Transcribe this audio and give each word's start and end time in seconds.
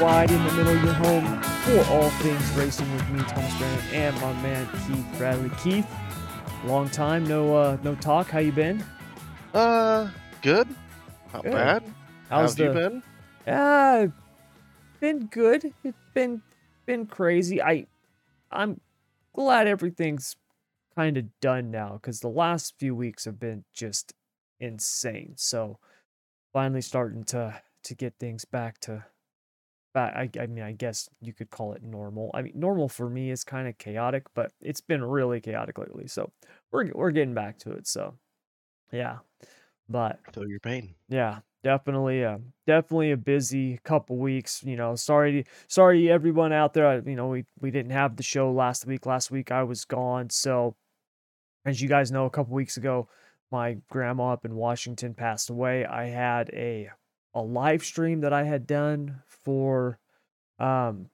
Wide 0.00 0.30
in 0.30 0.44
the 0.44 0.52
middle 0.52 0.76
of 0.76 0.84
your 0.84 0.92
home 0.94 1.42
for 1.64 1.92
all 1.92 2.08
things 2.10 2.50
racing 2.52 2.88
with 2.92 3.08
me, 3.10 3.18
Thomas 3.24 3.58
Brandon, 3.58 3.84
and 3.92 4.20
my 4.20 4.32
man 4.42 4.68
Keith 4.86 5.06
Bradley. 5.18 5.50
Keith, 5.60 5.86
long 6.64 6.88
time 6.88 7.26
no 7.26 7.56
uh 7.56 7.78
no 7.82 7.96
talk. 7.96 8.28
How 8.30 8.38
you 8.38 8.52
been? 8.52 8.84
Uh, 9.52 10.08
good. 10.40 10.68
Not 11.34 11.42
Good. 11.42 11.52
bad. 11.52 11.82
How's 12.30 12.56
How've 12.56 12.66
you 12.66 12.72
been? 12.72 13.02
uh 13.46 14.06
been 15.00 15.26
good. 15.26 15.74
It's 15.82 15.98
been 16.14 16.42
been 16.86 17.06
crazy. 17.06 17.60
I 17.60 17.86
I'm 18.52 18.80
glad 19.34 19.66
everything's 19.66 20.36
kind 20.94 21.16
of 21.16 21.24
done 21.40 21.72
now 21.72 21.94
because 21.94 22.20
the 22.20 22.28
last 22.28 22.74
few 22.78 22.94
weeks 22.94 23.24
have 23.24 23.40
been 23.40 23.64
just 23.74 24.12
insane. 24.60 25.32
So 25.36 25.80
finally 26.52 26.82
starting 26.82 27.24
to 27.24 27.60
to 27.82 27.94
get 27.96 28.14
things 28.20 28.44
back 28.44 28.78
to 28.82 29.04
back. 29.92 30.14
I, 30.16 30.42
I 30.42 30.46
mean, 30.46 30.64
I 30.64 30.72
guess 30.72 31.08
you 31.20 31.32
could 31.32 31.50
call 31.50 31.72
it 31.72 31.82
normal. 31.82 32.30
I 32.34 32.42
mean, 32.42 32.52
normal 32.56 32.88
for 32.88 33.08
me 33.10 33.30
is 33.30 33.44
kind 33.44 33.68
of 33.68 33.78
chaotic, 33.78 34.24
but 34.34 34.52
it's 34.60 34.80
been 34.80 35.04
really 35.04 35.40
chaotic 35.40 35.78
lately. 35.78 36.06
So 36.08 36.32
we're 36.72 36.90
we're 36.94 37.10
getting 37.12 37.34
back 37.34 37.58
to 37.60 37.72
it. 37.72 37.86
So 37.86 38.18
yeah, 38.92 39.18
but 39.88 40.20
Feel 40.32 40.48
your 40.48 40.60
pain. 40.60 40.94
yeah, 41.08 41.40
definitely, 41.62 42.24
uh, 42.24 42.38
definitely 42.66 43.12
a 43.12 43.16
busy 43.16 43.78
couple 43.84 44.16
weeks. 44.18 44.62
You 44.64 44.76
know, 44.76 44.94
sorry, 44.96 45.44
sorry 45.68 46.10
everyone 46.10 46.52
out 46.52 46.74
there. 46.74 46.86
I- 46.86 46.96
You 46.98 47.16
know, 47.16 47.28
we 47.28 47.44
we 47.60 47.70
didn't 47.70 47.92
have 47.92 48.16
the 48.16 48.22
show 48.22 48.50
last 48.52 48.86
week. 48.86 49.06
Last 49.06 49.30
week 49.30 49.50
I 49.52 49.62
was 49.62 49.84
gone. 49.84 50.30
So, 50.30 50.76
as 51.64 51.80
you 51.80 51.88
guys 51.88 52.10
know, 52.10 52.26
a 52.26 52.30
couple 52.30 52.54
weeks 52.54 52.76
ago, 52.76 53.08
my 53.50 53.74
grandma 53.90 54.32
up 54.32 54.44
in 54.44 54.54
Washington 54.56 55.14
passed 55.14 55.50
away. 55.50 55.84
I 55.84 56.06
had 56.06 56.50
a 56.52 56.90
a 57.34 57.42
live 57.42 57.84
stream 57.84 58.20
that 58.20 58.32
I 58.32 58.44
had 58.44 58.66
done 58.66 59.22
for, 59.26 59.98
um, 60.58 61.10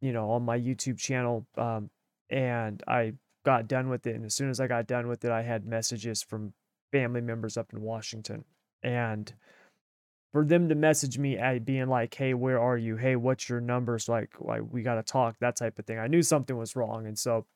you 0.00 0.12
know, 0.12 0.30
on 0.30 0.42
my 0.44 0.58
YouTube 0.58 0.98
channel, 0.98 1.46
um, 1.56 1.90
and 2.30 2.82
I 2.88 3.14
got 3.44 3.68
done 3.68 3.88
with 3.88 4.06
it. 4.06 4.14
And 4.14 4.24
as 4.24 4.34
soon 4.34 4.50
as 4.50 4.60
I 4.60 4.66
got 4.66 4.86
done 4.86 5.08
with 5.08 5.24
it, 5.24 5.30
I 5.30 5.42
had 5.42 5.66
messages 5.66 6.22
from 6.22 6.54
family 6.90 7.20
members 7.20 7.56
up 7.56 7.72
in 7.72 7.82
Washington, 7.82 8.44
and 8.82 9.32
for 10.32 10.44
them 10.44 10.68
to 10.70 10.74
message 10.74 11.18
me 11.18 11.36
at 11.36 11.64
being 11.64 11.88
like, 11.88 12.14
"Hey, 12.14 12.34
where 12.34 12.58
are 12.60 12.78
you? 12.78 12.96
Hey, 12.96 13.16
what's 13.16 13.48
your 13.48 13.60
number?" 13.60 13.98
So 13.98 14.12
like, 14.12 14.30
like 14.40 14.62
we 14.70 14.82
got 14.82 14.94
to 14.94 15.02
talk, 15.02 15.36
that 15.40 15.56
type 15.56 15.78
of 15.78 15.86
thing. 15.86 15.98
I 15.98 16.06
knew 16.08 16.22
something 16.22 16.56
was 16.56 16.74
wrong, 16.74 17.06
and 17.06 17.18
so 17.18 17.46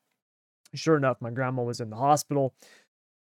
sure 0.73 0.97
enough, 0.97 1.21
my 1.21 1.31
grandma 1.31 1.63
was 1.63 1.81
in 1.81 1.89
the 1.89 1.95
hospital. 1.95 2.53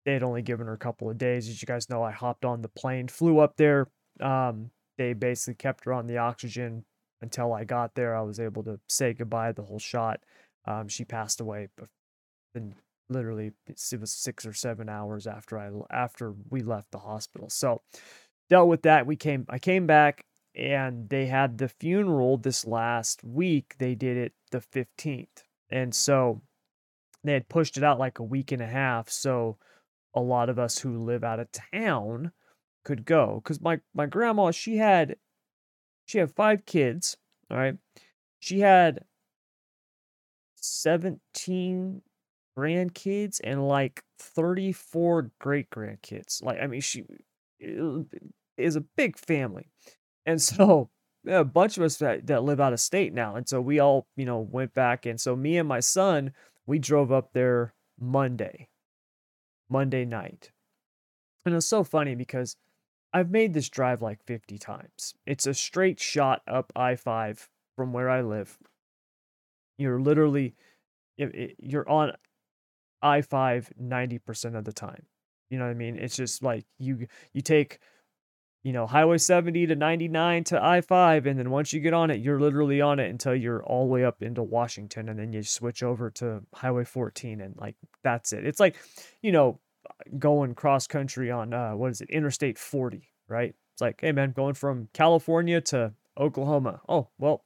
They 0.05 0.15
had 0.15 0.23
only 0.23 0.43
given 0.43 0.67
her 0.67 0.73
a 0.73 0.79
couple 0.79 1.11
of 1.11 1.19
days. 1.19 1.49
As 1.49 1.61
you 1.61 1.67
guys 1.67 1.91
know, 1.91 2.03
I 2.03 2.13
hopped 2.13 2.45
on 2.45 2.63
the 2.63 2.69
plane, 2.69 3.09
flew 3.09 3.39
up 3.39 3.57
there. 3.57 3.89
Um, 4.21 4.71
they 4.99 5.13
basically 5.13 5.55
kept 5.55 5.85
her 5.85 5.93
on 5.93 6.07
the 6.07 6.19
oxygen 6.19 6.85
until 7.23 7.53
I 7.53 7.65
got 7.65 7.95
there. 7.95 8.17
I 8.17 8.23
was 8.23 8.41
able 8.41 8.63
to 8.65 8.79
say 8.89 9.13
goodbye 9.13 9.53
the 9.53 9.63
whole 9.63 9.79
shot. 9.79 10.21
Um, 10.67 10.89
she 10.89 11.05
passed 11.05 11.41
away, 11.41 11.69
and 12.55 12.75
literally 13.09 13.53
it 13.67 14.01
was 14.01 14.13
six 14.13 14.47
or 14.47 14.53
seven 14.53 14.89
hours 14.89 15.27
after 15.27 15.59
I 15.59 15.71
after 15.91 16.35
we 16.51 16.61
left 16.61 16.91
the 16.91 16.99
hospital. 16.99 17.49
So 17.49 17.83
dealt 18.49 18.69
with 18.69 18.83
that. 18.83 19.07
We 19.07 19.17
came, 19.17 19.47
I 19.49 19.59
came 19.59 19.87
back, 19.87 20.25
and 20.55 21.09
they 21.09 21.27
had 21.27 21.59
the 21.59 21.69
funeral 21.69 22.37
this 22.37 22.67
last 22.67 23.25
week. 23.25 23.77
They 23.79 23.95
did 23.95 24.17
it 24.17 24.33
the 24.51 24.61
fifteenth, 24.61 25.45
and 25.71 25.95
so 25.95 26.43
they 27.25 27.33
had 27.33 27.49
pushed 27.49 27.77
it 27.77 27.85
out 27.85 27.99
like 27.99 28.19
a 28.19 28.25
week 28.25 28.53
and 28.53 28.63
a 28.63 28.67
half. 28.67 29.09
So 29.11 29.57
a 30.15 30.21
lot 30.21 30.49
of 30.49 30.59
us 30.59 30.79
who 30.79 31.05
live 31.05 31.23
out 31.25 31.41
of 31.41 31.49
town 31.73 32.33
could 32.85 33.05
go 33.05 33.41
because 33.43 33.61
my 33.61 33.81
my 33.95 34.07
grandma 34.07 34.51
she 34.51 34.77
had 34.77 35.17
she 36.07 36.19
had 36.19 36.31
five 36.31 36.65
kids 36.67 37.17
all 37.51 37.57
right? 37.57 37.77
She 38.39 38.61
had 38.61 39.05
17 40.57 42.03
grandkids 42.57 43.41
and 43.43 43.67
like 43.67 44.03
34 44.19 45.31
great 45.39 45.71
grandkids 45.71 46.43
like 46.43 46.61
i 46.61 46.67
mean 46.67 46.81
she 46.81 47.05
is 48.61 48.77
a 48.77 48.81
big 48.81 49.19
family. 49.19 49.69
And 50.27 50.41
so 50.41 50.91
a 51.29 51.45
bunch 51.45 51.77
of 51.77 51.83
us 51.83 51.97
that, 51.97 52.27
that 52.29 52.45
live 52.45 52.61
out 52.61 52.73
of 52.73 52.81
state 52.81 53.13
now 53.13 53.37
and 53.37 53.47
so 53.49 53.61
we 53.61 53.79
all 53.79 54.07
you 54.17 54.25
know 54.25 54.39
went 54.39 54.73
back 54.73 55.05
and 55.05 55.21
so 55.21 55.37
me 55.37 55.59
and 55.59 55.69
my 55.69 55.81
son 55.81 56.33
we 56.67 56.79
drove 56.79 57.13
up 57.13 57.33
there 57.33 57.75
monday 57.99 58.69
monday 59.69 60.05
night. 60.05 60.51
And 61.45 61.55
it's 61.55 61.67
so 61.67 61.85
funny 61.85 62.15
because 62.15 62.57
I've 63.13 63.31
made 63.31 63.55
this 63.55 63.69
drive 63.69 64.03
like 64.03 64.23
50 64.25 64.59
times. 64.59 65.15
It's 65.27 65.47
a 65.47 65.55
straight 65.55 66.01
shot 66.01 66.43
up 66.47 66.73
I 66.77 66.97
5 66.97 67.49
from 67.77 67.93
where 67.93 68.09
I 68.09 68.23
live. 68.23 68.59
You're 69.79 70.01
literally, 70.01 70.55
you're 71.17 71.89
on 71.89 72.13
I 73.03 73.23
5 73.23 73.73
90% 73.83 74.57
of 74.57 74.65
the 74.65 74.73
time. 74.73 75.07
You 75.49 75.59
know 75.59 75.65
what 75.65 75.71
I 75.71 75.75
mean? 75.75 75.97
It's 75.97 76.17
just 76.17 76.43
like 76.43 76.65
you, 76.79 77.07
you 77.33 77.41
take, 77.41 77.81
you 78.63 78.73
know, 78.73 78.87
Highway 78.87 79.17
70 79.19 79.67
to 79.69 79.75
99 79.75 80.45
to 80.45 80.63
I 80.63 80.83
5, 80.83 81.27
and 81.27 81.39
then 81.39 81.51
once 81.51 81.73
you 81.73 81.81
get 81.81 81.95
on 81.95 82.11
it, 82.11 82.21
you're 82.21 82.39
literally 82.39 82.81
on 82.83 83.01
it 83.01 83.09
until 83.09 83.35
you're 83.35 83.65
all 83.65 83.87
the 83.87 83.93
way 83.93 84.05
up 84.05 84.23
into 84.23 84.43
Washington, 84.43 85.09
and 85.09 85.19
then 85.19 85.33
you 85.33 85.43
switch 85.43 85.83
over 85.83 86.11
to 86.11 86.43
Highway 86.55 86.85
14, 86.85 87.41
and 87.41 87.57
like 87.57 87.77
that's 88.05 88.35
it. 88.35 88.45
It's 88.45 88.61
like, 88.61 88.77
you 89.23 89.33
know, 89.33 89.59
going 90.19 90.55
cross 90.55 90.87
country 90.87 91.31
on 91.31 91.53
uh 91.53 91.73
what 91.73 91.91
is 91.91 92.01
it 92.01 92.11
interstate 92.11 92.59
40 92.59 93.09
right? 93.29 93.55
It's 93.73 93.81
like 93.81 94.01
hey 94.01 94.13
man 94.13 94.33
going 94.33 94.55
from 94.55 94.89
california 94.93 95.61
to 95.63 95.93
oklahoma. 96.19 96.81
Oh 96.89 97.09
well 97.19 97.45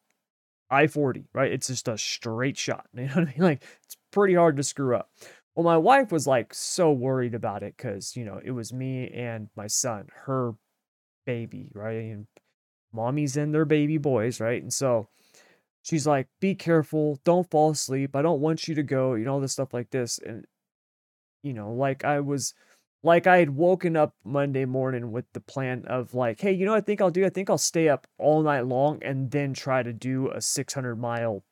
i-40 0.70 1.26
right? 1.32 1.52
It's 1.52 1.68
just 1.68 1.88
a 1.88 1.98
straight 1.98 2.56
shot 2.56 2.86
you 2.94 3.02
know 3.02 3.14
what 3.14 3.18
i 3.18 3.24
mean? 3.24 3.34
Like 3.38 3.62
it's 3.84 3.96
pretty 4.10 4.34
hard 4.34 4.56
to 4.56 4.62
screw 4.62 4.96
up. 4.96 5.10
Well 5.54 5.64
my 5.64 5.76
wife 5.76 6.10
was 6.10 6.26
like 6.26 6.52
so 6.54 6.92
worried 6.92 7.34
about 7.34 7.62
it 7.62 7.76
because 7.76 8.16
you 8.16 8.24
know 8.24 8.40
it 8.42 8.52
was 8.52 8.72
me 8.72 9.08
and 9.08 9.48
my 9.56 9.66
son 9.66 10.08
her 10.24 10.54
baby 11.26 11.70
right? 11.74 11.96
And 11.96 12.26
mommy's 12.92 13.36
and 13.36 13.54
their 13.54 13.64
baby 13.64 13.98
boys 13.98 14.40
right? 14.40 14.62
And 14.62 14.72
so 14.72 15.08
she's 15.82 16.06
like 16.06 16.28
be 16.40 16.54
careful. 16.54 17.20
Don't 17.24 17.50
fall 17.50 17.70
asleep. 17.70 18.16
I 18.16 18.22
don't 18.22 18.40
want 18.40 18.66
you 18.66 18.74
to 18.74 18.82
go 18.82 19.14
you 19.14 19.24
know 19.24 19.34
all 19.34 19.40
this 19.40 19.52
stuff 19.52 19.74
like 19.74 19.90
this. 19.90 20.18
And 20.24 20.46
you 21.44 21.54
know, 21.54 21.72
like 21.74 22.04
I 22.04 22.20
was 22.20 22.54
like 23.04 23.28
I 23.28 23.38
had 23.38 23.50
woken 23.50 23.96
up 23.96 24.16
Monday 24.24 24.66
morning 24.66 25.12
with 25.12 25.26
the 25.34 25.40
plan 25.42 25.84
of 25.86 26.14
like, 26.14 26.40
hey, 26.40 26.52
you 26.52 26.66
know 26.66 26.74
I 26.74 26.82
think 26.82 27.02
I'll 27.02 27.10
do? 27.12 27.26
I 27.26 27.30
think 27.30 27.50
I'll 27.50 27.58
stay 27.58 27.88
up 27.90 28.08
all 28.18 28.42
night 28.42 28.66
long 28.66 29.02
and 29.04 29.30
then 29.32 29.54
try 29.54 29.84
to 29.84 29.92
do 29.94 30.30
a 30.30 30.42
600 30.42 30.96
mile 30.96 31.44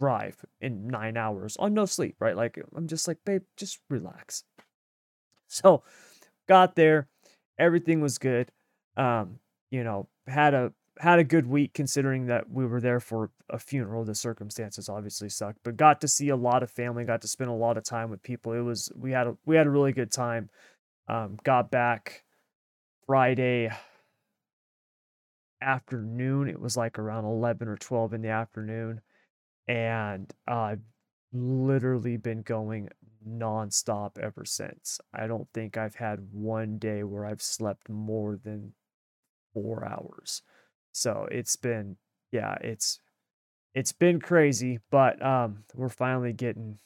drive 0.00 0.44
in 0.60 0.88
nine 0.88 1.16
hours 1.16 1.56
on 1.58 1.74
no 1.74 1.86
sleep, 1.86 2.16
right? 2.20 2.36
Like 2.36 2.58
I'm 2.76 2.88
just 2.88 3.08
like, 3.08 3.18
babe, 3.26 3.42
just 3.56 3.80
relax. 3.90 4.44
So 5.48 5.82
got 6.48 6.76
there, 6.76 7.08
everything 7.58 8.00
was 8.00 8.18
good. 8.18 8.50
Um, 8.96 9.40
you 9.70 9.84
know, 9.84 10.08
had 10.26 10.54
a 10.54 10.72
had 11.00 11.18
a 11.18 11.24
good 11.24 11.46
week 11.46 11.74
considering 11.74 12.26
that 12.26 12.50
we 12.50 12.66
were 12.66 12.80
there 12.80 13.00
for 13.00 13.30
a 13.50 13.58
funeral. 13.58 14.04
The 14.04 14.14
circumstances 14.14 14.88
obviously 14.88 15.28
sucked, 15.28 15.60
but 15.62 15.76
got 15.76 16.00
to 16.00 16.08
see 16.08 16.28
a 16.28 16.36
lot 16.36 16.62
of 16.62 16.70
family, 16.70 17.04
got 17.04 17.22
to 17.22 17.28
spend 17.28 17.50
a 17.50 17.54
lot 17.54 17.76
of 17.76 17.84
time 17.84 18.10
with 18.10 18.22
people. 18.22 18.52
It 18.52 18.60
was 18.60 18.90
we 18.96 19.12
had 19.12 19.26
a 19.26 19.36
we 19.46 19.56
had 19.56 19.66
a 19.66 19.70
really 19.70 19.92
good 19.92 20.12
time. 20.12 20.50
Um, 21.08 21.38
got 21.42 21.70
back 21.70 22.24
Friday 23.06 23.70
afternoon. 25.60 26.48
It 26.48 26.60
was 26.60 26.76
like 26.76 26.98
around 26.98 27.24
11 27.24 27.68
or 27.68 27.76
12 27.76 28.14
in 28.14 28.22
the 28.22 28.28
afternoon. 28.28 29.00
And 29.66 30.32
I've 30.46 30.82
literally 31.32 32.16
been 32.16 32.42
going 32.42 32.88
nonstop 33.26 34.18
ever 34.18 34.44
since. 34.44 35.00
I 35.12 35.26
don't 35.26 35.48
think 35.52 35.76
I've 35.76 35.96
had 35.96 36.28
one 36.32 36.78
day 36.78 37.02
where 37.02 37.26
I've 37.26 37.42
slept 37.42 37.88
more 37.88 38.38
than 38.42 38.72
four 39.52 39.84
hours. 39.84 40.42
So 40.92 41.28
it's 41.30 41.56
been, 41.56 41.96
yeah, 42.32 42.56
it's 42.60 43.00
it's 43.74 43.92
been 43.92 44.20
crazy, 44.20 44.80
but 44.90 45.22
um, 45.24 45.64
we're 45.74 45.88
finally 45.88 46.32
getting 46.32 46.78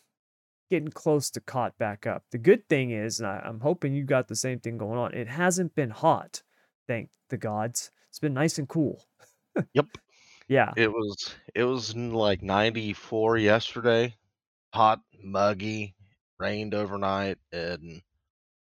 getting 0.70 0.88
close 0.88 1.31
to 1.31 1.40
caught 1.40 1.76
back 1.78 2.06
up. 2.06 2.25
The 2.31 2.38
good 2.38 2.69
thing 2.69 2.90
is, 2.90 3.20
and 3.20 3.28
I, 3.28 3.43
I'm 3.44 3.60
hoping 3.60 3.94
you 3.94 4.04
got 4.04 4.28
the 4.28 4.37
same 4.37 4.58
thing 4.58 4.78
going 4.78 4.99
on. 4.99 5.14
It 5.14 5.28
hasn't 5.28 5.75
been 5.75 5.90
hot, 5.90 6.43
thank 6.88 7.10
the 7.28 7.37
gods. 7.37 7.90
It's 8.08 8.19
been 8.19 8.34
nice 8.34 8.58
and 8.58 8.69
cool. 8.69 9.04
Yep. 9.75 9.87
Yeah, 10.49 10.72
It 10.76 10.93
was 10.93 11.34
it 11.54 11.64
was 11.64 11.96
like 11.96 12.43
94 12.43 13.38
yesterday. 13.38 14.16
Hot, 14.75 15.00
muggy, 15.22 15.94
rained 16.38 16.75
overnight, 16.75 17.38
and 17.52 18.02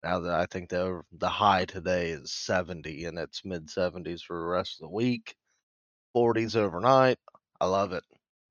now 0.05 0.21
that 0.21 0.35
I 0.35 0.47
think 0.47 0.71
the 0.71 1.03
the 1.13 1.29
high 1.29 1.65
today 1.67 2.11
is 2.11 2.33
70, 2.33 3.05
and 3.07 3.19
it's 3.19 3.45
mid 3.45 3.71
70s 3.71 4.23
for 4.23 4.39
the 4.39 4.47
rest 4.47 4.77
of 4.77 4.83
the 4.89 4.95
week. 4.95 5.37
40s 6.15 6.57
overnight. 6.57 7.19
I 7.61 7.67
love 7.67 7.93
it. 7.93 8.05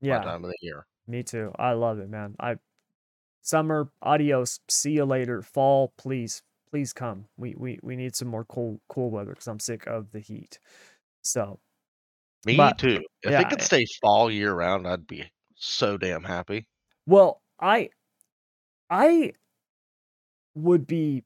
My 0.09 0.19
yeah, 0.19 0.21
time 0.21 0.43
of 0.45 0.51
the 0.51 0.57
year. 0.61 0.87
me 1.07 1.23
too. 1.23 1.53
I 1.59 1.73
love 1.73 1.99
it, 1.99 2.09
man. 2.09 2.35
I 2.39 2.57
summer, 3.41 3.91
adios. 4.01 4.59
See 4.69 4.93
you 4.93 5.05
later. 5.05 5.41
Fall, 5.43 5.93
please, 5.97 6.43
please 6.71 6.93
come. 6.93 7.27
We 7.37 7.55
we 7.57 7.79
we 7.83 7.95
need 7.97 8.15
some 8.15 8.29
more 8.29 8.45
cool 8.45 8.81
cool 8.89 9.11
weather 9.11 9.31
because 9.33 9.47
I'm 9.47 9.59
sick 9.61 9.87
of 9.87 10.11
the 10.11 10.21
heat. 10.21 10.59
So 11.23 11.59
Me 12.45 12.55
But 12.57 12.77
too. 12.77 13.03
If 13.23 13.31
yeah, 13.31 13.39
it 13.39 13.49
could 13.49 13.61
eh 13.61 13.63
stay 13.63 13.83
fall 13.99 14.29
year 14.29 14.53
round, 14.53 14.87
I'd 14.87 15.07
be 15.07 15.31
so 15.55 15.97
damn 15.97 16.23
happy. 16.23 16.67
Well, 17.05 17.41
I 17.59 17.89
I 18.91 19.33
would 20.55 20.87
be 20.87 21.23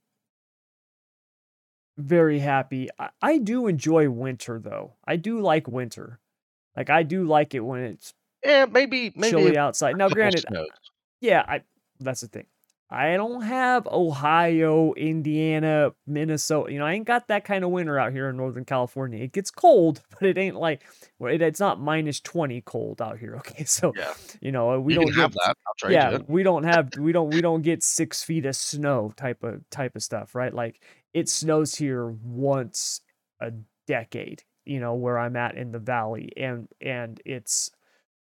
very 1.97 2.39
happy. 2.39 2.89
I, 2.99 3.09
I 3.21 3.37
do 3.37 3.67
enjoy 3.67 4.09
winter 4.09 4.59
though. 4.59 4.93
I 5.05 5.15
do 5.15 5.39
like 5.39 5.67
winter. 5.67 6.19
Like 6.75 6.89
I 6.89 7.03
do 7.03 7.23
like 7.25 7.53
it 7.53 7.61
when 7.61 7.83
it's 7.83 8.13
Yeah, 8.43 8.65
maybe 8.65 9.11
maybe 9.15 9.29
chilly 9.31 9.57
outside. 9.57 9.97
Now, 9.97 10.09
granted, 10.09 10.45
snows. 10.49 10.67
yeah, 11.21 11.43
I 11.47 11.61
that's 11.99 12.21
the 12.21 12.27
thing. 12.27 12.45
I 12.87 13.15
don't 13.17 13.41
have 13.41 13.87
Ohio, 13.87 14.93
Indiana, 14.93 15.93
Minnesota. 16.05 16.71
You 16.71 16.77
know, 16.79 16.85
I 16.85 16.93
ain't 16.93 17.07
got 17.07 17.27
that 17.29 17.43
kind 17.43 17.63
of 17.63 17.71
winter 17.71 17.97
out 17.97 18.11
here 18.11 18.29
in 18.29 18.37
Northern 18.37 18.63
California. 18.63 19.23
It 19.23 19.31
gets 19.31 19.49
cold, 19.49 20.01
but 20.19 20.29
it 20.29 20.37
ain't 20.37 20.55
like 20.57 20.83
well, 21.17 21.33
it, 21.33 21.41
it's 21.41 21.59
not 21.59 21.79
minus 21.79 22.19
20 22.19 22.61
cold 22.61 23.01
out 23.01 23.17
here. 23.19 23.35
Okay. 23.45 23.63
So, 23.63 23.93
Yeah. 23.95 24.13
you 24.41 24.51
know, 24.51 24.71
uh, 24.73 24.79
we 24.79 24.93
You 24.93 24.99
don't 24.99 25.07
get 25.13 25.21
have 25.21 25.31
that. 25.33 25.55
Yeah, 25.89 26.19
we 26.27 26.43
don't 26.43 26.63
have 26.63 26.91
we 26.95 27.11
don't 27.11 27.31
we 27.31 27.41
don't 27.41 27.61
get 27.63 27.83
six 27.83 28.23
feet 28.23 28.45
of 28.45 28.55
snow 28.55 29.13
type 29.15 29.43
of 29.43 29.67
type 29.69 29.95
of 29.95 30.03
stuff, 30.03 30.35
right? 30.35 30.53
Like 30.53 30.81
it 31.15 31.29
snows 31.29 31.73
here 31.73 32.09
once 32.09 32.99
a 33.39 33.51
decade, 33.87 34.43
you 34.65 34.81
know, 34.81 34.95
where 34.95 35.17
I'm 35.17 35.37
at 35.37 35.55
in 35.55 35.71
the 35.71 35.79
valley, 35.79 36.29
and 36.35 36.67
and 36.81 37.21
it's 37.25 37.71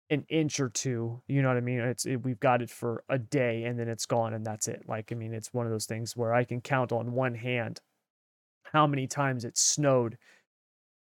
an 0.10 0.26
inch 0.30 0.62
or 0.62 0.70
two. 0.70 1.22
You 1.28 1.42
know 1.42 1.50
what 1.50 1.58
I 1.58 1.62
mean? 1.62 1.82
It's 1.82 2.06
it, 2.06 2.24
we've 2.24 2.40
got 2.40 2.62
it 2.62 2.70
for 2.70 3.04
a 3.10 3.20
day, 3.20 3.66
and 3.66 3.78
then 3.78 3.90
it's 3.90 4.06
gone, 4.06 4.34
and 4.34 4.46
that's 4.46 4.70
it. 4.70 4.84
Like 4.88 5.12
I 5.12 5.16
mean, 5.16 5.34
it's 5.34 5.54
one 5.54 5.66
of 5.66 5.74
those 5.74 5.88
things 5.88 6.16
where 6.16 6.34
I 6.34 6.46
can 6.46 6.62
count 6.62 6.94
on 6.94 7.12
one 7.12 7.36
hand 7.36 7.82
how 8.72 8.88
many 8.88 9.08
times 9.08 9.44
it 9.44 9.58
snowed 9.58 10.18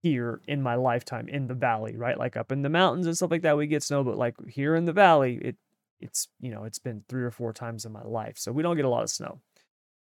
here 0.02 0.42
in 0.48 0.64
my 0.64 0.76
lifetime 0.76 1.30
in 1.30 1.46
the 1.48 1.54
valley, 1.54 1.96
right? 1.96 2.18
Like 2.18 2.38
up 2.38 2.52
in 2.52 2.64
the 2.64 2.70
mountains 2.70 3.06
and 3.06 3.16
stuff 3.16 3.30
like 3.30 3.44
that, 3.44 3.58
we 3.58 3.68
get 3.68 3.84
snow, 3.84 4.04
but 4.04 4.18
like 4.18 4.34
here 4.48 4.76
in 4.76 4.86
the 4.86 4.94
valley, 4.94 5.40
it 5.44 5.58
it's 6.00 6.28
you 6.40 6.50
know 6.50 6.64
it's 6.64 6.80
been 6.80 7.04
three 7.08 7.24
or 7.24 7.32
four 7.32 7.54
times 7.54 7.86
in 7.86 7.92
my 7.92 8.04
life, 8.04 8.40
so 8.40 8.52
we 8.52 8.64
don't 8.64 8.78
get 8.78 8.86
a 8.86 8.90
lot 8.90 9.04
of 9.04 9.12
snow. 9.12 9.42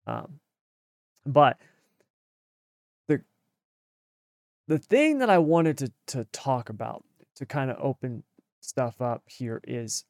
Um, 0.07 0.39
but 1.25 1.57
the 3.07 3.21
the 4.67 4.77
thing 4.77 5.19
that 5.19 5.29
I 5.29 5.37
wanted 5.37 5.77
to 5.79 5.91
to 6.07 6.25
talk 6.25 6.69
about 6.69 7.03
to 7.35 7.45
kind 7.45 7.71
of 7.71 7.77
open 7.79 8.23
stuff 8.61 9.01
up 9.01 9.23
here 9.27 9.61
is, 9.63 10.05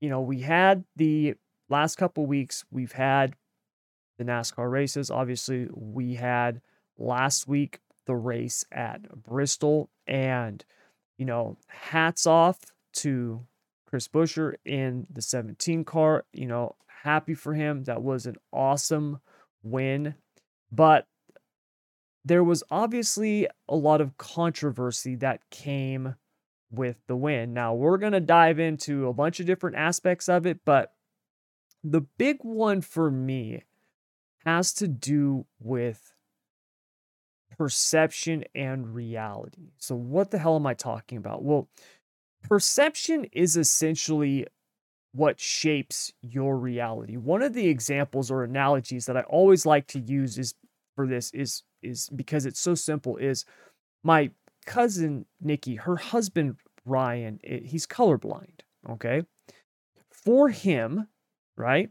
you 0.00 0.08
know, 0.08 0.20
we 0.20 0.40
had 0.40 0.84
the 0.96 1.34
last 1.68 1.96
couple 1.96 2.26
weeks, 2.26 2.64
we've 2.70 2.92
had 2.92 3.34
the 4.18 4.24
NASCAR 4.24 4.70
races. 4.70 5.10
Obviously, 5.10 5.68
we 5.72 6.14
had 6.14 6.60
last 6.98 7.46
week 7.48 7.80
the 8.06 8.14
race 8.14 8.64
at 8.72 9.22
Bristol, 9.22 9.90
and 10.06 10.64
you 11.18 11.24
know, 11.24 11.56
hats 11.68 12.26
off 12.26 12.58
to 12.92 13.46
Chris 13.86 14.08
Buescher 14.08 14.54
in 14.64 15.06
the 15.10 15.22
17 15.22 15.84
car. 15.84 16.24
You 16.32 16.46
know, 16.46 16.76
happy 17.02 17.34
for 17.34 17.54
him. 17.54 17.84
That 17.84 18.02
was 18.02 18.26
an 18.26 18.36
awesome 18.52 19.20
win. 19.70 20.14
But 20.70 21.06
there 22.24 22.44
was 22.44 22.62
obviously 22.70 23.46
a 23.68 23.76
lot 23.76 24.00
of 24.00 24.16
controversy 24.18 25.14
that 25.16 25.48
came 25.50 26.16
with 26.70 26.96
the 27.06 27.16
win. 27.16 27.54
Now, 27.54 27.74
we're 27.74 27.98
going 27.98 28.12
to 28.12 28.20
dive 28.20 28.58
into 28.58 29.06
a 29.06 29.12
bunch 29.12 29.38
of 29.40 29.46
different 29.46 29.76
aspects 29.76 30.28
of 30.28 30.46
it, 30.46 30.60
but 30.64 30.92
the 31.84 32.00
big 32.00 32.38
one 32.42 32.80
for 32.80 33.10
me 33.10 33.62
has 34.44 34.72
to 34.74 34.88
do 34.88 35.46
with 35.60 36.12
perception 37.56 38.44
and 38.54 38.94
reality. 38.94 39.70
So, 39.78 39.94
what 39.94 40.30
the 40.30 40.38
hell 40.38 40.56
am 40.56 40.66
I 40.66 40.74
talking 40.74 41.18
about? 41.18 41.44
Well, 41.44 41.68
perception 42.42 43.26
is 43.32 43.56
essentially 43.56 44.46
what 45.16 45.40
shapes 45.40 46.12
your 46.20 46.56
reality. 46.58 47.16
One 47.16 47.42
of 47.42 47.54
the 47.54 47.68
examples 47.68 48.30
or 48.30 48.44
analogies 48.44 49.06
that 49.06 49.16
I 49.16 49.22
always 49.22 49.64
like 49.64 49.86
to 49.88 49.98
use 49.98 50.38
is 50.38 50.54
for 50.94 51.06
this 51.06 51.30
is 51.32 51.62
is 51.82 52.08
because 52.14 52.46
it's 52.46 52.60
so 52.60 52.74
simple 52.74 53.16
is 53.16 53.44
my 54.02 54.30
cousin 54.66 55.26
Nikki, 55.40 55.76
her 55.76 55.96
husband 55.96 56.56
Ryan, 56.84 57.40
he's 57.42 57.86
colorblind, 57.86 58.60
okay? 58.88 59.22
For 60.12 60.50
him, 60.50 61.08
right? 61.56 61.90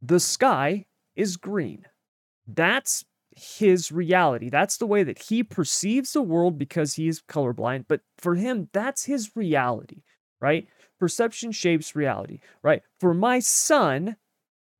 The 0.00 0.20
sky 0.20 0.86
is 1.14 1.36
green. 1.36 1.84
That's 2.46 3.04
his 3.36 3.92
reality. 3.92 4.48
That's 4.48 4.78
the 4.78 4.86
way 4.86 5.02
that 5.02 5.18
he 5.18 5.42
perceives 5.42 6.12
the 6.12 6.22
world 6.22 6.58
because 6.58 6.94
he 6.94 7.08
is 7.08 7.22
colorblind. 7.22 7.84
But 7.88 8.00
for 8.18 8.34
him, 8.34 8.68
that's 8.72 9.04
his 9.04 9.36
reality, 9.36 10.02
right? 10.40 10.66
Perception 11.00 11.50
shapes 11.50 11.96
reality, 11.96 12.40
right? 12.62 12.82
For 13.00 13.14
my 13.14 13.40
son, 13.40 14.16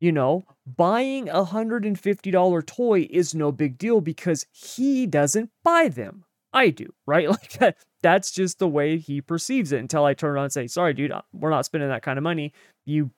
you 0.01 0.13
know, 0.13 0.45
buying 0.67 1.29
a 1.31 1.45
$150 1.47 2.67
toy 2.67 3.09
is 3.11 3.35
no 3.35 3.51
big 3.51 3.79
deal 3.79 4.01
because 4.01 4.47
he 4.53 5.07
doesn't 5.07 5.51
buy 5.65 5.89
them. 5.89 6.25
I 6.53 6.71
do, 6.71 6.93
right? 7.07 7.29
Like 7.29 7.53
that, 7.55 7.79
that's 8.03 8.31
just 8.31 8.59
the 8.59 8.69
way 8.69 8.99
he 8.99 9.21
perceives 9.21 9.73
it 9.73 9.81
until 9.81 10.05
I 10.05 10.15
turn 10.15 10.31
around 10.33 10.45
and 10.45 10.53
say, 10.53 10.67
sorry, 10.67 10.95
dude, 10.95 11.11
uh, 11.11 11.23
we're 11.33 11.51
not 11.51 11.65
spending 11.65 11.89
that 11.89 12.03
kind 12.03 12.19
of 12.19 12.23
money. 12.23 12.53
You 12.85 13.11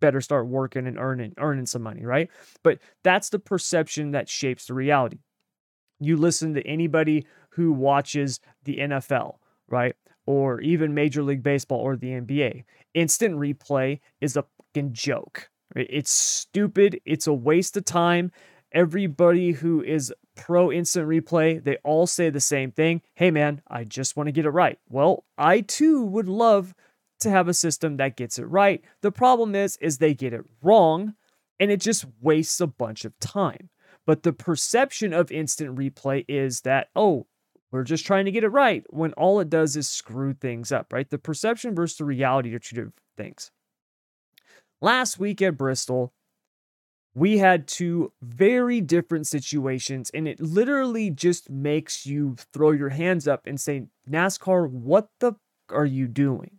better 0.00 0.20
start 0.20 0.46
working 0.48 0.86
and 0.86 0.98
earning 0.98 1.34
earning 1.38 1.66
some 1.66 1.82
money, 1.82 2.04
right? 2.04 2.28
But 2.62 2.78
that's 3.04 3.30
the 3.30 3.38
perception 3.38 4.12
that 4.12 4.28
shapes 4.28 4.66
the 4.66 4.74
reality. 4.74 5.18
You 6.00 6.16
listen 6.16 6.54
to 6.54 6.66
anybody 6.66 7.26
who 7.50 7.72
watches 7.72 8.40
the 8.64 8.78
NFL, 8.78 9.36
right? 9.68 9.94
Or 10.26 10.60
even 10.60 10.94
Major 10.94 11.22
League 11.22 11.42
Baseball 11.42 11.80
or 11.80 11.96
the 11.96 12.10
NBA. 12.10 12.64
Instant 12.94 13.36
replay 13.36 14.00
is 14.20 14.36
a 14.36 14.44
fucking 14.56 14.92
joke. 14.92 15.50
It's 15.74 16.10
stupid. 16.10 17.00
It's 17.04 17.26
a 17.26 17.32
waste 17.32 17.76
of 17.76 17.84
time. 17.84 18.30
Everybody 18.72 19.52
who 19.52 19.82
is 19.82 20.12
pro 20.36 20.72
instant 20.72 21.08
replay, 21.08 21.62
they 21.62 21.76
all 21.84 22.06
say 22.06 22.30
the 22.30 22.40
same 22.40 22.70
thing. 22.70 23.02
Hey 23.14 23.30
man, 23.30 23.62
I 23.68 23.84
just 23.84 24.16
want 24.16 24.28
to 24.28 24.32
get 24.32 24.46
it 24.46 24.50
right. 24.50 24.78
Well, 24.88 25.24
I 25.36 25.60
too 25.60 26.02
would 26.04 26.28
love 26.28 26.74
to 27.20 27.30
have 27.30 27.48
a 27.48 27.54
system 27.54 27.96
that 27.96 28.16
gets 28.16 28.38
it 28.38 28.44
right. 28.44 28.82
The 29.00 29.12
problem 29.12 29.54
is 29.54 29.76
is 29.78 29.98
they 29.98 30.14
get 30.14 30.32
it 30.32 30.44
wrong 30.62 31.14
and 31.60 31.70
it 31.70 31.80
just 31.80 32.06
wastes 32.20 32.60
a 32.60 32.66
bunch 32.66 33.04
of 33.04 33.18
time. 33.20 33.68
But 34.06 34.24
the 34.24 34.32
perception 34.32 35.12
of 35.12 35.30
instant 35.30 35.76
replay 35.76 36.24
is 36.28 36.62
that 36.62 36.88
oh, 36.96 37.26
we're 37.72 37.84
just 37.84 38.06
trying 38.06 38.26
to 38.26 38.30
get 38.30 38.44
it 38.44 38.48
right 38.48 38.84
when 38.90 39.14
all 39.14 39.40
it 39.40 39.50
does 39.50 39.76
is 39.76 39.88
screw 39.88 40.34
things 40.34 40.70
up, 40.70 40.92
right? 40.92 41.08
The 41.08 41.18
perception 41.18 41.74
versus 41.74 41.96
the 41.96 42.04
reality 42.04 42.54
are 42.54 42.58
two 42.58 42.76
different 42.76 42.94
things. 43.16 43.50
Last 44.80 45.18
week 45.18 45.40
at 45.40 45.56
Bristol, 45.56 46.12
we 47.14 47.38
had 47.38 47.66
two 47.66 48.12
very 48.22 48.80
different 48.80 49.26
situations, 49.26 50.10
and 50.14 50.26
it 50.28 50.40
literally 50.40 51.10
just 51.10 51.50
makes 51.50 52.06
you 52.06 52.36
throw 52.52 52.70
your 52.70 52.88
hands 52.90 53.26
up 53.26 53.46
and 53.46 53.60
say, 53.60 53.86
NASCAR, 54.08 54.68
what 54.70 55.08
the 55.20 55.34
are 55.70 55.86
you 55.86 56.06
doing? 56.06 56.58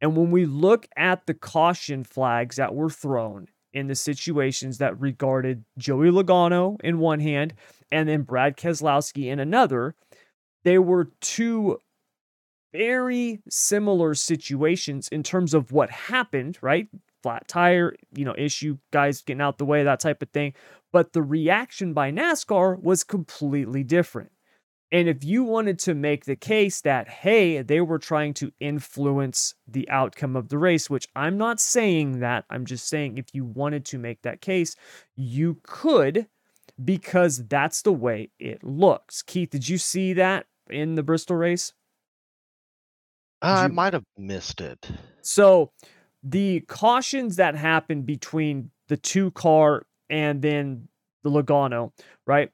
And 0.00 0.16
when 0.16 0.30
we 0.30 0.46
look 0.46 0.86
at 0.96 1.26
the 1.26 1.34
caution 1.34 2.02
flags 2.02 2.56
that 2.56 2.74
were 2.74 2.90
thrown 2.90 3.48
in 3.72 3.86
the 3.86 3.94
situations 3.94 4.78
that 4.78 5.00
regarded 5.00 5.64
Joey 5.78 6.10
Logano 6.10 6.76
in 6.82 6.98
one 6.98 7.20
hand 7.20 7.54
and 7.90 8.08
then 8.08 8.22
Brad 8.22 8.56
Keselowski 8.56 9.26
in 9.26 9.38
another, 9.38 9.94
they 10.64 10.78
were 10.78 11.10
two 11.20 11.78
very 12.72 13.40
similar 13.48 14.14
situations 14.14 15.08
in 15.08 15.22
terms 15.22 15.54
of 15.54 15.72
what 15.72 15.90
happened, 15.90 16.58
right? 16.62 16.88
Flat 17.22 17.46
tire, 17.46 17.94
you 18.16 18.24
know, 18.24 18.34
issue, 18.36 18.78
guys 18.90 19.20
getting 19.20 19.40
out 19.40 19.58
the 19.58 19.64
way, 19.64 19.84
that 19.84 20.00
type 20.00 20.22
of 20.22 20.30
thing. 20.30 20.54
But 20.92 21.12
the 21.12 21.22
reaction 21.22 21.92
by 21.92 22.10
NASCAR 22.10 22.82
was 22.82 23.04
completely 23.04 23.84
different. 23.84 24.32
And 24.90 25.08
if 25.08 25.24
you 25.24 25.42
wanted 25.42 25.78
to 25.80 25.94
make 25.94 26.26
the 26.26 26.36
case 26.36 26.82
that, 26.82 27.08
hey, 27.08 27.62
they 27.62 27.80
were 27.80 27.98
trying 27.98 28.34
to 28.34 28.52
influence 28.60 29.54
the 29.66 29.88
outcome 29.88 30.36
of 30.36 30.50
the 30.50 30.58
race, 30.58 30.90
which 30.90 31.08
I'm 31.16 31.38
not 31.38 31.60
saying 31.60 32.20
that, 32.20 32.44
I'm 32.50 32.66
just 32.66 32.88
saying 32.88 33.16
if 33.16 33.26
you 33.32 33.46
wanted 33.46 33.86
to 33.86 33.98
make 33.98 34.20
that 34.22 34.42
case, 34.42 34.76
you 35.16 35.58
could 35.62 36.26
because 36.82 37.46
that's 37.46 37.82
the 37.82 37.92
way 37.92 38.30
it 38.38 38.62
looks. 38.62 39.22
Keith, 39.22 39.50
did 39.50 39.66
you 39.66 39.78
see 39.78 40.12
that 40.14 40.46
in 40.72 40.94
the 40.96 41.02
Bristol 41.02 41.36
race? 41.36 41.72
I 43.40 43.66
you- 43.66 43.72
might 43.72 43.92
have 43.92 44.04
missed 44.16 44.60
it. 44.60 44.88
So 45.20 45.72
the 46.22 46.60
cautions 46.62 47.36
that 47.36 47.54
happened 47.56 48.06
between 48.06 48.70
the 48.88 48.96
two 48.96 49.30
car 49.32 49.86
and 50.10 50.42
then 50.42 50.88
the 51.22 51.30
Logano, 51.30 51.92
right? 52.26 52.50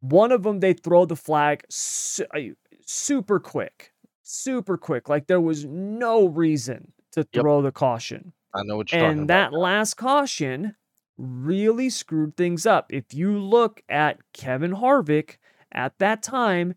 One 0.00 0.32
of 0.32 0.42
them 0.42 0.60
they 0.60 0.72
throw 0.72 1.04
the 1.04 1.16
flag 1.16 1.64
su- 1.68 2.56
super 2.86 3.38
quick, 3.40 3.92
super 4.22 4.76
quick. 4.78 5.08
Like 5.08 5.26
there 5.26 5.40
was 5.40 5.64
no 5.66 6.26
reason 6.26 6.92
to 7.12 7.20
Yep. 7.32 7.42
throw 7.42 7.62
the 7.62 7.72
caution. 7.72 8.32
I 8.54 8.62
know 8.64 8.76
what 8.76 8.92
you're 8.92 9.00
talking 9.00 9.18
about. 9.18 9.20
And 9.20 9.30
that 9.30 9.52
last 9.52 9.94
caution 9.94 10.76
really 11.18 11.90
screwed 11.90 12.36
things 12.36 12.64
up. 12.64 12.86
If 12.90 13.12
you 13.12 13.38
look 13.38 13.82
at 13.88 14.20
Kevin 14.32 14.72
Harvick 14.72 15.36
at 15.72 15.98
that 15.98 16.22
time, 16.22 16.74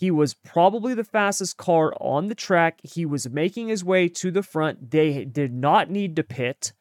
He 0.00 0.10
was 0.10 0.32
probably 0.32 0.94
the 0.94 1.04
fastest 1.04 1.58
car 1.58 1.92
on 2.00 2.28
the 2.28 2.34
track. 2.34 2.80
He 2.82 3.04
was 3.04 3.28
making 3.28 3.68
his 3.68 3.84
way 3.84 4.08
to 4.08 4.30
the 4.30 4.42
front. 4.42 4.90
They 4.92 5.26
did 5.26 5.52
not 5.52 5.90
need 5.90 6.16
to 6.16 6.22
pit, 6.22 6.72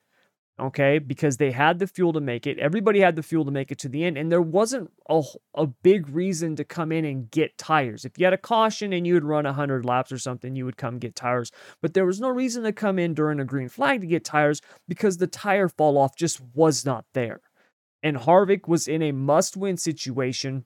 okay, 0.57 0.99
because 0.99 1.35
they 1.35 1.51
had 1.51 1.79
the 1.79 1.87
fuel 1.87 2.13
to 2.13 2.21
make 2.21 2.47
it. 2.47 2.57
Everybody 2.59 3.01
had 3.01 3.17
the 3.17 3.21
fuel 3.21 3.43
to 3.43 3.51
make 3.51 3.73
it 3.73 3.79
to 3.79 3.89
the 3.89 4.05
end, 4.05 4.17
and 4.17 4.31
there 4.31 4.41
wasn't 4.41 4.93
a, 5.09 5.21
a 5.53 5.67
big 5.67 6.07
reason 6.07 6.55
to 6.55 6.63
come 6.63 6.93
in 6.93 7.03
and 7.03 7.29
get 7.29 7.57
tires. 7.57 8.05
If 8.05 8.17
you 8.17 8.23
had 8.23 8.33
a 8.33 8.37
caution 8.37 8.93
and 8.93 9.05
you 9.05 9.15
would 9.15 9.25
run 9.25 9.43
100 9.43 9.83
laps 9.83 10.13
or 10.13 10.17
something, 10.17 10.55
you 10.55 10.63
would 10.63 10.77
come 10.77 10.97
get 10.97 11.13
tires. 11.13 11.51
But 11.81 11.93
there 11.93 12.05
was 12.05 12.21
no 12.21 12.29
reason 12.29 12.63
to 12.63 12.71
come 12.71 12.97
in 12.97 13.15
during 13.15 13.41
a 13.41 13.45
green 13.45 13.67
flag 13.67 13.99
to 13.99 14.07
get 14.07 14.23
tires 14.23 14.61
because 14.87 15.17
the 15.17 15.27
tire 15.27 15.67
fall 15.67 15.97
off 15.97 16.15
just 16.15 16.39
was 16.55 16.85
not 16.85 17.03
there. 17.13 17.41
And 18.01 18.15
Harvick 18.15 18.65
was 18.65 18.87
in 18.87 19.01
a 19.01 19.11
must 19.11 19.57
win 19.57 19.75
situation 19.75 20.63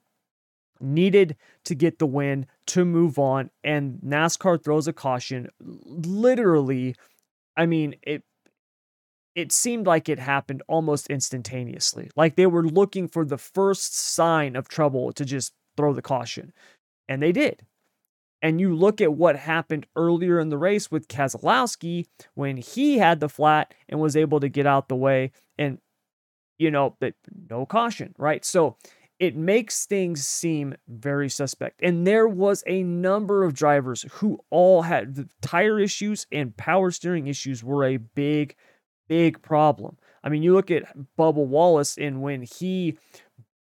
needed 0.80 1.36
to 1.66 1.76
get 1.76 2.00
the 2.00 2.06
win 2.06 2.46
to 2.68 2.86
move 2.86 3.20
on 3.20 3.50
and 3.64 4.00
NASCAR 4.06 4.64
throws 4.64 4.88
a 4.88 4.94
caution. 4.94 5.50
Literally 5.62 6.96
I 7.58 7.66
mean 7.66 7.96
it 8.04 8.24
it 9.36 9.52
seemed 9.52 9.88
like 9.88 10.10
it 10.10 10.20
happened 10.20 10.62
almost 10.68 11.08
instantaneously. 11.08 12.10
Like 12.16 12.36
they 12.36 12.46
were 12.46 12.66
looking 12.66 13.08
for 13.08 13.26
the 13.26 13.38
first 13.38 13.98
sign 13.98 14.56
of 14.56 14.68
trouble 14.68 15.12
to 15.14 15.26
just 15.26 15.54
throw 15.76 15.94
the 15.94 16.02
caution 16.02 16.54
and 17.10 17.22
they 17.22 17.32
did. 17.32 17.66
And 18.42 18.60
you 18.60 18.76
look 18.76 19.00
at 19.02 19.14
what 19.14 19.38
happened 19.38 19.88
earlier 19.96 20.40
in 20.40 20.50
the 20.50 20.58
race 20.58 20.92
with 20.92 21.08
Keselowski 21.08 22.08
when 22.36 22.58
he 22.58 22.98
had 22.98 23.20
the 23.22 23.30
flat 23.30 23.74
and 23.88 24.00
was 24.00 24.18
able 24.18 24.40
to 24.42 24.50
get 24.50 24.66
out 24.68 24.90
the 24.90 24.96
way 24.96 25.32
and 25.58 25.80
you 26.60 26.72
know 26.72 26.96
that 27.00 27.16
no 27.50 27.66
caution 27.66 28.14
right? 28.18 28.46
So 28.46 28.78
it 29.24 29.38
makes 29.38 29.86
things 29.86 30.28
seem 30.28 30.76
very 30.90 31.30
suspect. 31.30 31.82
And 31.82 32.06
there 32.06 32.28
was 32.28 32.62
a 32.68 32.84
number 32.84 33.46
of 33.46 33.54
drivers 33.54 34.06
who 34.16 34.38
all 34.50 34.82
had 34.82 35.30
tire 35.42 35.80
issues 35.80 36.28
and 36.30 36.58
power 36.58 36.92
steering 36.92 37.28
issues 37.28 37.64
were 37.64 37.86
a 37.86 37.96
big, 37.96 38.58
big 39.08 39.42
problem. 39.42 39.98
I 40.26 40.28
mean, 40.28 40.44
you 40.44 40.54
look 40.54 40.70
at 40.70 40.94
Bubba 41.18 41.36
Wallace 41.36 41.98
and 41.98 42.22
when 42.22 42.42
he 42.42 42.98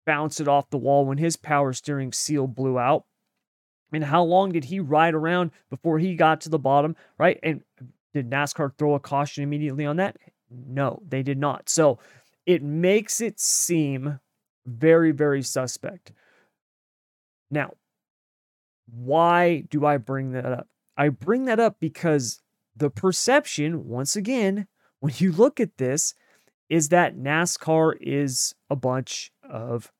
bounced 0.05 0.39
it 0.39 0.47
off 0.47 0.69
the 0.69 0.77
wall, 0.77 1.05
when 1.05 1.17
his 1.17 1.35
power 1.35 1.73
steering 1.73 2.13
seal 2.13 2.47
blew 2.47 2.79
out, 2.79 3.03
and 3.91 4.05
how 4.05 4.23
long 4.23 4.53
did 4.53 4.63
he 4.63 4.79
ride 4.79 5.13
around 5.13 5.51
before 5.69 5.99
he 5.99 6.15
got 6.15 6.39
to 6.41 6.49
the 6.49 6.57
bottom, 6.57 6.95
right? 7.17 7.37
And 7.43 7.63
did 8.13 8.29
NASCAR 8.29 8.71
throw 8.77 8.93
a 8.93 8.99
caution 9.01 9.43
immediately 9.43 9.85
on 9.85 9.97
that? 9.97 10.15
No, 10.49 11.01
they 11.05 11.21
did 11.21 11.37
not. 11.37 11.67
So 11.67 11.99
it 12.45 12.63
makes 12.63 13.19
it 13.19 13.41
seem 13.41 14.21
very, 14.65 15.11
very 15.11 15.41
suspect. 15.41 16.11
Now, 17.51 17.73
why 18.91 19.61
do 19.69 19.85
I 19.85 19.97
bring 19.97 20.31
that 20.31 20.45
up? 20.45 20.67
I 20.97 21.09
bring 21.09 21.45
that 21.45 21.59
up 21.59 21.77
because 21.79 22.41
the 22.75 22.89
perception, 22.89 23.87
once 23.87 24.15
again, 24.15 24.67
when 24.99 25.13
you 25.17 25.31
look 25.31 25.59
at 25.59 25.77
this, 25.77 26.13
is 26.69 26.89
that 26.89 27.17
NASCAR 27.17 27.95
is 27.99 28.53
a 28.69 28.75
bunch 28.75 29.31
of 29.41 29.91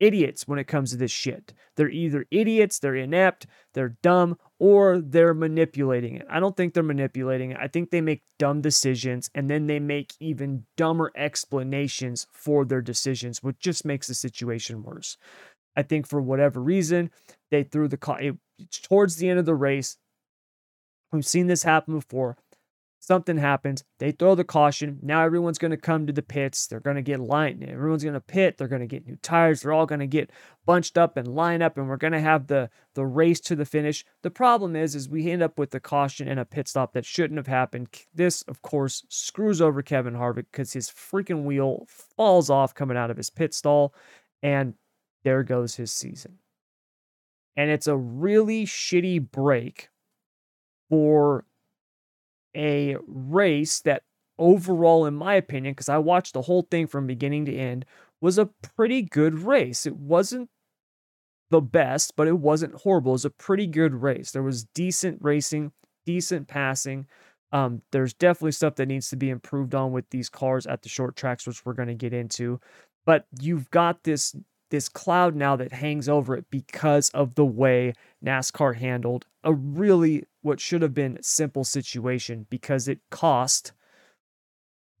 idiots 0.00 0.46
when 0.46 0.58
it 0.58 0.64
comes 0.64 0.90
to 0.90 0.96
this 0.96 1.10
shit. 1.10 1.52
They're 1.76 1.90
either 1.90 2.26
idiots, 2.30 2.78
they're 2.78 2.96
inept, 2.96 3.46
they're 3.74 3.96
dumb, 4.02 4.36
or 4.58 5.00
they're 5.00 5.34
manipulating 5.34 6.16
it. 6.16 6.26
I 6.30 6.40
don't 6.40 6.56
think 6.56 6.74
they're 6.74 6.82
manipulating 6.82 7.52
it. 7.52 7.58
I 7.60 7.68
think 7.68 7.90
they 7.90 8.00
make 8.00 8.22
dumb 8.38 8.60
decisions 8.60 9.30
and 9.34 9.48
then 9.48 9.66
they 9.66 9.80
make 9.80 10.14
even 10.20 10.64
dumber 10.76 11.12
explanations 11.16 12.26
for 12.32 12.64
their 12.64 12.82
decisions, 12.82 13.42
which 13.42 13.58
just 13.58 13.84
makes 13.84 14.06
the 14.06 14.14
situation 14.14 14.82
worse. 14.82 15.16
I 15.76 15.82
think 15.82 16.08
for 16.08 16.20
whatever 16.20 16.60
reason, 16.60 17.10
they 17.50 17.62
threw 17.62 17.88
the 17.88 17.96
car 17.96 18.20
towards 18.82 19.16
the 19.16 19.28
end 19.28 19.38
of 19.38 19.46
the 19.46 19.54
race. 19.54 19.96
We've 21.12 21.26
seen 21.26 21.46
this 21.46 21.62
happen 21.62 21.94
before 21.94 22.36
something 23.08 23.38
happens. 23.38 23.82
They 23.98 24.12
throw 24.12 24.34
the 24.34 24.44
caution. 24.44 24.98
Now 25.02 25.24
everyone's 25.24 25.56
going 25.56 25.70
to 25.70 25.78
come 25.78 26.06
to 26.06 26.12
the 26.12 26.22
pits. 26.22 26.66
They're 26.66 26.78
going 26.78 26.96
to 26.96 27.02
get 27.02 27.18
lined. 27.18 27.64
Everyone's 27.64 28.04
going 28.04 28.12
to 28.14 28.20
pit. 28.20 28.58
They're 28.58 28.68
going 28.68 28.82
to 28.82 28.86
get 28.86 29.06
new 29.06 29.16
tires. 29.16 29.62
They're 29.62 29.72
all 29.72 29.86
going 29.86 30.00
to 30.00 30.06
get 30.06 30.30
bunched 30.66 30.98
up 30.98 31.16
and 31.16 31.26
line 31.26 31.62
up, 31.62 31.78
and 31.78 31.88
we're 31.88 31.96
going 31.96 32.12
to 32.12 32.20
have 32.20 32.46
the 32.46 32.68
the 32.94 33.06
race 33.06 33.40
to 33.40 33.56
the 33.56 33.64
finish. 33.64 34.04
The 34.22 34.30
problem 34.30 34.76
is, 34.76 34.94
is 34.94 35.08
we 35.08 35.30
end 35.30 35.42
up 35.42 35.58
with 35.58 35.70
the 35.70 35.80
caution 35.80 36.28
and 36.28 36.38
a 36.38 36.44
pit 36.44 36.68
stop 36.68 36.92
that 36.92 37.06
shouldn't 37.06 37.38
have 37.38 37.46
happened. 37.46 37.88
This, 38.14 38.42
of 38.42 38.60
course, 38.60 39.02
screws 39.08 39.62
over 39.62 39.82
Kevin 39.82 40.14
Harvick 40.14 40.46
because 40.52 40.74
his 40.74 40.90
freaking 40.90 41.44
wheel 41.44 41.86
falls 41.88 42.50
off 42.50 42.74
coming 42.74 42.98
out 42.98 43.10
of 43.10 43.16
his 43.16 43.30
pit 43.30 43.54
stall, 43.54 43.94
and 44.42 44.74
there 45.24 45.42
goes 45.42 45.74
his 45.74 45.90
season. 45.90 46.38
And 47.56 47.70
it's 47.70 47.86
a 47.86 47.96
really 47.96 48.66
shitty 48.66 49.30
break 49.30 49.88
for 50.90 51.44
a 52.58 52.96
race 53.06 53.80
that 53.82 54.02
overall, 54.38 55.06
in 55.06 55.14
my 55.14 55.34
opinion, 55.34 55.72
because 55.72 55.88
I 55.88 55.98
watched 55.98 56.34
the 56.34 56.42
whole 56.42 56.62
thing 56.70 56.86
from 56.86 57.06
beginning 57.06 57.46
to 57.46 57.56
end, 57.56 57.84
was 58.20 58.38
a 58.38 58.50
pretty 58.76 59.02
good 59.02 59.38
race. 59.40 59.86
It 59.86 59.96
wasn't 59.96 60.50
the 61.50 61.60
best, 61.60 62.14
but 62.16 62.28
it 62.28 62.38
wasn't 62.38 62.74
horrible. 62.74 63.12
It 63.12 63.14
was 63.14 63.24
a 63.24 63.30
pretty 63.30 63.66
good 63.66 63.94
race. 63.94 64.32
There 64.32 64.42
was 64.42 64.64
decent 64.74 65.18
racing, 65.22 65.72
decent 66.04 66.48
passing. 66.48 67.06
Um, 67.52 67.82
there's 67.92 68.12
definitely 68.12 68.52
stuff 68.52 68.74
that 68.76 68.86
needs 68.86 69.08
to 69.10 69.16
be 69.16 69.30
improved 69.30 69.74
on 69.74 69.92
with 69.92 70.10
these 70.10 70.28
cars 70.28 70.66
at 70.66 70.82
the 70.82 70.88
short 70.88 71.16
tracks, 71.16 71.46
which 71.46 71.64
we're 71.64 71.72
going 71.72 71.88
to 71.88 71.94
get 71.94 72.12
into. 72.12 72.60
But 73.06 73.26
you've 73.40 73.70
got 73.70 74.04
this 74.04 74.34
this 74.70 74.88
cloud 74.88 75.34
now 75.34 75.56
that 75.56 75.72
hangs 75.72 76.08
over 76.08 76.36
it 76.36 76.44
because 76.50 77.10
of 77.10 77.34
the 77.34 77.44
way 77.44 77.94
NASCAR 78.24 78.76
handled 78.76 79.26
a 79.44 79.52
really 79.52 80.24
what 80.42 80.60
should 80.60 80.82
have 80.82 80.94
been 80.94 81.18
simple 81.22 81.64
situation 81.64 82.46
because 82.50 82.88
it 82.88 83.00
cost 83.10 83.72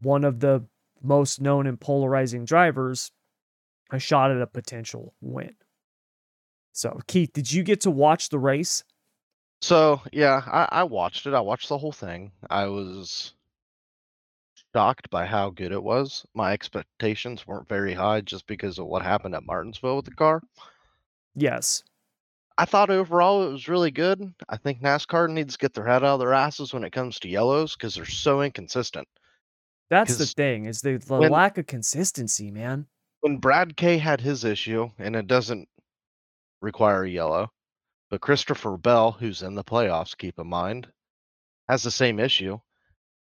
one 0.00 0.24
of 0.24 0.40
the 0.40 0.64
most 1.02 1.40
known 1.40 1.66
and 1.66 1.80
polarizing 1.80 2.44
drivers 2.44 3.10
a 3.90 3.98
shot 3.98 4.30
at 4.30 4.40
a 4.40 4.46
potential 4.46 5.14
win. 5.20 5.54
So, 6.72 7.00
Keith, 7.06 7.32
did 7.32 7.50
you 7.52 7.62
get 7.62 7.80
to 7.82 7.90
watch 7.90 8.28
the 8.28 8.38
race? 8.38 8.84
So, 9.62 10.00
yeah, 10.12 10.42
I, 10.46 10.80
I 10.80 10.84
watched 10.84 11.26
it. 11.26 11.34
I 11.34 11.40
watched 11.40 11.68
the 11.68 11.78
whole 11.78 11.92
thing. 11.92 12.30
I 12.48 12.66
was 12.66 13.32
shocked 14.78 15.10
by 15.10 15.26
how 15.26 15.50
good 15.50 15.72
it 15.72 15.82
was. 15.82 16.24
My 16.34 16.52
expectations 16.52 17.44
weren't 17.44 17.68
very 17.68 17.94
high 17.94 18.20
just 18.20 18.46
because 18.46 18.78
of 18.78 18.86
what 18.86 19.02
happened 19.02 19.34
at 19.34 19.44
Martinsville 19.44 19.96
with 19.96 20.04
the 20.04 20.12
car. 20.12 20.40
Yes. 21.34 21.82
I 22.56 22.64
thought 22.64 22.88
overall 22.88 23.48
it 23.48 23.50
was 23.50 23.66
really 23.66 23.90
good. 23.90 24.32
I 24.48 24.56
think 24.56 24.80
NASCAR 24.80 25.28
needs 25.30 25.54
to 25.54 25.58
get 25.58 25.74
their 25.74 25.84
head 25.84 26.04
out 26.04 26.14
of 26.14 26.20
their 26.20 26.32
asses 26.32 26.72
when 26.72 26.84
it 26.84 26.92
comes 26.92 27.18
to 27.18 27.28
yellows 27.28 27.74
because 27.74 27.96
they're 27.96 28.04
so 28.04 28.40
inconsistent. 28.42 29.08
That's 29.90 30.16
the 30.16 30.26
thing 30.26 30.66
is 30.66 30.80
the, 30.80 30.98
the 30.98 31.16
when- 31.16 31.32
lack 31.32 31.58
of 31.58 31.66
consistency, 31.66 32.52
man. 32.52 32.86
When 33.20 33.38
Brad 33.38 33.76
K 33.76 33.98
had 33.98 34.20
his 34.20 34.44
issue, 34.44 34.90
and 35.00 35.16
it 35.16 35.26
doesn't 35.26 35.68
require 36.62 37.02
a 37.02 37.10
yellow, 37.10 37.50
but 38.10 38.20
Christopher 38.20 38.76
Bell, 38.76 39.10
who's 39.10 39.42
in 39.42 39.56
the 39.56 39.64
playoffs, 39.64 40.16
keep 40.16 40.38
in 40.38 40.46
mind, 40.46 40.86
has 41.68 41.82
the 41.82 41.90
same 41.90 42.20
issue. 42.20 42.60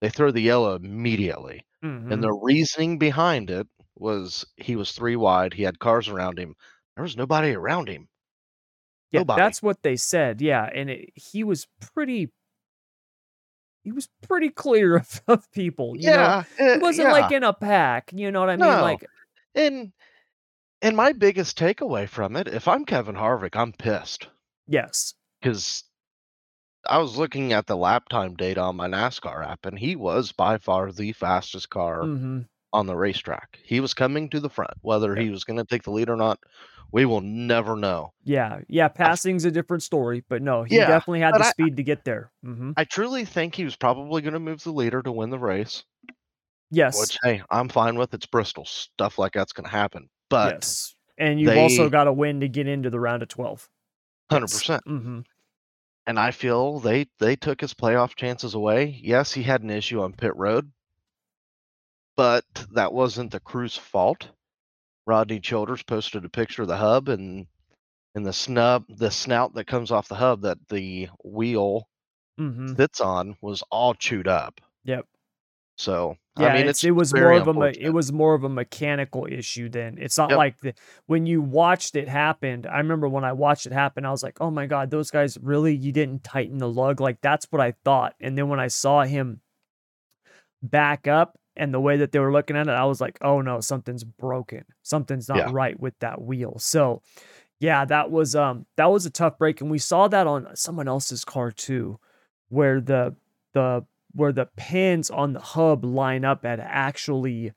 They 0.03 0.11
throw 0.11 0.33
the 0.33 0.43
yellow 0.43 0.75
immediately. 0.75 1.65
Mhm. 1.85 2.13
And 2.13 2.23
the 2.23 2.33
reasoning 2.33 2.99
behind 2.99 3.51
it 3.51 3.69
was 3.95 4.45
he 4.57 4.75
was 4.75 4.91
three 4.91 5.15
wide, 5.15 5.55
he 5.55 5.63
had 5.63 5.79
cars 5.79 6.09
around 6.09 6.41
him. 6.41 6.57
There 6.97 7.05
was 7.05 7.17
nobody 7.17 7.53
around 7.53 7.89
him. 7.89 8.09
Yeah, 9.13 9.21
Nobody. 9.21 9.41
that's 9.41 9.63
what 9.63 9.83
they 9.83 9.95
said. 9.95 10.41
Yeah, 10.41 10.69
and 10.75 10.91
it, 10.91 11.11
he 11.15 11.45
was 11.45 11.69
pretty. 11.95 12.33
He 13.85 13.93
was 13.93 14.09
pretty 14.23 14.49
clear 14.49 14.97
of, 14.97 15.23
of 15.29 15.49
people. 15.53 15.95
You 15.97 16.11
know? 16.11 16.13
yeah, 16.15 16.45
he 16.59 16.65
eh, 16.65 16.79
wasn't 16.79 17.09
yeah. 17.09 17.13
like 17.13 17.31
in 17.31 17.45
a 17.45 17.53
pack. 17.53 18.11
You 18.13 18.33
know 18.33 18.41
what 18.41 18.51
I 18.51 18.57
mean? 18.57 18.69
No. 18.69 18.83
Like, 18.83 19.07
and 19.55 19.93
and 20.81 20.97
my 20.97 21.13
biggest 21.13 21.57
takeaway 21.57 22.09
from 22.09 22.35
it, 22.35 22.49
if 22.49 22.67
I'm 22.67 22.85
Kevin 22.85 23.15
Harvick, 23.15 23.55
I'm 23.55 23.73
pissed 23.73 24.27
yes, 24.67 25.15
because 25.41 25.85
I 26.89 26.99
was 26.99 27.17
looking 27.17 27.53
at 27.53 27.67
the 27.67 27.77
lap 27.77 28.09
time 28.09 28.35
data 28.37 28.61
on 28.61 28.77
my 28.77 28.89
NASCAR 28.89 29.45
app, 29.47 29.67
and 29.67 29.79
he 29.79 29.97
was 29.97 30.33
by 30.33 30.59
far 30.59 30.93
the 30.93 31.13
fastest 31.13 31.71
car 31.71 32.07
hmm 32.07 32.41
on 32.73 32.87
the 32.87 32.97
racetrack. 32.97 33.59
He 33.65 33.81
was 33.81 33.95
coming 33.95 34.31
to 34.31 34.41
the 34.41 34.51
front. 34.51 34.73
Whether 34.83 35.15
Yeah. 35.15 35.23
he 35.23 35.31
was 35.31 35.45
going 35.45 35.59
to 35.59 35.65
take 35.65 35.83
the 35.85 35.91
lead 35.93 36.09
or 36.11 36.17
not, 36.17 36.39
we 36.93 37.05
will 37.05 37.21
never 37.21 37.77
know. 37.77 38.13
yeah, 38.25 38.61
yeah. 38.69 38.89
Passing's 38.89 39.45
a 39.45 39.51
different 39.51 39.83
story, 39.83 40.25
but 40.29 40.43
no, 40.43 40.63
he 40.63 40.77
Yeah, 40.77 40.87
definitely 40.87 41.21
had 41.21 41.35
the 41.35 41.45
I- 41.45 41.51
speed 41.53 41.77
to 41.77 41.83
get 41.83 42.05
there. 42.05 42.33
hmm 42.43 42.73
I 42.77 42.85
truly 42.85 43.25
think 43.25 43.55
he 43.55 43.65
was 43.65 43.77
probably 43.77 44.23
going 44.23 44.35
to 44.35 44.41
move 44.41 44.63
the 44.63 44.73
leader 44.73 45.03
to 45.03 45.13
win 45.13 45.31
the 45.31 45.39
race, 45.39 45.85
Yes, 46.71 46.99
which 46.99 47.19
hey, 47.23 47.43
I'm 47.51 47.69
fine 47.69 47.97
with. 47.97 48.15
It's 48.15 48.27
Bristol. 48.27 48.65
Stuff 48.65 49.19
like 49.19 49.33
that's 49.33 49.53
going 49.53 49.65
to 49.65 49.71
happen. 49.71 50.09
But 50.31 50.55
yes, 50.55 50.95
and 51.19 51.41
you've 51.41 51.57
also 51.57 51.89
got 51.91 52.05
to 52.05 52.13
win 52.13 52.41
to 52.41 52.49
get 52.49 52.67
into 52.67 52.91
the 52.91 53.01
round 53.01 53.23
of 53.23 53.29
twelve. 53.29 53.69
hundred 54.31 54.51
percent. 54.51 54.83
Mm-hmm. 54.89 55.21
And 56.07 56.19
I 56.19 56.31
feel 56.31 56.81
they 56.81 57.07
they 57.19 57.37
took 57.37 57.61
his 57.61 57.75
playoff 57.75 58.15
chances 58.15 58.55
away. 58.55 58.99
Yes, 59.03 59.33
he 59.33 59.43
had 59.43 59.63
an 59.63 59.71
issue 59.71 60.03
on 60.03 60.13
pit 60.13 60.35
road, 60.37 60.71
but 62.17 62.45
that 62.73 62.93
wasn't 62.93 63.33
the 63.33 63.41
crew's 63.41 63.77
fault. 63.77 64.29
Rodney 65.07 65.41
Childers 65.41 65.83
posted 65.83 66.25
a 66.25 66.29
picture 66.29 66.63
of 66.63 66.69
the 66.69 66.77
hub, 66.77 67.09
and 67.09 67.47
and 68.15 68.27
the 68.27 68.33
snub, 68.33 68.85
the 68.89 69.11
snout 69.11 69.55
that 69.55 69.67
comes 69.67 69.91
off 69.91 70.09
the 70.09 70.15
hub 70.15 70.43
that 70.43 70.59
the 70.69 71.09
wheel 71.25 71.89
mm-hmm. 72.39 72.75
sits 72.75 73.01
on 73.01 73.37
was 73.41 73.63
all 73.71 73.95
chewed 73.95 74.29
up. 74.29 74.61
Yep. 74.85 75.07
So, 75.77 76.17
I 76.37 76.49
Yeah, 76.49 76.55
mean, 76.55 76.67
it's 76.67 76.83
it's 76.85 76.85
it 76.85 76.93
was 76.93 77.13
more 77.15 77.39
of 77.39 77.47
a 77.47 77.73
it 77.79 77.91
was 77.91 78.11
more 78.11 78.35
of 78.35 78.43
a 78.43 78.49
mechanical 78.49 79.27
issue 79.31 79.69
then. 79.69 79.99
It's 79.99 80.17
not 80.17 80.33
Yep. 80.33 80.35
like 80.35 80.59
the 80.61 80.73
when 81.07 81.27
you 81.27 81.43
watched 81.43 81.95
it 81.95 82.09
happen, 82.09 82.65
I 82.67 82.79
remember 82.79 83.07
when 83.09 83.25
I 83.25 83.33
watched 83.33 83.67
it 83.67 83.73
happen, 83.73 84.07
I 84.07 84.11
was 84.11 84.23
like, 84.23 84.39
"Oh 84.41 84.51
my 84.51 84.67
god, 84.67 84.91
those 84.91 85.11
guys 85.11 85.37
really 85.43 85.75
you 85.77 85.93
didn't 85.93 86.25
tighten 86.25 86.57
the 86.59 86.71
lug?" 86.71 87.01
Like, 87.03 87.21
that's 87.21 87.47
what 87.51 87.61
I 87.61 87.73
thought, 87.85 88.15
and 88.21 88.37
then 88.39 88.49
when 88.49 88.61
I 88.61 88.69
saw 88.69 89.03
him 89.05 89.43
back 90.63 91.07
up 91.09 91.39
and 91.57 91.73
the 91.75 91.81
way 91.81 91.97
that 91.99 92.13
they 92.13 92.19
were 92.19 92.33
looking 92.33 92.57
at 92.57 92.67
it, 92.69 92.71
I 92.73 92.85
was 92.85 93.01
like, 93.01 93.19
"Oh 93.21 93.41
no, 93.41 93.61
something's 93.61 94.05
broken. 94.05 94.65
Something's 94.83 95.29
not 95.29 95.45
Yeah. 95.45 95.51
right 95.51 95.79
with 95.79 95.99
that 96.01 96.23
wheel." 96.23 96.59
So, 96.59 97.03
yeah, 97.61 97.85
that 97.87 98.11
was, 98.11 98.37
um, 98.37 98.67
that 98.77 98.87
was 98.91 99.07
a 99.07 99.11
tough 99.11 99.39
break, 99.39 99.61
and 99.63 99.71
we 99.71 99.79
saw 99.79 100.09
that 100.09 100.27
on 100.27 100.55
someone 100.57 100.89
else's 100.89 101.25
car 101.25 101.51
too, 101.53 101.99
where 102.51 102.81
the 102.81 103.17
the 103.55 103.87
where 104.15 104.33
the 104.33 104.47
pins 104.57 105.11
on 105.11 105.33
the 105.33 105.41
hub 105.41 105.85
line 105.85 106.25
up 106.25 106.45
had 106.45 106.61
actually 106.61 107.53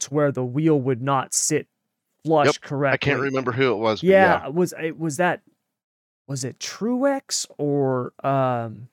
to 0.00 0.08
where 0.10 0.32
the 0.32 0.44
wheel 0.44 0.80
would 0.80 1.00
not 1.02 1.32
sit 1.34 1.66
flush 2.24 2.58
Yep. 2.70 2.72
I 2.92 2.96
can't 2.96 3.20
remember 3.20 3.52
who 3.52 3.72
it 3.72 3.76
was, 3.76 4.02
yeah. 4.02 4.42
Yeah, 4.42 4.48
was 4.48 4.74
it 4.80 4.98
was 4.98 5.16
that 5.18 5.42
was 6.26 6.44
it 6.44 6.58
Truex 6.58 7.46
or 7.58 8.12
um 8.22 8.88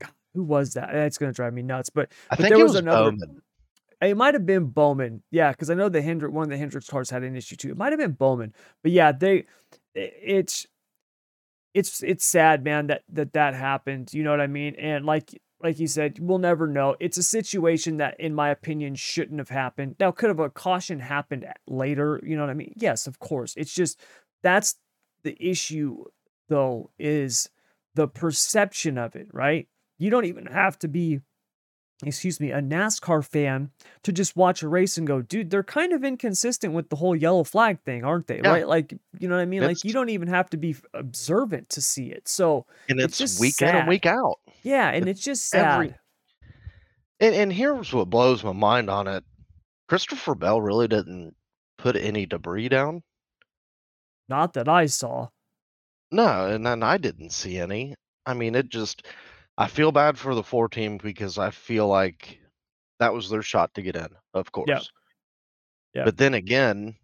God, 0.00 0.10
who 0.34 0.42
was 0.42 0.74
that? 0.74 0.90
That's 0.92 1.18
gonna 1.18 1.32
drive 1.32 1.54
me 1.54 1.62
nuts. 1.62 1.90
But 1.90 2.10
I 2.30 2.36
but 2.36 2.38
think 2.38 2.48
there 2.50 2.60
it 2.60 2.62
was 2.64 2.72
was 2.72 2.80
another 2.80 3.10
Bowman. 3.12 3.42
it 4.00 4.16
might 4.16 4.34
have 4.34 4.46
been 4.46 4.66
Bowman. 4.66 5.22
Yeah, 5.30 5.50
because 5.52 5.70
I 5.70 5.74
know 5.74 5.88
the 5.88 6.02
Hendrick 6.02 6.32
one 6.32 6.44
of 6.44 6.50
the 6.50 6.56
Hendricks 6.58 6.88
cars 6.88 7.10
had 7.10 7.22
an 7.22 7.36
issue 7.36 7.56
too. 7.56 7.70
It 7.70 7.76
might 7.76 7.92
have 7.92 8.00
been 8.00 8.12
Bowman. 8.12 8.54
But 8.82 8.92
yeah, 8.92 9.12
they 9.12 9.46
it's 9.94 10.66
it's 11.78 12.02
it's 12.02 12.24
sad, 12.24 12.64
man, 12.64 12.88
that 12.88 13.02
that 13.08 13.32
that 13.34 13.54
happened. 13.54 14.12
You 14.12 14.24
know 14.24 14.30
what 14.30 14.40
I 14.40 14.48
mean? 14.48 14.74
And 14.74 15.04
like 15.04 15.40
like 15.62 15.78
you 15.78 15.86
said, 15.86 16.18
we'll 16.20 16.38
never 16.38 16.66
know. 16.66 16.96
It's 16.98 17.16
a 17.16 17.22
situation 17.22 17.96
that, 17.98 18.18
in 18.20 18.34
my 18.34 18.50
opinion, 18.50 18.94
shouldn't 18.94 19.38
have 19.38 19.48
happened. 19.48 19.96
Now, 19.98 20.10
could 20.10 20.28
have 20.28 20.40
a 20.40 20.50
caution 20.50 21.00
happened 21.00 21.46
later? 21.66 22.20
You 22.24 22.36
know 22.36 22.42
what 22.42 22.50
I 22.50 22.54
mean? 22.54 22.74
Yes, 22.76 23.06
of 23.06 23.18
course. 23.20 23.54
It's 23.56 23.72
just 23.72 24.00
that's 24.42 24.76
the 25.22 25.36
issue, 25.40 26.04
though, 26.48 26.90
is 26.98 27.48
the 27.94 28.08
perception 28.08 28.98
of 28.98 29.14
it, 29.16 29.28
right? 29.32 29.68
You 29.98 30.10
don't 30.10 30.26
even 30.26 30.46
have 30.46 30.78
to 30.80 30.88
be 30.88 31.20
excuse 32.04 32.38
me, 32.38 32.52
a 32.52 32.60
NASCAR 32.60 33.26
fan 33.26 33.70
to 34.04 34.12
just 34.12 34.36
watch 34.36 34.62
a 34.62 34.68
race 34.68 34.96
and 34.98 35.06
go, 35.06 35.20
dude, 35.20 35.50
they're 35.50 35.64
kind 35.64 35.92
of 35.92 36.04
inconsistent 36.04 36.72
with 36.74 36.88
the 36.90 36.96
whole 36.96 37.16
yellow 37.16 37.44
flag 37.44 37.80
thing, 37.84 38.04
aren't 38.04 38.26
they? 38.28 38.40
Yeah. 38.40 38.48
Right? 38.50 38.68
Like, 38.68 38.94
you 39.18 39.28
know 39.28 39.34
what 39.36 39.42
I 39.42 39.46
mean? 39.46 39.62
Like, 39.62 39.82
you 39.84 39.92
don't 39.92 40.08
even 40.10 40.28
have 40.28 40.48
to 40.50 40.56
be 40.56 40.76
observant 40.94 41.68
to 41.70 41.80
see 41.80 42.06
it. 42.08 42.28
So 42.28 42.66
and 42.88 43.00
it's 43.00 43.20
it's 43.20 43.32
just 43.32 43.40
week 43.40 43.60
in 43.62 43.74
and 43.74 43.88
week 43.88 44.06
out. 44.06 44.38
Yeah, 44.62 44.90
and 44.90 45.08
It's 45.08 45.18
it's 45.18 45.24
just 45.24 45.54
every 45.54 45.88
sad. 45.88 45.98
and 47.20 47.34
and 47.34 47.52
here's 47.52 47.92
what 47.92 48.10
blows 48.10 48.44
my 48.44 48.52
mind 48.52 48.90
on 48.90 49.08
it. 49.08 49.24
Christopher 49.88 50.34
Bell 50.34 50.60
really 50.60 50.86
didn't 50.88 51.34
put 51.78 51.96
any 51.96 52.26
debris 52.26 52.68
down. 52.68 53.02
Not 54.28 54.52
that 54.54 54.68
I 54.68 54.86
saw. 54.86 55.28
No, 56.12 56.46
and 56.48 56.64
then 56.66 56.82
I 56.82 56.96
didn't 56.98 57.30
see 57.30 57.58
any. 57.58 57.94
I 58.26 58.34
mean, 58.34 58.54
it 58.54 58.68
just 58.68 59.06
I 59.58 59.66
feel 59.66 59.92
bad 59.92 60.18
for 60.18 60.34
the 60.34 60.42
4 60.42 60.68
team 60.70 60.98
because 60.98 61.36
I 61.36 61.50
feel 61.50 61.88
like 61.88 62.40
that 63.00 63.12
was 63.12 63.28
their 63.28 63.42
shot 63.42 63.74
to 63.74 63.82
get 63.82 63.96
in, 63.96 64.08
of 64.32 64.50
Yeah. 64.64 64.80
course. 64.80 64.92
Yeah. 65.94 66.04
But 66.04 66.16
then 66.16 66.34
again, 66.34 66.96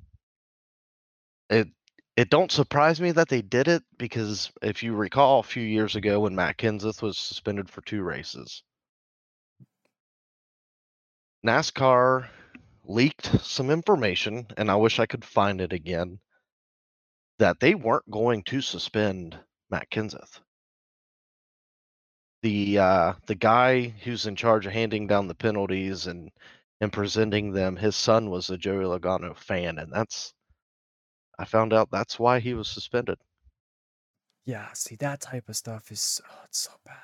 it 1.50 1.68
it 2.16 2.30
don't 2.30 2.52
surprise 2.52 3.00
me 3.00 3.10
that 3.12 3.28
they 3.28 3.42
did 3.42 3.66
it 3.66 3.82
because 3.98 4.52
if 4.62 4.82
you 4.84 4.94
recall 4.94 5.40
a 5.40 5.42
few 5.42 5.64
years 5.64 5.96
ago 5.96 6.20
when 6.20 6.36
Matt 6.36 6.58
Kenseth 6.58 7.02
was 7.02 7.18
suspended 7.18 7.68
for 7.68 7.80
2 7.82 8.02
races, 8.02 8.62
NASCAR 11.46 12.28
leaked 12.84 13.26
some 13.42 13.70
information, 13.70 14.46
and 14.56 14.70
I 14.70 14.76
wish 14.76 14.98
I 14.98 15.06
could 15.06 15.24
find 15.24 15.60
it 15.60 15.72
again, 15.72 16.20
that 17.38 17.60
they 17.60 17.74
weren't 17.74 18.10
going 18.10 18.42
to 18.44 18.60
suspend 18.60 19.38
Matt 19.70 19.90
Kenseth. 19.90 20.40
The 22.44 22.78
uh, 22.78 23.14
the 23.26 23.34
guy 23.34 23.88
who's 23.88 24.24
in 24.24 24.36
charge 24.36 24.66
of 24.66 24.72
handing 24.72 25.08
down 25.08 25.26
the 25.26 25.34
penalties 25.34 26.06
and 26.06 26.30
and 26.80 26.92
presenting 26.92 27.50
them, 27.50 27.74
his 27.74 27.96
son 27.96 28.30
was 28.30 28.50
a 28.50 28.56
Joey 28.56 28.84
Logano 28.84 29.36
fan, 29.36 29.78
and 29.80 29.92
that's 29.92 30.32
I 31.38 31.44
found 31.44 31.72
out 31.72 31.92
that's 31.92 32.18
why 32.18 32.40
he 32.40 32.54
was 32.54 32.68
suspended. 32.68 33.18
Yeah, 34.44 34.72
see, 34.74 34.96
that 34.96 35.20
type 35.20 35.48
of 35.48 35.56
stuff 35.56 35.90
is 35.90 36.20
oh, 36.28 36.40
it's 36.44 36.58
so 36.58 36.72
bad. 36.84 36.96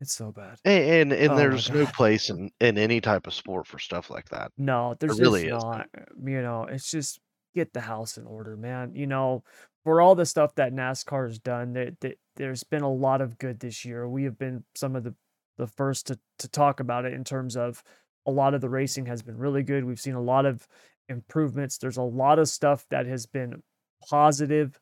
It's 0.00 0.14
so 0.14 0.32
bad. 0.32 0.58
A- 0.64 1.00
And 1.00 1.12
and 1.12 1.30
Oh 1.32 1.36
there's 1.36 1.70
no 1.70 1.86
place 1.86 2.30
in 2.30 2.50
in 2.60 2.78
any 2.78 3.00
type 3.00 3.26
of 3.26 3.34
sport 3.34 3.66
for 3.66 3.78
stuff 3.78 4.08
like 4.08 4.28
that. 4.30 4.50
No, 4.56 4.94
there's 4.98 5.20
really 5.20 5.48
not. 5.48 5.88
uh, 5.96 6.04
You 6.24 6.42
know, 6.42 6.64
it's 6.64 6.90
just 6.90 7.20
get 7.54 7.72
the 7.72 7.80
house 7.80 8.16
in 8.16 8.26
order, 8.26 8.56
man. 8.56 8.94
You 8.94 9.06
know, 9.06 9.44
for 9.84 10.00
all 10.00 10.14
the 10.14 10.26
stuff 10.26 10.54
that 10.56 10.72
NASCAR 10.74 11.26
has 11.28 11.38
done, 11.38 11.72
there, 11.72 11.92
there 12.00 12.14
there's 12.36 12.64
been 12.64 12.82
a 12.82 12.92
lot 12.92 13.20
of 13.20 13.38
good 13.38 13.60
this 13.60 13.84
year. 13.84 14.08
We 14.08 14.24
have 14.24 14.38
been 14.38 14.64
some 14.74 14.96
of 14.96 15.04
the 15.04 15.14
the 15.58 15.66
first 15.66 16.06
to 16.08 16.18
to 16.38 16.48
talk 16.48 16.80
about 16.80 17.04
it 17.04 17.12
in 17.12 17.24
terms 17.24 17.56
of 17.56 17.82
a 18.26 18.30
lot 18.30 18.54
of 18.54 18.60
the 18.60 18.68
racing 18.68 19.06
has 19.06 19.22
been 19.22 19.38
really 19.38 19.62
good. 19.62 19.84
We've 19.84 20.00
seen 20.00 20.14
a 20.14 20.22
lot 20.22 20.46
of 20.46 20.66
improvements. 21.08 21.78
There's 21.78 21.96
a 21.96 22.02
lot 22.02 22.38
of 22.38 22.48
stuff 22.48 22.86
that 22.90 23.06
has 23.06 23.26
been 23.26 23.62
positive 24.08 24.78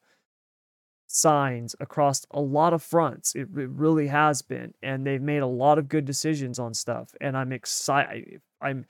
signs 1.06 1.74
across 1.80 2.26
a 2.30 2.40
lot 2.40 2.72
of 2.72 2.82
fronts. 2.82 3.34
It, 3.34 3.48
it 3.56 3.70
really 3.70 4.08
has 4.08 4.42
been, 4.42 4.74
and 4.82 5.06
they've 5.06 5.22
made 5.22 5.42
a 5.42 5.46
lot 5.46 5.78
of 5.78 5.88
good 5.88 6.04
decisions 6.04 6.58
on 6.58 6.74
stuff. 6.74 7.14
And 7.20 7.36
I'm 7.36 7.52
excited. 7.52 8.40
I'm 8.60 8.84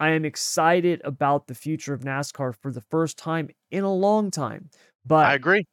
I 0.00 0.10
am 0.10 0.24
excited 0.24 1.00
about 1.04 1.46
the 1.46 1.54
future 1.54 1.94
of 1.94 2.00
NASCAR 2.00 2.56
for 2.60 2.72
the 2.72 2.80
first 2.80 3.18
time 3.18 3.50
in 3.70 3.84
a 3.84 3.94
long 3.94 4.30
time. 4.30 4.70
I 5.10 5.34
agree. 5.34 5.66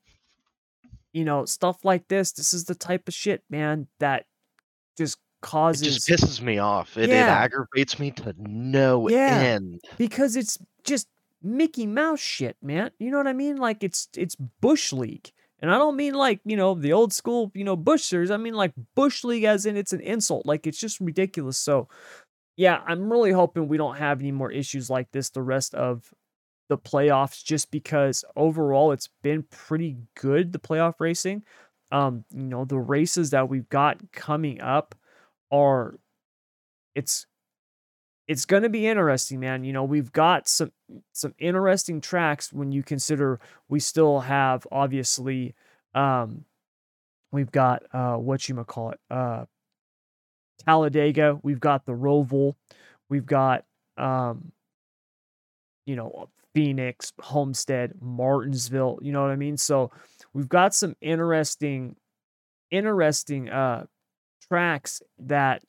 you 1.13 1.25
know, 1.25 1.45
stuff 1.45 1.83
like 1.83 2.07
this, 2.07 2.31
this 2.33 2.53
is 2.53 2.65
the 2.65 2.75
type 2.75 3.07
of 3.07 3.13
shit, 3.13 3.43
man, 3.49 3.87
that 3.99 4.25
just 4.97 5.17
causes 5.41 5.81
It 5.81 5.91
just 5.91 6.09
pisses 6.09 6.41
me 6.41 6.57
off. 6.59 6.97
It 6.97 7.09
it 7.09 7.13
aggravates 7.15 7.99
me 7.99 8.11
to 8.11 8.33
no 8.37 9.09
yeah, 9.09 9.37
end. 9.37 9.81
because 9.97 10.35
it's 10.35 10.57
just 10.83 11.07
Mickey 11.41 11.85
Mouse 11.87 12.19
shit, 12.19 12.57
man. 12.61 12.91
You 12.99 13.11
know 13.11 13.17
what 13.17 13.27
I 13.27 13.33
mean? 13.33 13.57
Like 13.57 13.83
it's 13.83 14.09
it's 14.15 14.35
Bush 14.35 14.91
League. 14.93 15.31
And 15.61 15.71
I 15.71 15.77
don't 15.77 15.95
mean 15.97 16.13
like, 16.13 16.39
you 16.45 16.55
know, 16.55 16.73
the 16.73 16.93
old 16.93 17.11
school, 17.11 17.51
you 17.53 17.63
know, 17.65 17.75
Busch 17.75 18.03
series. 18.03 18.31
I 18.31 18.37
mean 18.37 18.53
like 18.53 18.73
Bush 18.95 19.23
League 19.23 19.43
as 19.45 19.65
in 19.65 19.77
it's 19.77 19.93
an 19.93 20.01
insult. 20.01 20.45
Like 20.45 20.67
it's 20.67 20.79
just 20.79 20.99
ridiculous. 20.99 21.57
So, 21.57 21.87
yeah, 22.55 22.81
I'm 22.87 23.11
really 23.11 23.31
hoping 23.31 23.67
we 23.67 23.77
don't 23.77 23.97
have 23.97 24.19
any 24.19 24.31
more 24.31 24.51
issues 24.51 24.89
like 24.89 25.11
this 25.11 25.29
the 25.29 25.41
rest 25.41 25.73
of 25.75 26.13
the 26.69 26.77
playoffs 26.77 27.43
just 27.43 27.71
because 27.71 28.23
overall 28.35 28.91
it's 28.91 29.09
been 29.21 29.43
pretty 29.43 29.97
good 30.15 30.53
the 30.53 30.59
playoff 30.59 30.95
racing. 30.99 31.43
Um, 31.91 32.23
you 32.31 32.43
know, 32.43 32.65
the 32.65 32.77
races 32.77 33.31
that 33.31 33.49
we've 33.49 33.67
got 33.69 34.11
coming 34.11 34.61
up 34.61 34.95
are 35.51 35.99
it's 36.95 37.25
it's 38.27 38.45
going 38.45 38.61
to 38.61 38.69
be 38.69 38.85
interesting, 38.85 39.39
man. 39.39 39.63
You 39.63 39.73
know, 39.73 39.83
we've 39.83 40.11
got 40.11 40.47
some 40.47 40.71
some 41.11 41.33
interesting 41.39 41.99
tracks 41.99 42.53
when 42.53 42.71
you 42.71 42.83
consider 42.83 43.39
we 43.67 43.79
still 43.79 44.19
have 44.21 44.67
obviously 44.71 45.55
um 45.95 46.45
we've 47.31 47.51
got 47.51 47.83
uh 47.91 48.15
what 48.15 48.47
you 48.47 48.53
might 48.53 48.67
call 48.67 48.91
it 48.91 48.99
uh 49.09 49.45
Talladega, 50.63 51.39
we've 51.41 51.59
got 51.59 51.85
the 51.85 51.93
Roval, 51.93 52.53
we've 53.09 53.25
got 53.25 53.65
um 53.97 54.51
you 55.87 55.95
know 55.95 56.29
Phoenix, 56.55 57.13
Homestead, 57.19 57.93
Martinsville, 58.01 58.99
you 59.01 59.11
know 59.11 59.21
what 59.21 59.31
I 59.31 59.35
mean? 59.35 59.57
So 59.57 59.91
we've 60.33 60.49
got 60.49 60.73
some 60.73 60.95
interesting 61.01 61.95
interesting 62.71 63.49
uh 63.49 63.85
tracks 64.47 65.01
that 65.17 65.63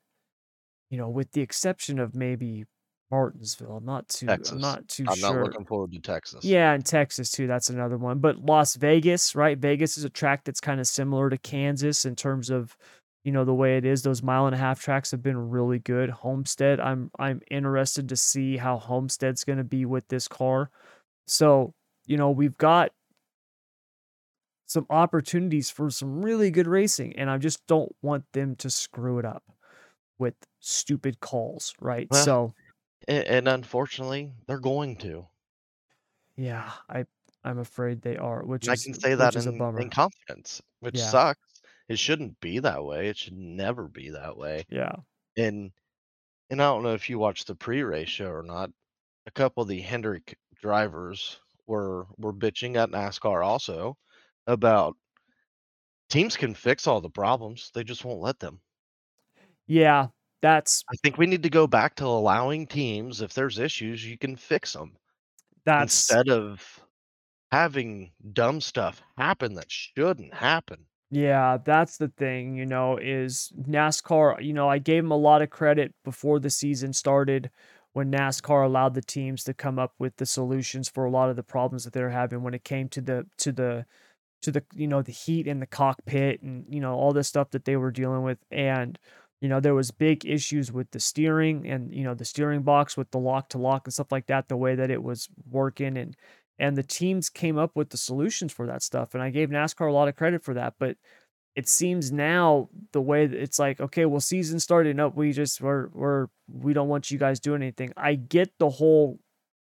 you 0.90 0.98
know 0.98 1.08
with 1.08 1.32
the 1.32 1.40
exception 1.40 1.98
of 1.98 2.14
maybe 2.14 2.64
Martinsville, 3.10 3.78
I'm 3.78 3.84
not 3.84 4.08
too 4.08 4.28
I'm 4.28 4.60
not 4.60 4.86
too 4.86 5.04
I'm 5.08 5.20
not 5.20 5.34
looking 5.34 5.64
forward 5.64 5.92
to 5.92 5.98
Texas. 5.98 6.44
Yeah, 6.44 6.72
and 6.72 6.86
Texas 6.86 7.32
too. 7.32 7.48
That's 7.48 7.68
another 7.68 7.98
one. 7.98 8.20
But 8.20 8.38
Las 8.38 8.76
Vegas, 8.76 9.34
right? 9.34 9.58
Vegas 9.58 9.98
is 9.98 10.04
a 10.04 10.10
track 10.10 10.44
that's 10.44 10.60
kind 10.60 10.78
of 10.78 10.86
similar 10.86 11.28
to 11.28 11.36
Kansas 11.36 12.04
in 12.04 12.14
terms 12.14 12.50
of, 12.50 12.76
you 13.24 13.32
know, 13.32 13.44
the 13.44 13.54
way 13.54 13.76
it 13.76 13.84
is. 13.84 14.02
Those 14.02 14.22
mile 14.22 14.46
and 14.46 14.54
a 14.54 14.58
half 14.58 14.80
tracks 14.80 15.10
have 15.10 15.22
been 15.22 15.50
really 15.50 15.78
good. 15.78 16.10
Homestead, 16.10 16.80
I'm 16.80 17.10
I'm 17.18 17.40
interested 17.50 18.08
to 18.10 18.16
see 18.16 18.56
how 18.56 18.78
Homestead's 18.78 19.44
going 19.44 19.58
to 19.58 19.64
be 19.64 19.84
with 19.86 20.08
this 20.08 20.28
car. 20.28 20.70
So, 21.26 21.74
you 22.06 22.16
know, 22.18 22.30
we've 22.30 22.58
got 22.58 22.92
some 24.66 24.86
opportunities 24.90 25.70
for 25.70 25.90
some 25.90 26.22
really 26.22 26.50
good 26.50 26.66
racing, 26.66 27.16
and 27.16 27.28
I 27.30 27.38
just 27.38 27.66
don't 27.66 27.94
want 28.02 28.24
them 28.32 28.54
to 28.56 28.70
screw 28.70 29.18
it 29.18 29.24
up 29.24 29.42
with 30.18 30.34
stupid 30.60 31.20
calls, 31.20 31.74
right? 31.80 32.10
Well, 32.10 32.24
So, 32.24 32.54
and, 33.08 33.24
and 33.26 33.48
unfortunately, 33.48 34.32
they're 34.46 34.60
going 34.60 34.96
to. 34.98 35.28
yeah, 36.36 36.72
I 36.88 37.06
I'm 37.44 37.58
afraid 37.58 38.02
they 38.02 38.16
are, 38.16 38.44
which 38.44 38.68
I 38.68 38.74
is 38.74 38.84
can 38.84 38.94
say 38.94 39.14
that 39.16 39.34
that 39.34 39.36
is 39.36 39.46
a 39.46 39.52
in 39.52 39.68
in 39.76 39.90
confidence, 39.90 40.62
which 40.80 40.96
Yeah. 40.96 41.02
sucks. 41.02 41.49
It 41.90 41.98
shouldn't 41.98 42.38
be 42.40 42.60
that 42.60 42.84
way, 42.84 43.08
it 43.08 43.16
should 43.16 43.36
never 43.36 43.88
be 43.88 44.10
that 44.10 44.36
way. 44.36 44.64
Yeah. 44.70 44.94
And 45.36 45.72
and 46.48 46.62
I 46.62 46.66
don't 46.66 46.84
know 46.84 46.94
if 46.94 47.10
you 47.10 47.18
watched 47.18 47.48
the 47.48 47.56
pre-race 47.56 48.08
show 48.08 48.30
or 48.30 48.44
not, 48.44 48.70
a 49.26 49.30
couple 49.32 49.64
of 49.64 49.68
the 49.68 49.80
Hendrick 49.80 50.38
drivers 50.62 51.40
were 51.66 52.06
were 52.16 52.32
bitching 52.32 52.76
at 52.76 52.90
NASCAR 52.90 53.44
also 53.44 53.98
about 54.46 54.96
teams 56.08 56.36
can 56.36 56.54
fix 56.54 56.86
all 56.86 57.00
the 57.00 57.10
problems, 57.10 57.72
they 57.74 57.82
just 57.82 58.04
won't 58.04 58.20
let 58.20 58.38
them. 58.38 58.60
Yeah, 59.66 60.06
that's 60.42 60.84
I 60.92 60.94
think 61.02 61.18
we 61.18 61.26
need 61.26 61.42
to 61.42 61.50
go 61.50 61.66
back 61.66 61.96
to 61.96 62.04
allowing 62.04 62.68
teams, 62.68 63.20
if 63.20 63.34
there's 63.34 63.58
issues, 63.58 64.06
you 64.06 64.16
can 64.16 64.36
fix 64.36 64.74
them 64.74 64.96
that's 65.64 66.08
instead 66.08 66.28
of 66.28 66.80
having 67.50 68.12
dumb 68.32 68.60
stuff 68.60 69.02
happen 69.18 69.54
that 69.54 69.72
shouldn't 69.72 70.32
happen. 70.32 70.86
Yeah, 71.10 71.58
that's 71.64 71.96
the 71.96 72.08
thing, 72.08 72.54
you 72.56 72.66
know, 72.66 72.96
is 72.96 73.52
NASCAR, 73.58 74.42
you 74.44 74.52
know, 74.52 74.68
I 74.68 74.78
gave 74.78 75.02
him 75.02 75.10
a 75.10 75.16
lot 75.16 75.42
of 75.42 75.50
credit 75.50 75.92
before 76.04 76.38
the 76.38 76.50
season 76.50 76.92
started 76.92 77.50
when 77.92 78.12
NASCAR 78.12 78.64
allowed 78.64 78.94
the 78.94 79.02
teams 79.02 79.42
to 79.44 79.54
come 79.54 79.78
up 79.80 79.92
with 79.98 80.16
the 80.16 80.26
solutions 80.26 80.88
for 80.88 81.04
a 81.04 81.10
lot 81.10 81.28
of 81.28 81.34
the 81.34 81.42
problems 81.42 81.82
that 81.84 81.92
they're 81.92 82.10
having 82.10 82.42
when 82.44 82.54
it 82.54 82.62
came 82.62 82.88
to 82.90 83.00
the 83.00 83.26
to 83.38 83.50
the 83.50 83.86
to 84.42 84.52
the 84.52 84.64
you 84.74 84.86
know 84.88 85.02
the 85.02 85.12
heat 85.12 85.46
in 85.48 85.60
the 85.60 85.66
cockpit 85.66 86.42
and 86.42 86.64
you 86.68 86.80
know 86.80 86.94
all 86.94 87.12
this 87.12 87.28
stuff 87.28 87.50
that 87.52 87.64
they 87.64 87.76
were 87.76 87.90
dealing 87.92 88.22
with. 88.24 88.38
And 88.52 88.98
you 89.40 89.48
know 89.48 89.60
there 89.60 89.74
was 89.74 89.90
big 89.90 90.24
issues 90.26 90.72
with 90.72 90.90
the 90.92 91.00
steering 91.00 91.66
and 91.68 91.92
you 91.94 92.04
know 92.04 92.14
the 92.14 92.24
steering 92.24 92.62
box 92.62 92.96
with 92.96 93.10
the 93.12 93.18
lock 93.18 93.48
to 93.50 93.58
lock 93.58 93.86
and 93.86 93.94
stuff 93.94 94.12
like 94.12 94.26
that 94.26 94.48
the 94.48 94.56
way 94.56 94.74
that 94.76 94.90
it 94.90 95.02
was 95.02 95.28
working 95.50 95.96
and 95.98 96.16
and 96.60 96.76
the 96.76 96.84
teams 96.84 97.28
came 97.28 97.58
up 97.58 97.74
with 97.74 97.90
the 97.90 97.96
solutions 97.96 98.52
for 98.52 98.66
that 98.68 98.82
stuff 98.82 99.14
and 99.14 99.22
I 99.22 99.30
gave 99.30 99.48
NASCAR 99.50 99.88
a 99.88 99.92
lot 99.92 100.08
of 100.08 100.16
credit 100.16 100.44
for 100.44 100.54
that 100.54 100.74
but 100.78 100.96
it 101.56 101.68
seems 101.68 102.12
now 102.12 102.68
the 102.92 103.00
way 103.00 103.26
that 103.26 103.40
it's 103.42 103.58
like 103.58 103.80
okay 103.80 104.06
well 104.06 104.20
season 104.20 104.60
starting 104.60 105.00
up 105.00 105.16
we 105.16 105.32
just 105.32 105.60
we're 105.60 105.88
we're 105.88 106.28
we 106.48 106.72
don't 106.72 106.88
want 106.88 107.10
you 107.10 107.18
guys 107.18 107.40
doing 107.40 107.62
anything 107.62 107.92
I 107.96 108.14
get 108.14 108.52
the 108.58 108.70
whole 108.70 109.18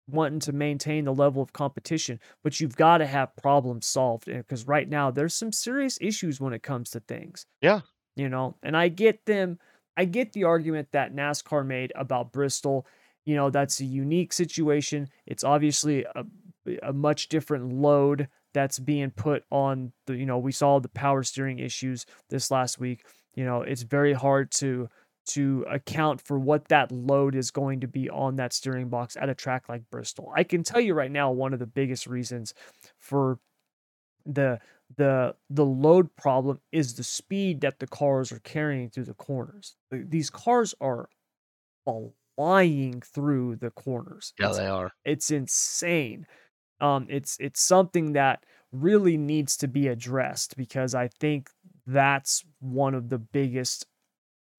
wanting 0.07 0.39
to 0.39 0.53
maintain 0.53 1.05
the 1.05 1.13
level 1.13 1.41
of 1.41 1.51
competition, 1.53 2.19
but 2.43 2.59
you've 2.59 2.75
got 2.75 2.99
to 2.99 3.07
have 3.07 3.35
problems 3.37 3.87
solved 3.87 4.29
eh, 4.29 4.37
because 4.37 4.67
right 4.67 4.87
now 4.87 5.09
there's 5.11 5.33
some 5.33 5.51
serious 5.51 5.97
issues 5.99 6.39
when 6.39 6.53
it 6.53 6.61
comes 6.61 6.91
to 6.91 6.99
things, 6.99 7.45
Yeah. 7.61 7.81
you 8.15 8.29
know. 8.29 8.55
And 8.61 8.77
I 8.77 8.89
get 8.89 9.25
them, 9.25 9.57
I 9.97 10.05
get 10.05 10.33
the 10.33 10.43
argument 10.43 10.89
that 10.91 11.15
NASCAR 11.15 11.65
made 11.65 11.91
about 11.95 12.31
Bristol. 12.31 12.85
You 13.25 13.35
know, 13.35 13.49
that's 13.49 13.79
a 13.79 13.85
unique 13.85 14.31
situation. 14.33 15.07
It's 15.25 15.43
obviously 15.43 16.03
a, 16.03 16.23
a 16.83 16.93
much 16.93 17.27
different 17.29 17.71
load 17.73 18.29
that's 18.53 18.79
being 18.79 19.11
put 19.11 19.43
on 19.51 19.93
the, 20.07 20.15
you 20.15 20.25
know, 20.25 20.37
we 20.39 20.51
saw 20.51 20.79
the 20.79 20.89
power 20.89 21.23
steering 21.23 21.59
issues 21.59 22.05
this 22.29 22.51
last 22.51 22.79
week. 22.79 23.05
You 23.35 23.43
know, 23.45 23.61
it's 23.61 23.83
very 23.83 24.13
hard 24.13 24.51
to 24.53 24.89
to 25.27 25.65
account 25.69 26.21
for 26.21 26.37
what 26.37 26.67
that 26.67 26.91
load 26.91 27.33
is 27.33 27.49
going 27.49 27.79
to 27.81 27.87
be 27.87 28.09
on 28.11 28.35
that 28.35 28.53
steering 28.53 28.89
box 28.89 29.17
at 29.17 29.27
a 29.27 29.33
track 29.35 29.67
like 29.67 29.81
Bristol. 29.89 30.31
I 30.35 30.43
can 30.43 30.61
tell 30.63 30.79
you 30.79 30.93
right 30.93 31.11
now 31.11 31.31
one 31.31 31.51
of 31.51 31.59
the 31.59 31.65
biggest 31.65 32.05
reasons 32.05 32.53
for 32.99 33.39
the 34.25 34.59
the 34.97 35.35
the 35.49 35.65
load 35.65 36.15
problem 36.15 36.61
is 36.71 36.95
the 36.95 37.03
speed 37.03 37.61
that 37.61 37.79
the 37.79 37.87
cars 37.87 38.31
are 38.31 38.39
carrying 38.39 38.89
through 38.89 39.05
the 39.05 39.13
corners. 39.15 39.75
These 39.91 40.29
cars 40.29 40.75
are 40.81 41.09
flying 42.35 43.01
through 43.01 43.57
the 43.57 43.71
corners. 43.71 44.33
Yeah, 44.39 44.51
It's 44.51 44.59
they 44.59 44.67
are. 44.67 44.91
it's 45.03 45.31
insane. 45.31 46.25
Um, 46.81 47.07
it's 47.09 47.37
it's 47.39 47.61
something 47.61 48.13
that 48.13 48.45
really 48.71 49.17
needs 49.17 49.57
to 49.57 49.67
be 49.67 49.87
addressed 49.87 50.57
because 50.57 50.93
I 50.93 51.07
think 51.07 51.49
that's 51.87 52.43
one 52.59 52.93
of 52.93 53.09
the 53.09 53.19
biggest 53.19 53.85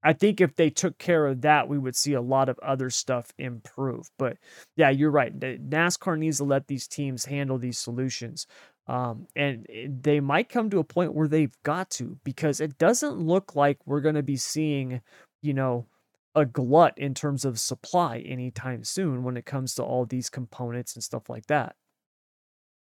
I 0.07 0.13
think 0.13 0.41
if 0.41 0.55
they 0.55 0.71
took 0.71 0.99
care 0.99 1.27
of 1.27 1.41
that, 1.41 1.69
we 1.69 1.79
would 1.79 1.97
see 1.97 2.13
a 2.13 2.21
lot 2.21 2.49
of 2.49 2.61
other 2.61 2.91
stuff 2.91 3.33
improve. 3.39 4.09
But 4.19 4.37
yeah, 4.77 4.89
you're 4.91 5.11
right. 5.11 5.37
NASCAR 5.37 6.17
needs 6.17 6.37
to 6.37 6.45
let 6.45 6.69
these 6.69 6.87
teams 6.87 7.25
handle 7.25 7.59
these 7.59 7.77
solutions. 7.77 8.47
Um, 8.87 9.27
and 9.35 9.67
they 10.01 10.21
might 10.21 10.49
come 10.49 10.71
to 10.71 10.79
a 10.79 10.85
point 10.85 11.15
where 11.15 11.27
they've 11.27 11.57
got 11.65 11.91
to 11.91 12.19
because 12.23 12.61
it 12.61 12.79
doesn't 12.79 13.19
look 13.19 13.57
like 13.57 13.79
we're 13.85 14.01
going 14.01 14.15
to 14.15 14.23
be 14.23 14.37
seeing, 14.37 15.01
you 15.43 15.55
know, 15.55 15.87
a 16.37 16.45
glut 16.45 16.97
in 16.97 17.13
terms 17.13 17.45
of 17.45 17.59
supply 17.59 18.19
anytime 18.19 18.85
soon 18.85 19.25
when 19.25 19.37
it 19.37 19.45
comes 19.45 19.75
to 19.75 19.83
all 19.83 20.05
these 20.05 20.31
components 20.31 20.95
and 20.95 21.03
stuff 21.03 21.29
like 21.29 21.47
that. 21.47 21.75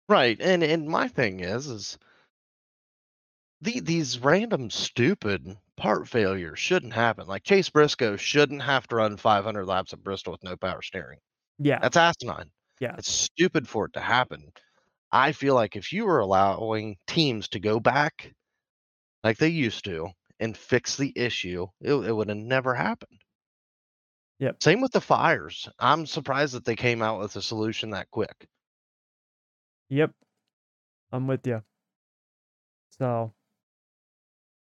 Right, 0.10 0.38
and 0.41 0.63
and 0.63 0.89
my 0.89 1.08
thing 1.08 1.39
is 1.39 1.67
is 1.67 1.98
the 3.62 3.80
these 3.82 4.17
random 4.17 4.70
stupid 4.72 5.60
part 5.76 6.08
failures 6.08 6.58
shouldn't 6.60 6.93
happen. 6.93 7.28
Like 7.28 7.43
Chase 7.43 7.70
Briscoe 7.70 8.17
shouldn't 8.17 8.63
have 8.63 8.88
to 8.88 8.96
run 8.96 9.15
500 9.17 9.65
laps 9.67 9.93
at 9.93 10.04
Bristol 10.04 10.32
with 10.32 10.43
no 10.43 10.56
power 10.58 10.82
steering. 10.82 11.20
Yeah. 11.60 11.80
That's 11.80 11.98
asinine. 11.98 12.52
Yeah. 12.80 12.96
It's 12.98 13.12
stupid 13.12 13.67
for 13.70 13.86
it 13.86 13.93
to 13.93 14.02
happen. 14.02 14.52
I 15.12 15.34
feel 15.34 15.56
like 15.56 15.76
if 15.76 15.93
you 15.93 16.06
were 16.06 16.20
allowing 16.20 16.98
teams 17.08 17.50
to 17.50 17.60
go 17.60 17.80
back 17.80 18.34
like 19.24 19.38
they 19.38 19.50
used 19.50 19.86
to 19.86 20.10
and 20.39 20.58
fix 20.58 20.98
the 20.98 21.13
issue, 21.15 21.67
it, 21.82 21.93
it 21.93 22.13
would 22.13 22.30
have 22.30 22.38
never 22.38 22.74
happened. 22.76 23.22
Yep. 24.39 24.63
Same 24.63 24.82
with 24.82 24.91
the 24.91 25.02
fires. 25.02 25.67
I'm 25.80 26.06
surprised 26.08 26.54
that 26.56 26.65
they 26.65 26.76
came 26.76 27.02
out 27.02 27.20
with 27.20 27.36
a 27.36 27.41
solution 27.41 27.91
that 27.91 28.10
quick. 28.12 28.48
Yep. 29.89 30.12
I'm 31.12 31.28
with 31.28 31.45
you. 31.47 31.63
So, 32.97 33.34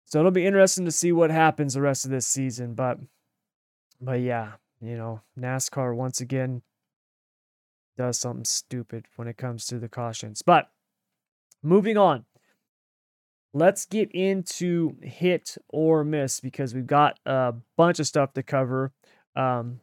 so 0.04 0.18
it'll 0.18 0.30
be 0.30 0.46
interesting 0.46 0.84
to 0.84 0.90
see 0.90 1.12
what 1.12 1.30
happens 1.30 1.74
the 1.74 1.80
rest 1.80 2.04
of 2.04 2.10
this 2.10 2.26
season. 2.26 2.74
But, 2.74 2.98
but 4.00 4.20
yeah, 4.20 4.52
you 4.80 4.96
know, 4.96 5.20
NASCAR 5.38 5.94
once 5.94 6.20
again 6.20 6.62
does 7.96 8.18
something 8.18 8.44
stupid 8.44 9.06
when 9.16 9.28
it 9.28 9.36
comes 9.36 9.66
to 9.66 9.78
the 9.78 9.88
cautions. 9.88 10.42
But 10.42 10.70
moving 11.62 11.96
on, 11.96 12.24
let's 13.52 13.86
get 13.86 14.10
into 14.12 14.96
hit 15.02 15.56
or 15.68 16.04
miss 16.04 16.40
because 16.40 16.74
we've 16.74 16.86
got 16.86 17.18
a 17.24 17.54
bunch 17.76 18.00
of 18.00 18.06
stuff 18.06 18.32
to 18.34 18.42
cover. 18.42 18.92
Um, 19.36 19.80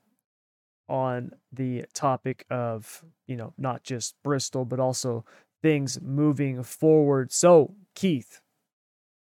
on 0.91 1.31
the 1.53 1.85
topic 1.93 2.45
of, 2.49 3.03
you 3.25 3.37
know, 3.37 3.53
not 3.57 3.83
just 3.83 4.15
Bristol, 4.23 4.65
but 4.65 4.79
also 4.79 5.23
things 5.63 6.01
moving 6.01 6.61
forward. 6.63 7.31
So, 7.31 7.73
Keith, 7.95 8.41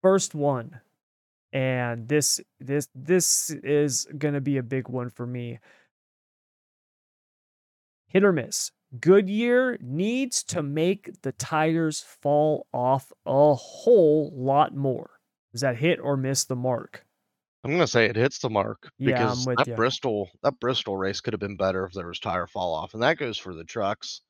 first 0.02 0.35
one, 0.35 0.81
and 1.52 2.09
this 2.09 2.40
this 2.59 2.88
this 2.94 3.50
is 3.50 4.07
going 4.16 4.35
to 4.35 4.40
be 4.40 4.57
a 4.57 4.62
big 4.62 4.88
one 4.88 5.11
for 5.11 5.26
me. 5.26 5.59
Hit 8.07 8.24
or 8.24 8.33
miss. 8.33 8.72
Goodyear 8.98 9.76
needs 9.83 10.42
to 10.44 10.62
make 10.62 11.20
the 11.20 11.33
tires 11.33 12.00
fall 12.00 12.66
off 12.72 13.12
a 13.26 13.54
whole 13.54 14.33
lot 14.35 14.74
more. 14.74 15.11
Does 15.52 15.61
that 15.61 15.76
hit 15.76 16.00
or 16.00 16.16
miss 16.16 16.44
the 16.44 16.57
mark? 16.57 17.04
I'm 17.68 17.74
gonna 17.74 17.87
say 17.87 18.07
it 18.07 18.16
hits 18.16 18.40
the 18.40 18.50
mark 18.50 18.90
because 19.04 19.46
with 19.46 19.59
that 19.59 19.68
ya. 19.68 19.76
Bristol 19.76 20.31
that 20.42 20.59
Bristol 20.59 20.96
race 20.96 21.20
could 21.20 21.35
have 21.35 21.40
been 21.40 21.57
better 21.57 21.85
if 21.87 21.92
there 21.92 22.09
was 22.09 22.18
tire 22.18 22.48
fall 22.48 22.74
off, 22.74 22.94
and 22.94 23.02
that 23.04 23.18
goes 23.18 23.38
for 23.38 23.54
the 23.54 23.64
trucks, 23.64 24.22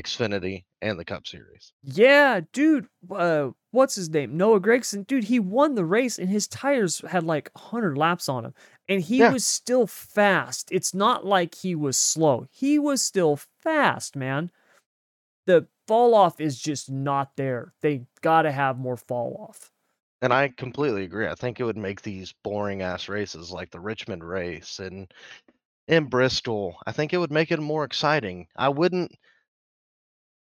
Xfinity, 0.00 0.64
and 0.80 0.98
the 0.98 1.04
Cup 1.04 1.26
Series. 1.26 1.72
Yeah, 1.84 2.40
dude. 2.52 2.86
Uh, 3.10 3.50
what's 3.72 3.96
his 3.96 4.08
name? 4.08 4.36
Noah 4.36 4.60
Gragson. 4.60 5.04
Dude, 5.06 5.24
he 5.24 5.40
won 5.40 5.74
the 5.74 5.84
race 5.84 6.18
and 6.18 6.28
his 6.28 6.46
tires 6.46 7.00
had 7.00 7.24
like 7.24 7.50
100 7.54 7.98
laps 7.98 8.28
on 8.28 8.44
him. 8.44 8.54
And 8.88 9.02
he 9.02 9.20
Yeah. 9.20 9.32
was 9.32 9.44
still 9.44 9.86
fast. 9.86 10.70
It's 10.70 10.94
not 10.94 11.24
like 11.26 11.54
he 11.56 11.74
was 11.74 11.98
slow. 11.98 12.46
He 12.50 12.78
was 12.78 13.02
still 13.02 13.36
fast, 13.62 14.14
man. 14.14 14.52
The 15.46 15.68
fall 15.88 16.14
off 16.14 16.40
is 16.40 16.60
just 16.60 16.90
not 16.90 17.36
there. 17.36 17.74
They 17.82 18.06
got 18.22 18.42
to 18.42 18.52
have 18.52 18.78
more 18.78 18.96
fall 18.96 19.48
off. 19.48 19.72
And 20.22 20.32
I 20.32 20.48
completely 20.48 21.04
agree. 21.04 21.26
I 21.26 21.34
think 21.34 21.60
it 21.60 21.64
would 21.64 21.76
make 21.76 22.00
these 22.00 22.32
boring 22.32 22.80
ass 22.80 23.10
races 23.10 23.50
like 23.50 23.70
the 23.70 23.80
Richmond 23.80 24.24
race 24.24 24.78
and 24.78 25.12
in 25.88 26.06
Bristol. 26.08 26.78
I 26.86 26.92
think 26.92 27.12
it 27.12 27.18
would 27.18 27.32
make 27.32 27.52
it 27.52 27.60
more 27.60 27.84
exciting. 27.84 28.48
I 28.56 28.70
wouldn't 28.70 29.12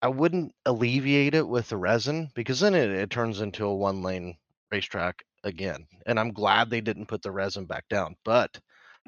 I 0.00 0.08
wouldn't 0.08 0.54
alleviate 0.64 1.34
it 1.34 1.46
with 1.46 1.68
the 1.68 1.76
resin 1.76 2.30
because 2.34 2.60
then 2.60 2.74
it, 2.74 2.88
it 2.90 3.10
turns 3.10 3.42
into 3.42 3.66
a 3.66 3.74
one 3.76 4.02
lane 4.02 4.38
racetrack 4.70 5.22
again. 5.44 5.86
And 6.06 6.18
I'm 6.18 6.32
glad 6.32 6.70
they 6.70 6.80
didn't 6.80 7.08
put 7.08 7.20
the 7.20 7.30
resin 7.30 7.66
back 7.66 7.86
down. 7.88 8.16
But 8.24 8.58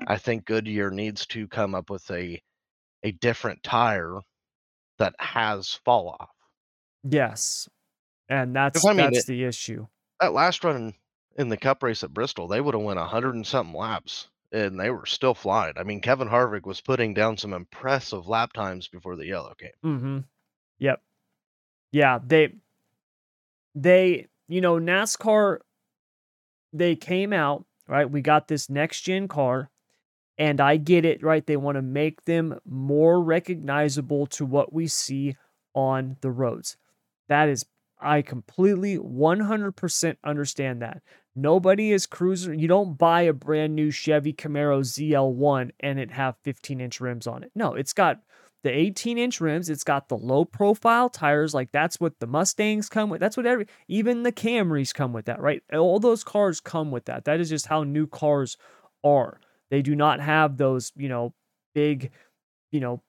I 0.07 0.19
think 0.19 0.45
Goodyear 0.45 0.91
needs 0.91 1.27
to 1.29 1.49
come 1.49 1.75
up 1.75 1.91
with 1.91 2.11
a 2.11 2.43
a 3.05 3.13
different 3.13 3.63
tire 3.65 4.21
that 4.99 5.15
has 5.21 5.75
fall 5.75 6.11
off. 6.21 6.31
Yes. 7.05 7.69
And 8.29 8.55
that's 8.57 8.85
I 8.85 8.93
mean, 8.93 8.99
that's 9.05 9.19
it- 9.19 9.27
the 9.27 9.45
issue. 9.45 9.87
That 10.21 10.33
last 10.33 10.65
run 10.65 10.95
in 11.37 11.49
the 11.49 11.57
cup 11.57 11.83
race 11.83 12.03
at 12.03 12.13
Bristol, 12.13 12.49
they 12.49 12.61
would 12.61 12.75
have 12.75 12.83
went 12.83 12.99
a 12.99 13.05
hundred 13.05 13.35
and 13.35 13.47
something 13.47 13.77
laps 13.77 14.29
and 14.51 14.81
they 14.81 14.91
were 14.91 15.07
still 15.07 15.35
flying. 15.35 15.75
I 15.77 15.83
mean, 15.83 16.01
Kevin 16.01 16.29
Harvick 16.29 16.67
was 16.67 16.81
putting 16.81 17.15
down 17.15 17.37
some 17.37 17.53
impressive 17.53 18.27
lap 18.27 18.53
times 18.53 18.89
before 18.89 19.17
the 19.17 19.27
yellow 19.27 19.55
came. 19.55 19.71
Mm-hmm. 19.85 20.19
Yep. 20.79 21.03
Yeah, 21.93 22.19
they 22.25 22.55
they, 23.75 24.27
you 24.49 24.61
know, 24.61 24.77
NASCAR 24.77 25.59
they 26.73 26.97
came 26.97 27.33
out, 27.33 27.65
right? 27.87 28.11
We 28.11 28.21
got 28.21 28.49
this 28.49 28.69
next 28.69 29.03
gen 29.03 29.29
car 29.29 29.71
and 30.37 30.61
I 30.61 30.77
get 30.77 31.05
it, 31.05 31.23
right? 31.23 31.45
They 31.45 31.57
want 31.57 31.77
to 31.77 31.83
make 31.83 32.25
them 32.25 32.59
more 32.65 33.23
recognizable 33.23 34.27
to 34.29 34.47
what 34.47 34.73
we 34.73 34.87
see 34.87 35.37
on 35.75 36.17
the 36.21 36.31
roads. 36.31 36.77
That 37.29 37.49
is 37.49 37.67
I 38.01 38.23
completely 38.23 38.99
100% 38.99 40.17
understand 40.25 40.83
that. 40.83 41.03
Nobody 41.35 41.93
is 41.93 42.07
cruising. 42.07 42.59
You 42.59 42.69
don't 42.69 42.99
buy 42.99 43.23
a 43.23 43.33
brand 43.33 43.75
new 43.77 43.91
Chevy 43.91 44.33
Camaro 44.33 44.81
ZL1 44.81 45.71
and 45.81 45.99
it 45.99 46.11
have 46.11 46.37
15 46.43 46.81
inch 46.81 47.01
rims 47.01 47.27
on 47.27 47.45
it. 47.45 47.53
No, 47.55 47.75
it's 47.75 47.93
got 47.93 48.21
the 48.65 48.71
18 48.71 49.19
inch 49.19 49.41
rims. 49.41 49.71
It's 49.71 49.85
got 49.85 50.09
the 50.09 50.17
low 50.17 50.45
profile 50.45 51.09
tires. 51.09 51.55
Like 51.55 51.71
that's 51.71 52.01
what 52.01 52.19
the 52.19 52.27
Mustangs 52.27 52.89
come 52.89 53.09
with. 53.09 53.21
That's 53.21 53.37
what 53.37 53.47
every, 53.47 53.67
even 53.87 54.25
the 54.25 54.33
Camrys 54.33 54.93
come 54.93 55.13
with 55.13 55.27
that, 55.27 55.41
right? 55.41 55.63
All 55.73 56.01
those 56.01 56.25
cars 56.25 56.61
come 56.61 56.91
with 56.91 57.05
that. 57.05 57.25
That 57.25 57.41
is 57.41 57.49
just 57.49 57.67
how 57.67 57.85
new 57.85 58.07
cars 58.07 58.57
are. 59.05 59.41
They 59.71 59.83
do 59.83 59.95
not 59.95 60.21
have 60.21 60.57
those, 60.57 60.93
you 60.97 61.09
know, 61.09 61.35
big, 61.75 62.11
you 62.73 62.81
know, 62.81 63.03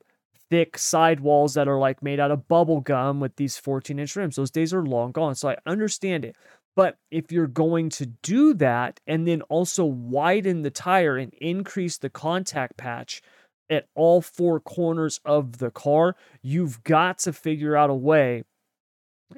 thick 0.49 0.77
sidewalls 0.77 1.53
that 1.53 1.67
are 1.67 1.77
like 1.77 2.01
made 2.01 2.19
out 2.19 2.31
of 2.31 2.47
bubble 2.47 2.81
gum 2.81 3.19
with 3.19 3.35
these 3.35 3.57
14 3.57 3.99
inch 3.99 4.15
rims. 4.15 4.35
Those 4.35 4.51
days 4.51 4.73
are 4.73 4.85
long 4.85 5.11
gone. 5.11 5.35
So 5.35 5.49
I 5.49 5.57
understand 5.65 6.25
it. 6.25 6.35
But 6.75 6.97
if 7.11 7.31
you're 7.31 7.47
going 7.47 7.89
to 7.89 8.05
do 8.05 8.53
that 8.55 8.99
and 9.05 9.27
then 9.27 9.41
also 9.43 9.85
widen 9.85 10.61
the 10.61 10.69
tire 10.69 11.17
and 11.17 11.33
increase 11.35 11.97
the 11.97 12.09
contact 12.09 12.77
patch 12.77 13.21
at 13.69 13.87
all 13.95 14.21
four 14.21 14.59
corners 14.59 15.19
of 15.25 15.57
the 15.57 15.71
car, 15.71 16.15
you've 16.41 16.83
got 16.83 17.19
to 17.19 17.33
figure 17.33 17.75
out 17.75 17.89
a 17.89 17.95
way 17.95 18.43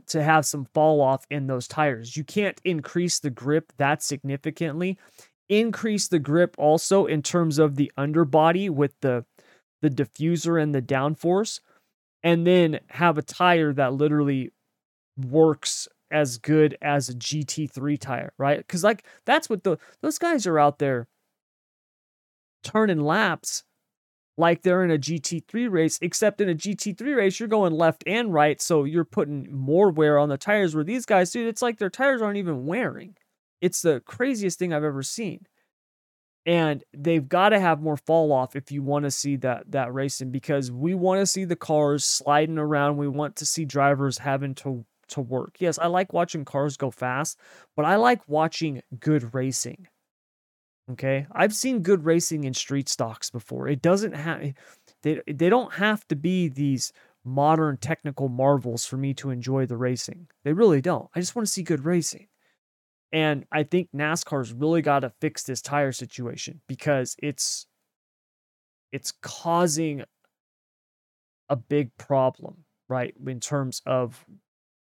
to 0.08 0.24
have 0.24 0.46
some 0.46 0.66
fall 0.74 1.02
off 1.02 1.26
in 1.30 1.48
those 1.48 1.68
tires. 1.68 2.16
You 2.16 2.24
can't 2.24 2.60
increase 2.64 3.20
the 3.20 3.30
grip 3.30 3.74
that 3.78 4.02
significantly. 4.04 4.98
Increase 5.50 6.08
the 6.08 6.20
grip 6.20 6.56
also 6.58 7.06
in 7.06 7.22
terms 7.22 7.60
of 7.60 7.76
the 7.76 7.92
underbody 7.98 8.70
with 8.70 8.94
the 9.02 9.26
the 9.82 9.90
diffuser 9.90 10.62
and 10.62 10.74
the 10.74 10.82
downforce, 10.82 11.60
and 12.24 12.46
then 12.46 12.80
have 12.90 13.18
a 13.18 13.24
tire 13.24 13.74
that 13.74 13.94
literally 13.94 14.52
works 15.18 15.88
as 16.12 16.38
good 16.38 16.78
as 16.82 17.10
a 17.10 17.16
GT3 17.16 18.00
tire, 18.00 18.34
right? 18.38 18.58
Because 18.58 18.84
like 18.84 19.06
that's 19.26 19.50
what 19.50 19.64
the 19.64 19.78
those 20.02 20.18
guys 20.18 20.46
are 20.46 20.60
out 20.60 20.80
there 20.80 21.08
turning 22.64 23.00
laps 23.00 23.64
like 24.38 24.62
they're 24.62 24.84
in 24.84 24.92
a 24.92 24.98
GT3 24.98 25.70
race, 25.70 26.00
except 26.02 26.42
in 26.42 26.50
a 26.50 26.56
GT3 26.56 27.16
race, 27.16 27.40
you're 27.40 27.50
going 27.50 27.74
left 27.74 28.04
and 28.08 28.34
right. 28.34 28.62
So 28.62 28.84
you're 28.84 29.06
putting 29.06 29.52
more 29.52 29.92
wear 29.92 30.18
on 30.18 30.30
the 30.30 30.38
tires 30.38 30.74
where 30.74 30.84
these 30.84 31.06
guys, 31.06 31.32
dude, 31.32 31.48
it's 31.48 31.62
like 31.62 31.78
their 31.78 31.90
tires 31.90 32.22
aren't 32.22 32.38
even 32.38 32.66
wearing. 32.66 33.16
It's 33.62 33.82
the 33.82 34.02
craziest 34.06 34.58
thing 34.58 34.74
I've 34.74 34.84
ever 34.84 35.04
seen 35.04 35.46
and 36.46 36.84
they've 36.94 37.28
got 37.28 37.50
to 37.50 37.60
have 37.60 37.82
more 37.82 37.98
fall 37.98 38.32
off 38.32 38.56
if 38.56 38.72
you 38.72 38.82
want 38.82 39.06
to 39.06 39.12
see 39.12 39.36
that 39.38 39.72
that 39.72 39.94
racing 39.94 40.32
because 40.32 40.72
we 40.72 40.94
want 40.96 41.20
to 41.20 41.26
see 41.26 41.46
the 41.46 41.56
cars 41.56 42.04
sliding 42.04 42.58
around 42.58 42.98
we 42.98 43.08
want 43.08 43.36
to 43.36 43.46
see 43.46 43.66
drivers 43.66 44.18
having 44.18 44.56
to 44.56 44.86
to 45.08 45.22
work. 45.22 45.58
Yes 45.60 45.78
i 45.78 45.88
like 45.88 46.14
watching 46.14 46.46
cars 46.46 46.78
go 46.78 46.90
fast 46.90 47.38
but 47.76 47.86
i 47.86 47.96
like 47.96 48.28
watching 48.28 48.82
good 49.00 49.34
racing. 49.34 49.88
Okay? 50.92 51.28
I've 51.32 51.54
seen 51.54 51.84
good 51.84 52.06
racing 52.06 52.44
in 52.44 52.54
street 52.54 52.90
stocks 52.90 53.30
before. 53.30 53.68
It 53.68 53.82
doesn't 53.82 54.14
have 54.14 54.42
eh, 54.42 54.52
they, 55.04 55.22
they 55.28 55.50
don't 55.50 55.74
have 55.74 56.08
to 56.10 56.16
be 56.16 56.48
these 56.48 56.92
modern 57.24 57.78
technical 57.78 58.30
marvels 58.30 58.86
for 58.86 58.98
me 58.98 59.14
to 59.14 59.30
enjoy 59.30 59.66
the 59.66 59.78
racing. 59.78 60.28
They 60.44 60.54
really 60.54 60.82
don't. 60.82 61.08
I 61.16 61.20
just 61.20 61.36
want 61.36 61.46
to 61.48 61.52
see 61.52 61.62
good 61.62 61.86
racing 61.86 62.28
and 63.12 63.46
I 63.52 63.64
think 63.64 63.90
NASCAR's 63.96 64.54
really 64.54 64.82
got 64.82 65.02
to 65.02 65.10
fix 65.22 65.44
this 65.44 65.62
tire 65.62 65.92
situation 65.92 66.62
because 66.68 67.16
it's 67.20 67.68
it's 68.92 69.12
causing 69.22 70.04
a 71.50 71.56
big 71.56 71.96
problem, 71.98 72.66
right? 72.88 73.14
In 73.26 73.40
terms 73.40 73.82
of 73.86 74.26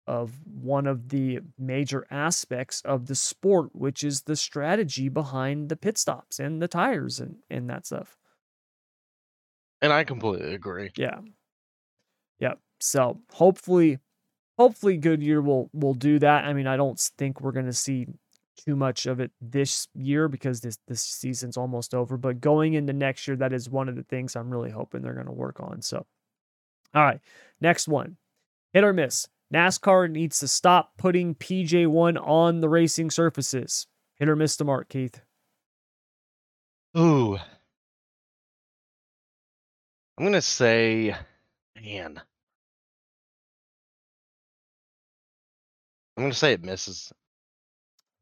of 0.08 0.46
one 0.46 0.88
of 0.88 1.10
the 1.10 1.40
major 1.58 2.06
aspects 2.10 2.82
of 2.82 3.06
the 3.06 3.16
sport, 3.16 3.74
which 3.74 4.04
is 4.04 4.24
the 4.24 4.36
strategy 4.36 5.10
behind 5.10 5.70
the 5.70 5.76
pit 5.76 5.98
stops 5.98 6.40
and 6.40 6.62
the 6.62 6.68
tires 6.68 7.20
and, 7.20 7.38
and 7.50 7.70
that 7.70 7.86
stuff. 7.86 8.18
And 9.82 9.94
I 9.94 10.04
completely 10.04 10.54
agree. 10.54 10.92
Yeah. 10.98 11.22
Yep. 12.40 12.60
So 12.80 13.22
hopefully 13.32 14.00
hopefully 14.58 14.98
Goodyear 14.98 15.42
will 15.42 15.70
will 15.74 15.94
do 15.94 16.20
that. 16.20 16.46
I 16.46 16.54
mean, 16.54 16.68
I 16.68 16.78
don't 16.78 17.00
think 17.18 17.42
we're 17.42 17.52
going 17.52 17.66
to 17.66 17.74
see 17.74 18.08
too 18.66 18.76
much 18.76 19.06
of 19.06 19.20
it 19.20 19.32
this 19.42 19.88
year 19.94 20.28
because 20.28 20.62
this 20.62 20.78
this 20.88 21.02
season's 21.02 21.58
almost 21.58 21.94
over, 21.94 22.18
but 22.18 22.42
going 22.42 22.74
into 22.74 22.94
next 22.94 23.28
year 23.28 23.38
that 23.38 23.54
is 23.54 23.70
one 23.70 23.90
of 23.90 23.96
the 23.96 24.04
things 24.04 24.36
I'm 24.36 24.52
really 24.52 24.72
hoping 24.72 25.02
they're 25.02 25.14
going 25.14 25.26
to 25.26 25.32
work 25.32 25.60
on. 25.60 25.82
So 25.82 26.06
all 26.94 27.04
right, 27.04 27.20
next 27.60 27.88
one. 27.88 28.18
Hit 28.74 28.84
or 28.84 28.94
miss. 28.94 29.28
NASCAR 29.54 30.10
needs 30.10 30.40
to 30.40 30.48
stop 30.48 30.92
putting 30.98 31.36
PJ1 31.36 32.26
on 32.26 32.62
the 32.62 32.70
racing 32.70 33.12
surfaces. 33.12 33.88
Hit 34.18 34.30
or 34.30 34.36
miss 34.36 34.56
the 34.56 34.64
mark, 34.64 34.88
Keith. 34.88 35.22
Ooh. 36.98 37.38
I'm 40.18 40.26
going 40.26 40.34
to 40.34 40.42
say, 40.42 41.16
man, 41.82 42.22
I'm 46.22 46.26
gonna 46.26 46.36
say 46.36 46.54
it 46.54 46.64
misses. 46.64 47.12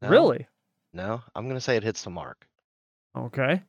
No, 0.00 0.08
Really? 0.08 0.46
no, 0.94 1.22
I'm 1.34 1.48
gonna 1.48 1.60
say 1.60 1.76
it 1.76 1.82
hits 1.82 2.02
the 2.02 2.08
mark. 2.08 2.46
Okay. 3.14 3.62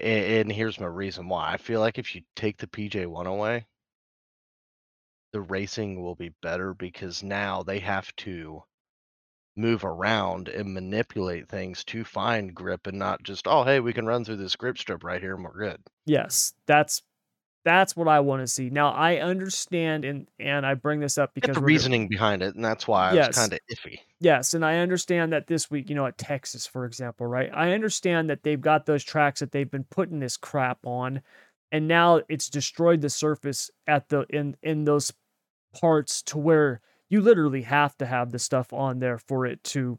And, 0.00 0.24
and 0.24 0.52
here's 0.52 0.80
my 0.80 0.86
reason 0.86 1.28
why. 1.28 1.52
I 1.52 1.58
feel 1.58 1.78
like 1.78 1.98
if 1.98 2.16
you 2.16 2.22
take 2.34 2.56
the 2.56 2.66
PJ1 2.66 3.26
away, 3.26 3.66
the 5.32 5.40
racing 5.40 6.02
will 6.02 6.16
be 6.16 6.32
better 6.42 6.74
because 6.74 7.22
now 7.22 7.62
they 7.62 7.78
have 7.78 8.14
to 8.16 8.64
move 9.54 9.84
around 9.84 10.48
and 10.48 10.74
manipulate 10.74 11.48
things 11.48 11.84
to 11.84 12.02
find 12.02 12.52
grip 12.52 12.88
and 12.88 12.98
not 12.98 13.22
just, 13.22 13.46
oh, 13.46 13.62
hey, 13.62 13.78
we 13.78 13.92
can 13.92 14.06
run 14.06 14.24
through 14.24 14.38
this 14.38 14.56
grip 14.56 14.76
strip 14.76 15.04
right 15.04 15.20
here 15.22 15.36
and 15.36 15.44
we're 15.44 15.56
good. 15.56 15.80
Yes, 16.04 16.52
that's 16.66 17.02
that's 17.68 17.96
what 17.96 18.08
I 18.08 18.20
want 18.20 18.42
to 18.42 18.48
see. 18.48 18.70
Now 18.70 18.90
I 18.92 19.18
understand 19.18 20.04
and 20.04 20.28
and 20.40 20.66
I 20.66 20.74
bring 20.74 21.00
this 21.00 21.18
up 21.18 21.34
because 21.34 21.58
the 21.58 21.60
we're 21.60 21.72
gonna, 21.72 21.86
reasoning 21.86 22.08
behind 22.08 22.42
it, 22.42 22.54
and 22.54 22.64
that's 22.64 22.86
why 22.88 23.10
I 23.10 23.14
was 23.16 23.28
kind 23.28 23.52
of 23.52 23.58
iffy. 23.70 24.00
yes, 24.20 24.54
and 24.54 24.64
I 24.64 24.78
understand 24.78 25.32
that 25.32 25.46
this 25.46 25.70
week, 25.70 25.88
you 25.90 25.94
know, 25.96 26.06
at 26.06 26.18
Texas, 26.18 26.66
for 26.66 26.84
example, 26.84 27.26
right? 27.26 27.50
I 27.54 27.72
understand 27.72 28.30
that 28.30 28.42
they've 28.42 28.60
got 28.60 28.86
those 28.86 29.04
tracks 29.04 29.40
that 29.40 29.52
they've 29.52 29.70
been 29.70 29.84
putting 29.84 30.20
this 30.20 30.36
crap 30.36 30.78
on, 30.84 31.22
and 31.72 31.88
now 31.88 32.22
it's 32.28 32.48
destroyed 32.50 33.00
the 33.02 33.10
surface 33.10 33.70
at 33.86 34.08
the 34.08 34.26
in 34.30 34.56
in 34.62 34.84
those 34.84 35.12
parts 35.80 36.22
to 36.24 36.38
where 36.38 36.80
you 37.10 37.20
literally 37.20 37.62
have 37.62 37.96
to 37.98 38.06
have 38.06 38.32
the 38.32 38.38
stuff 38.38 38.72
on 38.72 38.98
there 39.00 39.18
for 39.18 39.46
it 39.46 39.62
to 39.64 39.98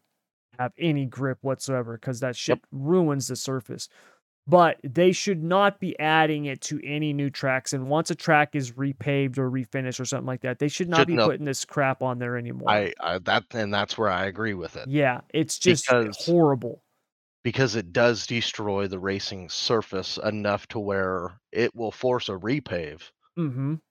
have 0.60 0.74
any 0.78 1.06
grip 1.06 1.40
whatsoever 1.42 1.94
because 1.94 2.20
that 2.22 2.36
shit 2.36 2.60
Yep. 2.60 2.68
ruins 2.72 3.28
the 3.28 3.36
surface. 3.36 3.90
But 4.48 4.80
they 4.84 5.12
should 5.12 5.44
not 5.44 5.80
be 5.80 5.98
adding 6.00 6.46
it 6.46 6.60
to 6.62 6.82
any 6.84 7.14
new 7.14 7.30
tracks. 7.30 7.72
And 7.72 7.88
once 7.88 8.10
a 8.10 8.16
track 8.16 8.56
is 8.56 8.72
repaved 8.72 9.38
or 9.38 9.50
refinished 9.50 10.00
or 10.00 10.06
something 10.06 10.26
like 10.26 10.42
that, 10.42 10.58
they 10.60 10.68
should 10.68 10.90
not 10.90 11.06
be 11.08 11.18
Shouldn't 11.18 11.22
have. 11.22 11.34
putting 11.34 11.46
this 11.46 11.66
crap 11.66 12.02
on 12.02 12.18
there 12.20 12.36
anymore. 12.36 12.82
I, 12.82 12.94
I 13.02 13.20
that 13.20 13.46
and 13.54 13.74
that's 13.74 13.98
where 13.98 14.10
I 14.10 14.26
agree 14.26 14.54
with 14.54 14.76
it 14.78 14.88
Yeah, 14.88 15.22
it's 15.34 15.58
just 15.60 15.96
because 15.96 16.18
horrible. 16.26 16.84
because 17.44 17.76
it 17.76 17.92
does 17.92 18.26
destroy 18.26 18.88
the 18.88 18.98
racing 18.98 19.50
surface 19.50 20.18
enough 20.18 20.68
to 20.70 20.80
where 20.80 21.42
it 21.52 21.76
will 21.76 21.92
force 21.92 22.30
a 22.30 22.34
repave 22.34 23.12
hmm 23.38 23.82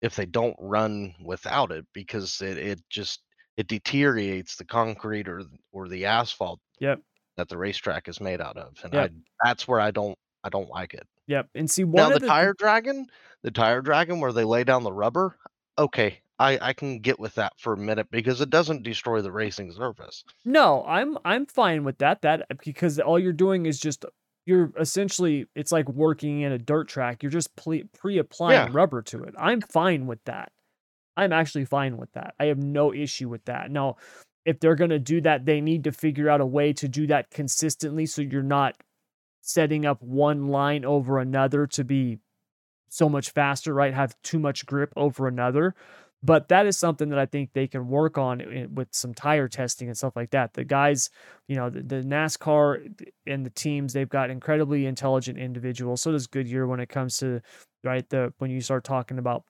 if 0.00 0.16
they 0.16 0.26
don't 0.26 0.56
run 0.58 1.14
without 1.24 1.72
it 1.72 1.86
because 1.92 2.40
it, 2.40 2.58
it 2.58 2.82
just 2.90 3.22
it 3.56 3.66
deteriorates 3.66 4.56
the 4.56 4.64
concrete 4.64 5.28
or 5.28 5.42
or 5.72 5.88
the 5.88 6.04
asphalt 6.06 6.60
Yep. 6.80 7.02
That 7.38 7.48
the 7.48 7.56
racetrack 7.56 8.06
is 8.08 8.20
made 8.20 8.40
out 8.40 8.56
of 8.58 8.74
and 8.84 8.92
Yep. 8.92 9.10
i 9.10 9.46
that's 9.48 9.66
where 9.66 9.80
i 9.80 9.90
don't 9.90 10.18
i 10.44 10.48
don't 10.50 10.68
like 10.68 10.92
it 10.94 11.06
Yep. 11.26 11.48
And 11.54 11.70
see, 11.70 11.84
now 11.84 12.04
one 12.04 12.08
the 12.10 12.16
of 12.16 12.22
the 12.22 12.26
tire 12.28 12.54
dragon 12.58 13.06
the 13.42 13.50
tire 13.50 13.80
dragon 13.82 14.20
where 14.20 14.32
they 14.32 14.44
lay 14.44 14.64
down 14.64 14.82
the 14.82 14.92
rubber 14.92 15.36
okay 15.78 16.20
i 16.38 16.58
i 16.60 16.72
can 16.72 17.00
get 17.00 17.18
with 17.20 17.34
that 17.36 17.52
for 17.58 17.72
a 17.72 17.76
minute 17.76 18.08
because 18.10 18.40
it 18.40 18.50
doesn't 18.50 18.82
destroy 18.82 19.20
the 19.22 19.32
racing 19.32 19.72
surface 19.72 20.24
No, 20.44 20.84
I'm 20.86 21.18
I'm 21.24 21.46
fine 21.46 21.84
with 21.84 21.98
that. 21.98 22.22
That 22.22 22.42
uh, 22.50 22.54
because 22.64 22.98
all 22.98 23.18
you're 23.18 23.32
doing 23.32 23.66
is 23.66 23.78
just 23.78 24.04
you're 24.46 24.72
essentially 24.78 25.46
it's 25.54 25.70
like 25.72 25.88
working 25.90 26.40
in 26.40 26.52
a 26.52 26.58
dirt 26.58 26.88
track. 26.88 27.22
You're 27.22 27.30
just 27.30 27.54
ple- 27.56 27.82
pre-applying 27.98 28.52
yeah 28.54 28.68
rubber 28.72 29.02
to 29.02 29.24
it. 29.24 29.34
I'm 29.38 29.60
fine 29.60 30.06
with 30.06 30.24
that. 30.24 30.50
I'm 31.18 31.32
actually 31.32 31.66
fine 31.66 31.96
with 31.98 32.10
that. 32.12 32.34
I 32.40 32.46
have 32.46 32.58
no 32.58 32.94
issue 32.94 33.28
with 33.28 33.44
that. 33.46 33.70
Now, 33.70 33.96
if 34.48 34.60
they're 34.60 34.74
going 34.74 34.88
to 34.88 34.98
do 34.98 35.20
that, 35.20 35.44
they 35.44 35.60
need 35.60 35.84
to 35.84 35.92
figure 35.92 36.30
out 36.30 36.40
a 36.40 36.46
way 36.46 36.72
to 36.72 36.88
do 36.88 37.06
that 37.06 37.30
consistently 37.30 38.06
so 38.06 38.22
you're 38.22 38.42
not 38.42 38.76
setting 39.42 39.84
up 39.84 40.02
one 40.02 40.48
line 40.48 40.86
over 40.86 41.18
another 41.18 41.66
to 41.66 41.84
be 41.84 42.18
so 42.88 43.10
much 43.10 43.28
faster, 43.28 43.74
right? 43.74 43.92
Have 43.92 44.14
too 44.22 44.38
much 44.38 44.64
grip 44.64 44.90
over 44.96 45.28
another. 45.28 45.74
But 46.22 46.48
that 46.48 46.64
is 46.64 46.78
something 46.78 47.10
that 47.10 47.18
I 47.18 47.26
think 47.26 47.52
they 47.52 47.66
can 47.66 47.88
work 47.88 48.16
on 48.16 48.70
with 48.74 48.88
some 48.92 49.12
tire 49.12 49.48
testing 49.48 49.88
and 49.88 49.96
stuff 49.96 50.16
like 50.16 50.30
that. 50.30 50.54
The 50.54 50.64
guys, 50.64 51.10
you 51.46 51.54
know, 51.54 51.68
the, 51.68 51.82
the 51.82 52.02
NASCAR 52.02 53.04
and 53.26 53.44
the 53.44 53.50
teams, 53.50 53.92
they've 53.92 54.08
got 54.08 54.30
incredibly 54.30 54.86
intelligent 54.86 55.38
individuals. 55.38 56.00
So 56.00 56.10
does 56.10 56.26
Goodyear 56.26 56.66
when 56.66 56.80
it 56.80 56.88
comes 56.88 57.18
to 57.18 57.42
right 57.84 58.08
the 58.08 58.32
when 58.38 58.50
you 58.50 58.62
start 58.62 58.84
talking 58.84 59.18
about 59.18 59.44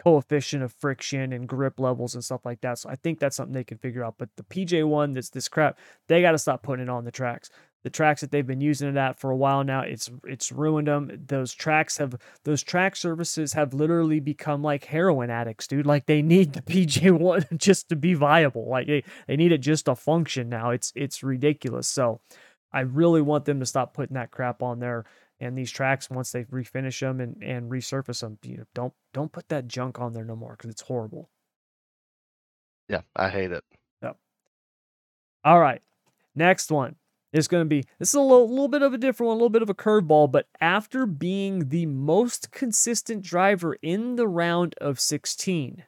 coefficient 0.00 0.62
of 0.62 0.72
friction 0.72 1.30
and 1.30 1.46
grip 1.46 1.78
levels 1.78 2.14
and 2.14 2.24
stuff 2.24 2.40
like 2.46 2.62
that. 2.62 2.78
So 2.78 2.88
I 2.88 2.96
think 2.96 3.18
that's 3.18 3.36
something 3.36 3.52
they 3.52 3.64
can 3.64 3.76
figure 3.76 4.02
out. 4.02 4.14
But 4.16 4.30
the 4.36 4.42
PJ 4.44 4.88
one, 4.88 5.12
this 5.12 5.28
this 5.28 5.46
crap, 5.46 5.78
they 6.08 6.22
got 6.22 6.32
to 6.32 6.38
stop 6.38 6.62
putting 6.62 6.84
it 6.84 6.88
on 6.88 7.04
the 7.04 7.10
tracks. 7.10 7.50
The 7.82 7.90
tracks 7.90 8.22
that 8.22 8.30
they've 8.30 8.46
been 8.46 8.62
using 8.62 8.88
it 8.88 8.96
at 8.96 9.18
for 9.18 9.30
a 9.30 9.36
while 9.36 9.62
now, 9.62 9.82
it's 9.82 10.10
it's 10.24 10.50
ruined 10.52 10.88
them. 10.88 11.10
Those 11.26 11.52
tracks 11.52 11.98
have 11.98 12.16
those 12.44 12.62
track 12.62 12.96
services 12.96 13.52
have 13.52 13.74
literally 13.74 14.20
become 14.20 14.62
like 14.62 14.84
heroin 14.84 15.28
addicts, 15.28 15.66
dude. 15.66 15.86
Like 15.86 16.06
they 16.06 16.22
need 16.22 16.54
the 16.54 16.62
PJ 16.62 17.10
one 17.18 17.44
just 17.58 17.90
to 17.90 17.96
be 17.96 18.14
viable. 18.14 18.70
Like 18.70 18.86
they, 18.86 19.04
they 19.26 19.36
need 19.36 19.52
it 19.52 19.58
just 19.58 19.84
to 19.84 19.94
function 19.94 20.48
now. 20.48 20.70
It's 20.70 20.94
it's 20.96 21.22
ridiculous. 21.22 21.88
So 21.88 22.22
I 22.72 22.80
really 22.80 23.20
want 23.20 23.44
them 23.44 23.60
to 23.60 23.66
stop 23.66 23.92
putting 23.92 24.14
that 24.14 24.30
crap 24.30 24.62
on 24.62 24.78
there 24.78 25.04
and 25.40 25.56
these 25.56 25.70
tracks 25.70 26.10
once 26.10 26.32
they 26.32 26.44
refinish 26.44 27.00
them 27.00 27.20
and, 27.20 27.42
and 27.42 27.70
resurface 27.70 28.20
them 28.20 28.38
you 28.42 28.58
know, 28.58 28.64
don't 28.74 28.92
don't 29.12 29.32
put 29.32 29.48
that 29.48 29.66
junk 29.66 29.98
on 29.98 30.12
there 30.12 30.24
no 30.24 30.36
more 30.36 30.52
because 30.52 30.70
it's 30.70 30.82
horrible. 30.82 31.30
Yeah, 32.88 33.02
I 33.14 33.28
hate 33.28 33.52
it. 33.52 33.64
yep. 34.02 34.16
All 35.44 35.60
right 35.60 35.82
next 36.34 36.70
one 36.70 36.94
is 37.32 37.48
going 37.48 37.62
to 37.62 37.68
be 37.68 37.84
this 37.98 38.10
is 38.10 38.14
a 38.14 38.20
little, 38.20 38.48
little 38.48 38.68
bit 38.68 38.82
of 38.82 38.94
a 38.94 38.98
different 38.98 39.28
one 39.28 39.34
a 39.34 39.38
little 39.38 39.50
bit 39.50 39.62
of 39.62 39.70
a 39.70 39.74
curveball 39.74 40.30
but 40.30 40.46
after 40.60 41.06
being 41.06 41.68
the 41.70 41.86
most 41.86 42.52
consistent 42.52 43.22
driver 43.22 43.76
in 43.82 44.14
the 44.14 44.28
round 44.28 44.74
of 44.80 45.00
16 45.00 45.84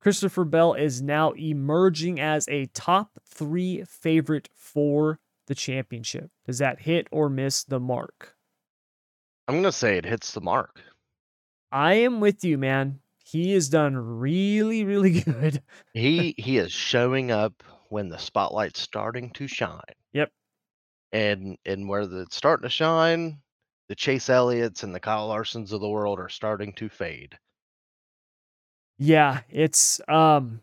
christopher 0.00 0.44
bell 0.44 0.74
is 0.74 1.00
now 1.00 1.30
emerging 1.32 2.18
as 2.18 2.48
a 2.48 2.66
top 2.66 3.12
three 3.24 3.84
favorite 3.84 4.48
for 4.54 5.20
the 5.50 5.54
championship. 5.56 6.30
Does 6.46 6.58
that 6.58 6.82
hit 6.82 7.08
or 7.10 7.28
miss 7.28 7.64
the 7.64 7.80
mark 7.80 8.36
I'm 9.50 9.56
gonna 9.56 9.72
say 9.72 9.96
it 9.98 10.04
hits 10.04 10.32
the 10.32 10.40
mark. 10.40 10.80
I 11.72 11.94
am 11.94 12.20
with 12.20 12.44
you, 12.44 12.56
man. 12.56 13.00
He 13.24 13.52
has 13.52 13.68
done 13.68 13.96
really, 13.96 14.84
really 14.84 15.20
good. 15.22 15.62
He 15.92 16.34
he 16.38 16.58
is 16.58 16.72
showing 16.72 17.30
up 17.30 17.62
when 17.88 18.08
the 18.08 18.18
spotlight's 18.18 18.80
starting 18.80 19.30
to 19.32 19.46
shine. 19.48 19.80
Yep. 20.12 20.30
And 21.12 21.58
and 21.64 21.88
where 21.88 22.06
the- 22.06 22.20
it's 22.22 22.36
starting 22.36 22.62
to 22.62 22.68
shine, 22.68 23.40
the 23.88 23.94
Chase 23.96 24.28
Elliott's 24.30 24.84
and 24.84 24.94
the 24.94 25.00
Kyle 25.00 25.28
Larsons 25.28 25.72
of 25.72 25.80
the 25.80 25.88
world 25.88 26.20
are 26.20 26.28
starting 26.28 26.72
to 26.74 26.88
fade. 26.88 27.36
Yeah, 28.98 29.40
it's 29.48 30.00
um 30.08 30.60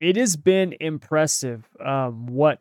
it 0.00 0.16
has 0.16 0.36
been 0.36 0.74
impressive 0.80 1.66
um 1.84 2.26
what 2.26 2.60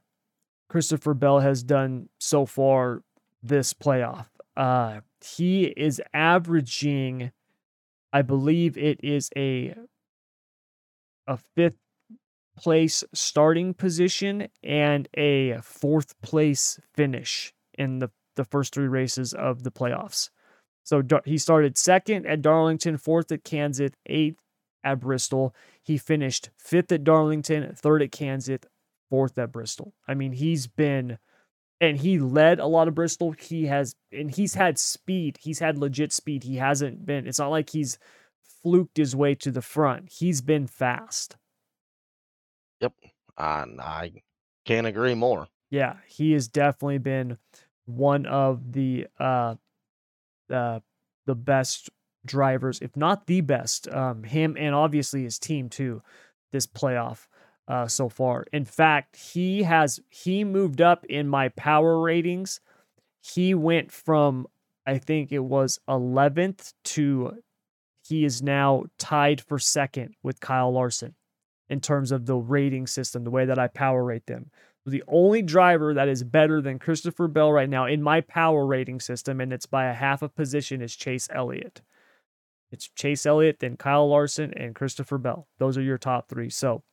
Christopher 0.69 1.13
Bell 1.13 1.39
has 1.39 1.63
done 1.63 2.09
so 2.19 2.45
far 2.45 3.01
this 3.43 3.73
playoff. 3.73 4.27
Uh 4.57 5.01
he 5.35 5.65
is 5.65 6.01
averaging 6.13 7.31
I 8.13 8.23
believe 8.23 8.77
it 8.77 8.99
is 9.03 9.29
a 9.37 9.75
a 11.27 11.37
fifth 11.55 11.77
place 12.57 13.03
starting 13.13 13.73
position 13.73 14.47
and 14.63 15.07
a 15.15 15.59
fourth 15.61 16.19
place 16.21 16.79
finish 16.95 17.53
in 17.77 17.99
the 17.99 18.09
the 18.35 18.45
first 18.45 18.73
three 18.73 18.87
races 18.87 19.33
of 19.33 19.63
the 19.63 19.71
playoffs. 19.71 20.29
So 20.83 21.03
he 21.25 21.37
started 21.37 21.77
second 21.77 22.27
at 22.27 22.41
Darlington, 22.41 22.97
fourth 22.97 23.31
at 23.31 23.43
Kansas, 23.43 23.91
eighth 24.07 24.39
at 24.83 24.99
Bristol. 25.01 25.55
He 25.83 25.97
finished 25.97 26.51
fifth 26.57 26.91
at 26.91 27.03
Darlington, 27.03 27.73
third 27.75 28.03
at 28.03 28.11
Kansas, 28.11 28.59
fourth 29.09 29.37
at 29.37 29.51
Bristol. 29.51 29.93
I 30.07 30.15
mean, 30.15 30.33
he's 30.33 30.67
been 30.67 31.19
and 31.79 31.97
he 31.97 32.19
led 32.19 32.59
a 32.59 32.65
lot 32.65 32.87
of 32.87 32.95
Bristol. 32.95 33.31
He 33.31 33.65
has 33.65 33.95
and 34.11 34.31
he's 34.31 34.55
had 34.55 34.79
speed. 34.79 35.37
He's 35.41 35.59
had 35.59 35.77
legit 35.77 36.11
speed. 36.11 36.43
He 36.43 36.55
hasn't 36.55 37.05
been. 37.05 37.27
It's 37.27 37.39
not 37.39 37.51
like 37.51 37.69
he's 37.69 37.97
fluked 38.63 38.97
his 38.97 39.15
way 39.15 39.35
to 39.35 39.51
the 39.51 39.61
front. 39.61 40.09
He's 40.11 40.41
been 40.41 40.67
fast. 40.67 41.37
And 43.37 43.79
I 43.79 44.23
can't 44.65 44.87
agree 44.87 45.15
more. 45.15 45.47
Yeah, 45.69 45.97
he 46.07 46.31
has 46.33 46.47
definitely 46.47 46.97
been 46.97 47.37
one 47.85 48.25
of 48.25 48.73
the 48.73 49.07
uh 49.19 49.55
uh 50.51 50.79
the 51.25 51.35
best 51.35 51.89
drivers, 52.25 52.79
if 52.81 52.95
not 52.97 53.27
the 53.27 53.41
best. 53.41 53.87
Um 53.89 54.23
him 54.23 54.55
and 54.57 54.73
obviously 54.73 55.23
his 55.23 55.37
team 55.37 55.69
too 55.69 56.01
this 56.51 56.65
playoff 56.65 57.27
uh 57.67 57.87
so 57.87 58.09
far. 58.09 58.45
In 58.53 58.65
fact, 58.65 59.15
he 59.15 59.63
has 59.63 59.99
he 60.09 60.43
moved 60.43 60.81
up 60.81 61.05
in 61.05 61.27
my 61.27 61.49
power 61.49 61.99
ratings. 61.99 62.59
He 63.21 63.53
went 63.53 63.91
from 63.91 64.47
I 64.85 64.97
think 64.99 65.31
it 65.31 65.39
was 65.39 65.79
11th 65.89 66.73
to 66.85 67.37
he 68.07 68.23
is 68.23 68.41
now 68.41 68.85
tied 68.97 69.41
for 69.41 69.59
second 69.59 70.15
with 70.23 70.39
Kyle 70.39 70.71
Larson 70.71 71.15
in 71.69 71.81
terms 71.81 72.11
of 72.11 72.25
the 72.25 72.37
rating 72.37 72.87
system, 72.87 73.23
the 73.23 73.31
way 73.31 73.45
that 73.45 73.59
I 73.59 73.67
power 73.67 74.03
rate 74.03 74.25
them. 74.25 74.49
The 74.85 75.03
only 75.09 75.41
driver 75.41 75.93
that 75.93 76.07
is 76.07 76.23
better 76.23 76.61
than 76.61 76.79
Christopher 76.79 77.27
Bell 77.27 77.51
right 77.51 77.69
now 77.69 77.85
in 77.85 78.01
my 78.01 78.21
power 78.21 78.65
rating 78.65 79.01
system, 79.01 79.41
and 79.41 79.51
it's 79.51 79.65
by 79.65 79.87
a 79.87 79.93
half 79.93 80.21
a 80.21 80.29
position, 80.29 80.81
is 80.81 80.95
Chase 80.95 81.27
Elliott. 81.29 81.81
It's 82.71 82.87
Chase 82.95 83.25
Elliott, 83.25 83.59
then 83.59 83.75
Kyle 83.75 84.07
Larson, 84.07 84.53
and 84.55 84.73
Christopher 84.73 85.17
Bell. 85.17 85.47
Those 85.57 85.77
are 85.77 85.81
your 85.81 85.97
top 85.97 86.29
three. 86.29 86.49
So 86.49 86.83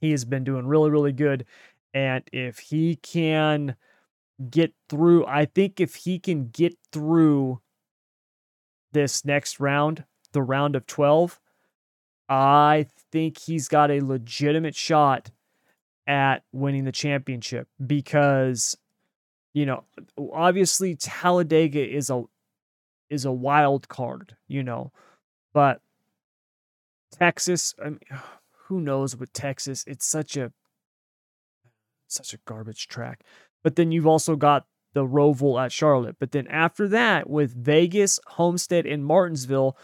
he 0.00 0.10
has 0.10 0.24
been 0.24 0.44
doing 0.44 0.66
really, 0.66 0.90
really 0.90 1.12
good. 1.12 1.46
And 1.94 2.24
if 2.32 2.58
he 2.58 2.96
can 2.96 3.76
get 4.50 4.74
through, 4.88 5.26
I 5.26 5.46
think 5.46 5.80
if 5.80 5.94
he 5.94 6.18
can 6.18 6.48
get 6.48 6.76
through 6.92 7.60
this 8.92 9.24
next 9.24 9.60
round, 9.60 10.04
the 10.32 10.42
round 10.42 10.76
of 10.76 10.86
12, 10.86 11.40
I 12.28 12.86
think 13.12 13.38
he's 13.38 13.68
got 13.68 13.90
a 13.90 14.00
legitimate 14.00 14.74
shot 14.74 15.30
at 16.06 16.42
winning 16.52 16.84
the 16.84 16.92
championship 16.92 17.68
because 17.84 18.76
you 19.54 19.66
know 19.66 19.84
obviously 20.32 20.94
Talladega 20.94 21.84
is 21.84 22.10
a 22.10 22.24
is 23.10 23.24
a 23.24 23.32
wild 23.32 23.88
card, 23.88 24.36
you 24.48 24.62
know. 24.62 24.92
But 25.52 25.80
Texas, 27.12 27.74
I 27.82 27.90
mean, 27.90 28.00
who 28.68 28.80
knows 28.80 29.16
with 29.16 29.32
Texas? 29.32 29.84
It's 29.86 30.06
such 30.06 30.36
a 30.36 30.52
such 32.08 32.34
a 32.34 32.38
garbage 32.46 32.88
track. 32.88 33.24
But 33.62 33.76
then 33.76 33.90
you've 33.90 34.06
also 34.06 34.36
got 34.36 34.66
the 34.94 35.04
Roval 35.04 35.62
at 35.62 35.72
Charlotte. 35.72 36.16
But 36.18 36.32
then 36.32 36.46
after 36.48 36.88
that, 36.88 37.28
with 37.28 37.54
Vegas, 37.54 38.20
Homestead, 38.26 38.86
and 38.86 39.04
Martinsville, 39.04 39.76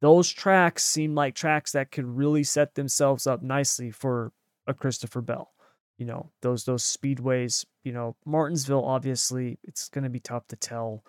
those 0.00 0.30
tracks 0.30 0.84
seem 0.84 1.14
like 1.14 1.34
tracks 1.34 1.72
that 1.72 1.90
could 1.90 2.06
really 2.06 2.44
set 2.44 2.74
themselves 2.74 3.26
up 3.26 3.42
nicely 3.42 3.90
for 3.90 4.32
a 4.66 4.74
Christopher 4.74 5.20
Bell. 5.20 5.52
You 5.98 6.06
know, 6.06 6.30
those 6.42 6.64
those 6.64 6.84
speedways, 6.84 7.64
you 7.82 7.92
know, 7.92 8.16
Martinsville 8.24 8.84
obviously 8.84 9.58
it's 9.64 9.88
going 9.88 10.04
to 10.04 10.10
be 10.10 10.20
tough 10.20 10.46
to 10.48 10.56
tell 10.56 11.02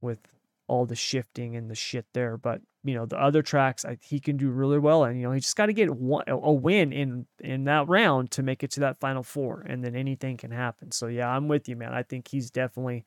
with 0.00 0.18
all 0.68 0.86
the 0.86 0.96
shifting 0.96 1.56
and 1.56 1.70
the 1.70 1.74
shit 1.74 2.06
there, 2.12 2.36
but 2.36 2.60
you 2.86 2.94
know, 2.94 3.06
the 3.06 3.20
other 3.20 3.42
tracks 3.42 3.84
I, 3.84 3.98
he 4.02 4.20
can 4.20 4.36
do 4.36 4.50
really 4.50 4.78
well 4.78 5.04
and 5.04 5.18
you 5.20 5.26
know, 5.26 5.32
he 5.32 5.40
just 5.40 5.56
got 5.56 5.66
to 5.66 5.72
get 5.72 5.90
one, 5.90 6.24
a 6.28 6.52
win 6.52 6.92
in 6.92 7.26
in 7.40 7.64
that 7.64 7.88
round 7.88 8.30
to 8.32 8.42
make 8.42 8.62
it 8.62 8.70
to 8.72 8.80
that 8.80 9.00
final 9.00 9.22
four 9.22 9.62
and 9.62 9.84
then 9.84 9.96
anything 9.96 10.36
can 10.36 10.50
happen. 10.50 10.90
So 10.92 11.06
yeah, 11.08 11.28
I'm 11.28 11.48
with 11.48 11.68
you, 11.68 11.76
man. 11.76 11.94
I 11.94 12.02
think 12.02 12.28
he's 12.28 12.50
definitely 12.50 13.04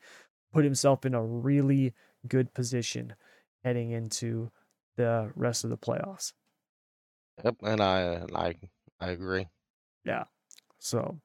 put 0.52 0.64
himself 0.64 1.04
in 1.06 1.14
a 1.14 1.24
really 1.24 1.94
good 2.28 2.54
position 2.54 3.14
heading 3.64 3.90
into 3.90 4.50
the 4.96 5.32
rest 5.34 5.64
of 5.64 5.70
the 5.70 5.78
playoffs. 5.78 6.32
Yep, 7.44 7.56
and 7.62 7.80
I 7.82 8.00
and 8.00 8.36
I 8.36 8.54
I 9.00 9.10
agree. 9.10 9.48
Yeah 10.04 10.24
so 10.78 11.20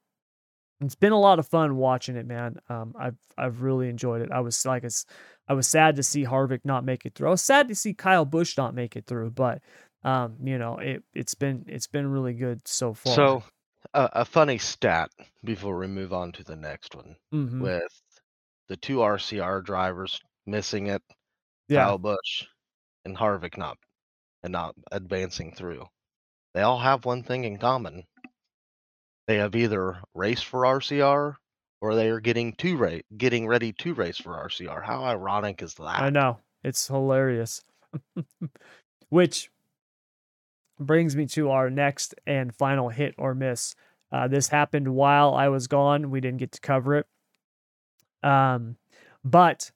it's 0.81 0.95
been 0.95 1.13
a 1.13 1.19
lot 1.19 1.39
of 1.39 1.47
fun 1.47 1.77
watching 1.77 2.17
it, 2.17 2.25
man. 2.25 2.57
Um, 2.69 2.95
I've 2.99 3.17
I've 3.37 3.61
really 3.61 3.89
enjoyed 3.89 4.21
it. 4.21 4.31
I 4.31 4.41
was 4.41 4.65
like, 4.65 4.83
it's, 4.83 5.05
I 5.47 5.53
was 5.53 5.67
sad 5.67 5.95
to 5.97 6.03
see 6.03 6.25
Harvick 6.25 6.61
not 6.63 6.83
make 6.83 7.05
it 7.05 7.13
through. 7.15 7.27
I 7.27 7.31
was 7.31 7.41
sad 7.41 7.67
to 7.67 7.75
see 7.75 7.93
Kyle 7.93 8.25
Busch 8.25 8.57
not 8.57 8.73
make 8.73 8.95
it 8.95 9.05
through, 9.05 9.31
but 9.31 9.61
um, 10.03 10.37
you 10.43 10.57
know, 10.57 10.77
it 10.77 11.03
it's 11.13 11.35
been 11.35 11.65
it's 11.67 11.87
been 11.87 12.07
really 12.07 12.33
good 12.33 12.67
so 12.67 12.93
far. 12.93 13.15
So 13.15 13.43
a 13.93 14.09
a 14.13 14.25
funny 14.25 14.57
stat 14.57 15.09
before 15.43 15.77
we 15.77 15.87
move 15.87 16.13
on 16.13 16.31
to 16.33 16.43
the 16.43 16.55
next 16.55 16.95
one 16.95 17.15
Mhm. 17.33 17.61
with 17.61 18.01
the 18.67 18.77
two 18.77 18.97
RCR 18.97 19.61
drivers 19.63 20.19
missing 20.45 20.87
it, 20.87 21.03
yeah, 21.67 21.85
Kyle 21.85 21.97
Busch 21.99 22.45
and 23.03 23.15
Harvick 23.15 23.57
not 23.57 23.77
and 24.43 24.51
not 24.51 24.75
advancing 24.91 25.53
through. 25.53 25.85
They 26.53 26.61
all 26.61 26.79
have 26.79 27.05
one 27.05 27.23
thing 27.23 27.43
in 27.43 27.57
common. 27.57 28.03
They 29.27 29.37
have 29.37 29.55
either 29.55 30.01
raced 30.13 30.45
for 30.45 30.65
RCR 30.65 31.35
or 31.85 31.95
they 31.95 32.09
are 32.09 32.19
getting 32.19 32.53
to 32.53 32.77
race, 32.77 33.03
getting 33.15 33.47
ready 33.47 33.71
to 33.73 33.93
race 33.93 34.17
for 34.17 34.31
RCR. 34.31 34.83
How 34.83 35.03
ironic 35.03 35.61
is 35.61 35.75
that? 35.75 36.01
I 36.01 36.09
know 36.09 36.39
it's 36.63 36.87
hilarious. 36.87 37.61
Which 39.09 39.51
brings 40.79 41.15
me 41.15 41.27
to 41.27 41.51
our 41.51 41.69
next 41.69 42.15
and 42.25 42.53
final 42.53 42.89
hit 42.89 43.13
or 43.17 43.35
miss. 43.35 43.75
Uh, 44.11 44.27
this 44.27 44.47
happened 44.47 44.93
while 44.93 45.33
I 45.35 45.47
was 45.47 45.67
gone. 45.67 46.09
We 46.09 46.21
didn't 46.21 46.39
get 46.39 46.51
to 46.53 46.61
cover 46.61 46.95
it. 46.95 47.07
Um, 48.23 48.77
but 49.23 49.71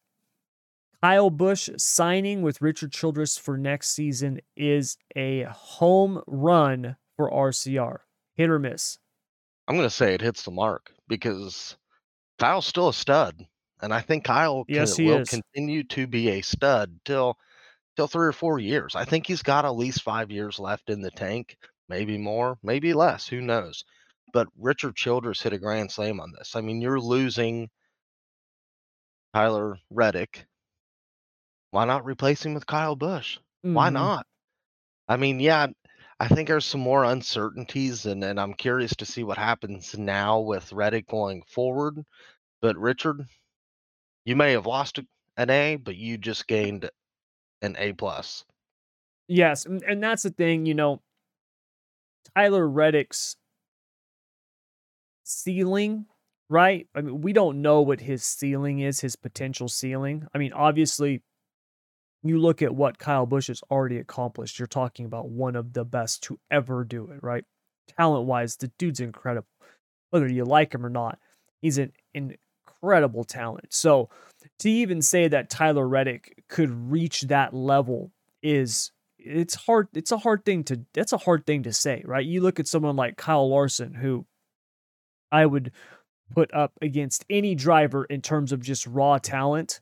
Kyle 1.02 1.30
Busch 1.30 1.70
signing 1.78 2.42
with 2.42 2.62
Richard 2.62 2.92
Childress 2.92 3.38
for 3.38 3.58
next 3.58 3.90
season 3.90 4.42
is 4.58 4.98
a 5.16 5.44
home 5.44 6.22
run 6.26 6.98
for 7.16 7.30
RCR. 7.32 8.00
Hit 8.36 8.50
or 8.50 8.60
miss? 8.60 8.98
I'm 9.68 9.76
going 9.76 9.88
to 9.88 9.96
say 9.96 10.14
it 10.14 10.22
hits 10.22 10.44
the 10.44 10.52
mark 10.52 10.92
because 11.08 11.78
Kyle's 12.40 12.66
still 12.66 12.90
a 12.90 12.94
stud. 12.94 13.48
And 13.82 13.94
I 13.94 14.02
think 14.02 14.26
Kyle 14.26 14.66
can, 14.66 14.76
Yes, 14.76 14.96
he 14.98 15.06
will 15.06 15.20
is. 15.22 15.30
continue 15.30 15.84
to 15.86 16.08
be 16.08 16.30
a 16.30 16.42
stud 16.42 17.00
till 17.06 17.38
till 17.96 18.08
three 18.08 18.28
or 18.28 18.34
four 18.34 18.60
years. 18.60 18.96
I 18.96 19.06
think 19.06 19.28
he's 19.28 19.44
got 19.44 19.66
at 19.66 19.76
least 19.76 20.02
five 20.04 20.32
years 20.32 20.60
left 20.60 20.90
in 20.90 21.02
the 21.02 21.12
tank, 21.12 21.58
maybe 21.90 22.18
more, 22.18 22.58
maybe 22.64 22.94
less. 22.94 23.28
Who 23.28 23.42
knows? 23.42 23.84
But 24.34 24.48
Richard 24.58 24.96
Childress 24.96 25.42
hit 25.42 25.54
a 25.54 25.60
grand 25.60 25.92
slam 25.92 26.20
on 26.20 26.32
this. 26.34 26.56
I 26.56 26.62
mean, 26.62 26.82
you're 26.82 27.00
losing 27.00 27.70
Tyler 29.34 29.80
Reddick. 29.90 30.48
Why 31.72 31.86
not 31.86 32.06
replace 32.06 32.46
him 32.46 32.54
with 32.54 32.68
Kyle 32.68 32.96
Busch? 32.96 33.40
Why 33.72 33.90
Mhm. 33.90 33.94
not? 33.94 34.28
I 35.08 35.18
mean, 35.18 35.40
yeah, 35.40 35.68
I 36.20 36.28
think 36.28 36.48
there's 36.50 36.66
some 36.66 36.82
more 36.82 37.06
uncertainties, 37.06 38.06
and, 38.06 38.24
and 38.24 38.40
I'm 38.40 38.54
curious 38.54 38.96
to 38.98 39.06
see 39.06 39.24
what 39.24 39.38
happens 39.38 39.98
now 39.98 40.42
with 40.42 40.74
Reddick 40.74 41.08
going 41.08 41.44
forward. 41.44 42.04
But 42.62 42.78
Richard, 42.78 43.26
you 44.26 44.36
may 44.36 44.52
have 44.52 44.66
lost 44.66 45.00
an 45.38 45.50
A, 45.50 45.78
but 45.78 45.96
you 45.96 46.18
just 46.18 46.46
gained 46.46 46.90
an 47.62 47.76
A 47.80 47.94
plus. 47.94 48.44
Yes, 49.28 49.66
and, 49.66 49.82
and 49.84 50.04
that's 50.04 50.24
the 50.24 50.32
thing, 50.32 50.66
you 50.66 50.74
know, 50.74 51.02
Tyler 52.36 52.68
Reddick's 52.68 53.38
ceiling, 55.24 56.06
right? 56.50 56.88
I 56.94 57.02
mean, 57.02 57.22
we 57.22 57.32
don't 57.32 57.62
know 57.62 57.82
what 57.82 58.02
his 58.02 58.24
ceiling 58.24 58.80
is, 58.80 59.00
his 59.00 59.16
potential 59.16 59.70
ceiling. 59.70 60.28
I 60.34 60.38
mean, 60.38 60.52
obviously, 60.52 61.22
you 62.24 62.40
look 62.40 62.62
at 62.62 62.76
what 62.76 63.00
Kyle 63.00 63.26
Busch 63.26 63.48
has 63.48 63.62
already 63.72 63.98
accomplished. 63.98 64.60
You're 64.60 64.68
talking 64.68 65.06
about 65.06 65.30
one 65.30 65.56
of 65.56 65.74
the 65.74 65.86
best 65.86 66.24
to 66.24 66.40
ever 66.52 66.84
do 66.84 67.12
it, 67.12 67.24
right? 67.24 67.46
Talent 67.98 68.26
wise, 68.26 68.58
the 68.58 68.72
dude's 68.78 69.00
incredible. 69.00 69.48
Whether 70.10 70.28
you 70.28 70.44
like 70.44 70.74
him 70.74 70.86
or 70.86 70.90
not, 70.90 71.20
he's 71.62 71.78
an 71.78 71.94
incredible 72.14 73.24
talent. 73.24 73.68
So 73.74 74.10
to 74.60 74.70
even 74.70 75.02
say 75.02 75.28
that 75.28 75.50
Tyler 75.50 75.88
Reddick 75.88 76.44
could 76.50 76.92
reach 76.92 77.22
that 77.24 77.54
level 77.54 78.12
is 78.42 78.92
it's 79.18 79.56
hard 79.56 79.90
it's 79.94 80.14
a 80.14 80.18
hard 80.18 80.46
thing 80.46 80.64
to 80.64 80.82
that's 80.94 81.12
a 81.12 81.18
hard 81.18 81.46
thing 81.46 81.64
to 81.64 81.74
say, 81.74 82.02
right? 82.06 82.26
You 82.26 82.42
look 82.42 82.60
at 82.60 82.68
someone 82.68 82.96
like 82.96 83.18
Kyle 83.18 83.50
Larson 83.50 83.94
who 83.94 84.26
I 85.32 85.46
would 85.46 85.72
put 86.34 86.54
up 86.54 86.74
against 86.82 87.26
any 87.30 87.56
driver 87.56 88.06
in 88.06 88.22
terms 88.22 88.52
of 88.52 88.62
just 88.62 88.88
raw 88.88 89.18
talent 89.18 89.82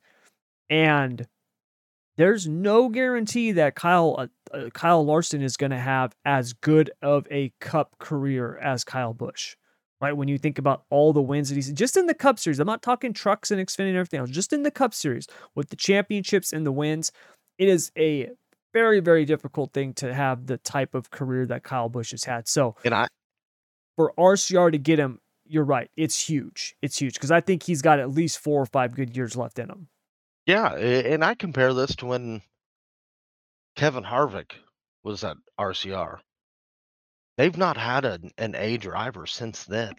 and 0.69 1.25
there's 2.17 2.47
no 2.47 2.89
guarantee 2.89 3.53
that 3.53 3.75
Kyle 3.75 4.15
uh, 4.17 4.27
uh, 4.53 4.69
Kyle 4.71 5.05
Larson 5.05 5.41
is 5.41 5.55
going 5.55 5.71
to 5.71 5.77
have 5.77 6.15
as 6.25 6.53
good 6.53 6.91
of 7.01 7.27
a 7.31 7.53
cup 7.59 7.97
career 7.99 8.57
as 8.57 8.83
Kyle 8.83 9.13
Busch. 9.13 9.55
Right? 9.99 10.15
When 10.15 10.27
you 10.27 10.37
think 10.37 10.59
about 10.59 10.83
all 10.91 11.11
the 11.11 11.21
wins 11.21 11.49
that 11.49 11.55
he's 11.55 11.71
just 11.71 11.97
in 11.97 12.05
the 12.05 12.13
Cup 12.13 12.37
Series, 12.37 12.59
I'm 12.59 12.67
not 12.67 12.83
talking 12.83 13.13
trucks 13.13 13.49
and 13.49 13.59
Xfinity 13.59 13.89
and 13.89 13.97
everything 13.97 14.19
else, 14.19 14.29
just 14.29 14.53
in 14.53 14.61
the 14.61 14.69
Cup 14.69 14.93
Series 14.93 15.25
with 15.55 15.69
the 15.69 15.75
championships 15.75 16.53
and 16.53 16.67
the 16.67 16.71
wins, 16.71 17.11
it 17.57 17.67
is 17.67 17.91
a 17.97 18.29
very, 18.73 18.99
very 18.99 19.25
difficult 19.25 19.73
thing 19.73 19.93
to 19.95 20.13
have 20.13 20.45
the 20.45 20.57
type 20.57 20.93
of 20.93 21.09
career 21.09 21.47
that 21.47 21.63
Kyle 21.63 21.89
Busch 21.89 22.11
has 22.11 22.25
had. 22.25 22.47
So 22.47 22.75
And 22.85 22.93
I, 22.93 23.07
for 23.95 24.13
RCR 24.19 24.71
to 24.71 24.77
get 24.77 24.99
him, 24.99 25.19
you're 25.47 25.63
right. 25.63 25.89
It's 25.97 26.29
huge. 26.29 26.75
It's 26.83 26.99
huge 26.99 27.15
because 27.15 27.31
I 27.31 27.41
think 27.41 27.63
he's 27.63 27.81
got 27.81 27.99
at 27.99 28.11
least 28.11 28.37
four 28.37 28.61
or 28.61 28.67
five 28.67 28.93
good 28.93 29.15
years 29.17 29.35
left 29.35 29.57
in 29.57 29.69
him. 29.69 29.87
Yeah, 30.47 30.73
a- 30.75 31.13
and 31.13 31.23
I 31.23 31.35
compare 31.35 31.73
this 31.73 31.95
to 31.97 32.07
when 32.07 32.41
Kevin 33.75 34.03
Harvick 34.03 34.53
was 35.03 35.23
at 35.23 35.37
RCR. 35.59 36.19
They've 37.37 37.57
not 37.57 37.77
had 37.77 38.05
an, 38.05 38.31
an 38.39 38.55
A 38.55 38.77
driver 38.77 39.27
since 39.27 39.65
then. 39.65 39.93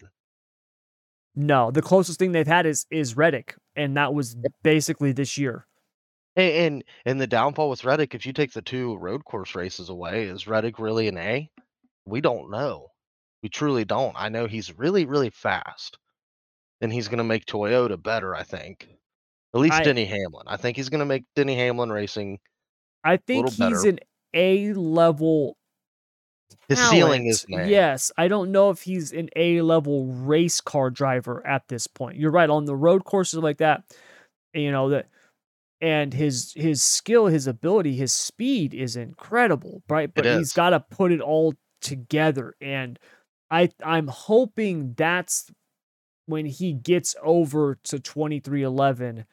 No, 1.35 1.71
the 1.71 1.81
closest 1.81 2.19
thing 2.19 2.33
they've 2.33 2.45
had 2.45 2.65
is 2.65 2.85
is 2.91 3.15
Reddick, 3.15 3.55
and 3.75 3.95
that 3.95 4.13
was 4.13 4.35
basically 4.63 5.13
this 5.13 5.37
year. 5.37 5.65
And, 6.35 6.51
and 6.53 6.83
and 7.05 7.21
the 7.21 7.27
downfall 7.27 7.69
with 7.69 7.85
Reddick, 7.85 8.13
if 8.13 8.25
you 8.25 8.33
take 8.33 8.51
the 8.51 8.61
two 8.61 8.97
road 8.97 9.23
course 9.23 9.55
races 9.55 9.87
away, 9.89 10.23
is 10.23 10.47
Reddick 10.47 10.79
really 10.79 11.07
an 11.07 11.17
A? 11.17 11.49
We 12.05 12.19
don't 12.19 12.49
know. 12.51 12.87
We 13.41 13.49
truly 13.49 13.85
don't. 13.85 14.15
I 14.17 14.27
know 14.29 14.47
he's 14.47 14.77
really, 14.77 15.05
really 15.05 15.29
fast. 15.29 15.97
And 16.81 16.91
he's 16.91 17.07
gonna 17.07 17.23
make 17.23 17.45
Toyota 17.45 18.01
better, 18.01 18.35
I 18.35 18.43
think. 18.43 18.89
At 19.53 19.61
least 19.61 19.75
I- 19.75 19.83
Denny 19.83 20.05
Hamlin. 20.05 20.45
I 20.47 20.57
think 20.57 20.77
he's 20.77 20.89
gonna 20.89 21.05
make 21.05 21.23
Denny 21.35 21.55
Hamlin 21.55 21.91
racing. 21.91 22.39
I 23.03 23.17
think 23.17 23.47
he's 23.49 23.57
better. 23.57 23.87
an 23.87 23.99
A 24.33 24.73
level. 24.73 25.57
His 26.67 26.79
ceiling 26.89 27.27
is 27.27 27.45
an 27.49 27.61
A. 27.61 27.67
Yes, 27.67 28.11
I 28.17 28.27
don't 28.27 28.51
know 28.51 28.69
if 28.69 28.81
he's 28.81 29.11
an 29.11 29.29
A 29.35 29.61
level 29.61 30.07
race 30.07 30.61
car 30.61 30.89
driver 30.89 31.45
at 31.45 31.67
this 31.67 31.87
point. 31.87 32.17
You're 32.17 32.31
right 32.31 32.49
on 32.49 32.65
the 32.65 32.75
road 32.75 33.05
courses 33.05 33.39
like 33.39 33.57
that. 33.59 33.83
You 34.53 34.71
know 34.71 34.89
that, 34.89 35.07
and 35.81 36.13
his 36.13 36.53
his 36.55 36.83
skill, 36.83 37.27
his 37.27 37.47
ability, 37.47 37.95
his 37.95 38.13
speed 38.13 38.73
is 38.73 38.95
incredible, 38.95 39.83
right? 39.87 40.11
But 40.13 40.25
he's 40.25 40.53
got 40.53 40.71
to 40.71 40.79
put 40.79 41.11
it 41.11 41.21
all 41.21 41.53
together, 41.81 42.55
and 42.59 42.99
I 43.51 43.69
I'm 43.83 44.07
hoping 44.07 44.93
that's 44.93 45.49
when 46.25 46.45
he 46.45 46.73
gets 46.73 47.15
over 47.23 47.79
to 47.83 47.99
2311 47.99 49.25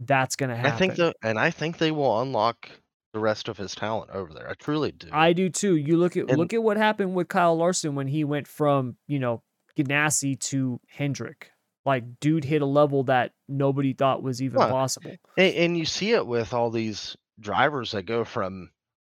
that's 0.00 0.36
going 0.36 0.50
to 0.50 0.56
happen. 0.56 0.72
I 0.72 0.76
think 0.76 0.96
the 0.96 1.14
and 1.22 1.38
I 1.38 1.50
think 1.50 1.78
they 1.78 1.90
will 1.90 2.20
unlock 2.20 2.70
the 3.12 3.18
rest 3.20 3.48
of 3.48 3.56
his 3.56 3.74
talent 3.74 4.10
over 4.12 4.32
there. 4.32 4.48
I 4.48 4.54
truly 4.54 4.92
do. 4.92 5.08
I 5.12 5.32
do 5.32 5.48
too. 5.50 5.76
You 5.76 5.96
look 5.96 6.16
at 6.16 6.28
And- 6.30 6.38
look 6.38 6.52
at 6.54 6.62
what 6.62 6.76
happened 6.76 7.14
with 7.14 7.28
Kyle 7.28 7.56
Larson 7.56 7.94
when 7.94 8.06
he 8.06 8.24
went 8.24 8.46
from, 8.46 8.96
you 9.08 9.18
know, 9.18 9.42
Ganassi 9.76 10.38
to 10.40 10.80
Hendrick. 10.88 11.50
Like 11.84 12.20
dude 12.20 12.44
hit 12.44 12.62
a 12.62 12.66
level 12.66 13.04
that 13.04 13.32
nobody 13.48 13.94
thought 13.94 14.22
was 14.22 14.40
even 14.42 14.60
Huh. 14.60 14.70
possible. 14.70 15.16
and, 15.36 15.54
and 15.54 15.78
you 15.78 15.84
see 15.84 16.12
it 16.12 16.26
with 16.26 16.52
all 16.52 16.70
these 16.70 17.16
drivers 17.40 17.92
that 17.92 18.02
go 18.02 18.24
from 18.24 18.70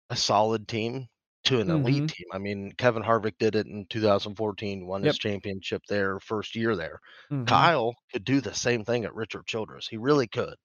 a 0.10 0.16
solid 0.16 0.68
team 0.68 1.08
to 1.46 1.60
an 1.60 1.70
elite 1.70 2.04
Mhm. 2.04 2.08
team. 2.12 2.26
I 2.32 2.38
mean, 2.38 2.72
Kevin 2.78 3.04
Harvick 3.04 3.38
did 3.38 3.56
it 3.56 3.68
in 3.68 3.86
2014, 3.90 4.86
won 4.88 5.04
his 5.04 5.18
championship 5.18 5.82
there 5.90 6.20
first 6.22 6.56
year 6.56 6.76
there. 6.76 7.00
Mhm. 7.32 7.46
Kyle 7.48 7.94
could 8.14 8.24
do 8.24 8.40
the 8.40 8.54
same 8.54 8.86
thing 8.86 9.04
at 9.04 9.14
Richard 9.14 9.46
Childress. 9.46 9.88
He 9.90 9.98
really 9.98 10.28
could. 10.28 10.56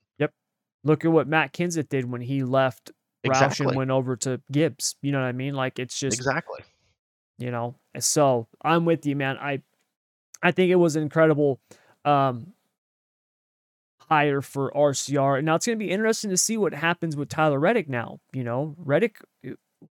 Look 0.84 1.04
at 1.04 1.12
what 1.12 1.26
Matt 1.28 1.52
Kenseth 1.52 1.88
did 1.88 2.10
when 2.10 2.20
he 2.20 2.42
left 2.44 2.92
Roush 3.26 3.60
and 3.66 3.76
went 3.76 3.90
over 3.90 4.16
to 4.16 4.40
Gibbs. 4.50 4.96
You 5.02 5.12
know 5.12 5.20
what 5.20 5.26
I 5.26 5.32
mean? 5.32 5.54
Like 5.54 5.78
it's 5.78 5.98
just 5.98 6.16
Exactly. 6.16 6.60
you 7.38 7.50
know 7.50 7.74
so 8.00 8.46
i'm 8.62 8.84
with 8.84 9.04
you 9.06 9.14
man 9.16 9.36
i 9.38 9.60
i 10.42 10.50
think 10.52 10.70
it 10.70 10.76
was 10.76 10.94
an 10.96 11.02
incredible 11.02 11.60
um 12.04 12.52
hire 14.08 14.40
for 14.40 14.70
rcr 14.74 15.42
now 15.42 15.54
it's 15.56 15.66
going 15.66 15.78
to 15.78 15.84
be 15.84 15.90
interesting 15.90 16.30
to 16.30 16.36
see 16.36 16.56
what 16.56 16.72
happens 16.72 17.16
with 17.16 17.28
tyler 17.28 17.58
reddick 17.58 17.88
now 17.88 18.18
you 18.32 18.42
know 18.44 18.74
reddick 18.78 19.18
uh, 19.46 19.50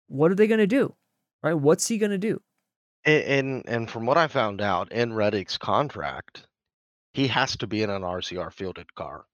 what 0.08 0.32
are 0.32 0.36
they 0.36 0.48
going 0.48 0.60
to 0.60 0.68
do 0.68 0.94
right 1.44 1.56
what's 1.56 1.88
he 1.88 1.98
going 1.98 2.12
to 2.12 2.18
do 2.18 2.42
And, 3.06 3.24
and 3.24 3.64
and 3.68 3.90
from 3.92 4.06
what 4.06 4.18
I 4.18 4.28
found 4.28 4.62
out 4.62 4.92
in 4.92 5.14
Reddick's 5.14 5.58
contract, 5.58 6.48
he 7.14 7.28
has 7.28 7.56
to 7.58 7.68
be 7.68 7.84
in 7.84 7.90
an 7.92 8.02
RCR 8.02 8.52
fielded 8.52 8.96
car. 8.96 9.26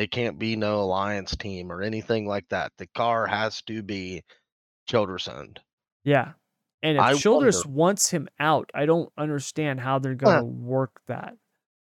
It 0.00 0.10
can't 0.10 0.38
be 0.38 0.56
no 0.56 0.80
alliance 0.80 1.36
team 1.36 1.70
or 1.70 1.82
anything 1.82 2.26
like 2.26 2.48
that. 2.48 2.72
The 2.78 2.86
car 2.94 3.26
has 3.26 3.60
to 3.62 3.82
be 3.82 4.22
Childress 4.88 5.28
owned. 5.28 5.60
yeah 6.04 6.32
and 6.82 6.96
if 6.96 7.02
I 7.02 7.14
childress 7.14 7.64
wonder- 7.66 7.78
wants 7.78 8.10
him 8.10 8.28
out 8.40 8.70
i 8.74 8.86
don't 8.86 9.12
understand 9.18 9.78
how 9.78 9.98
they're 9.98 10.14
going 10.14 10.38
to 10.38 10.44
work 10.44 11.00
that 11.06 11.34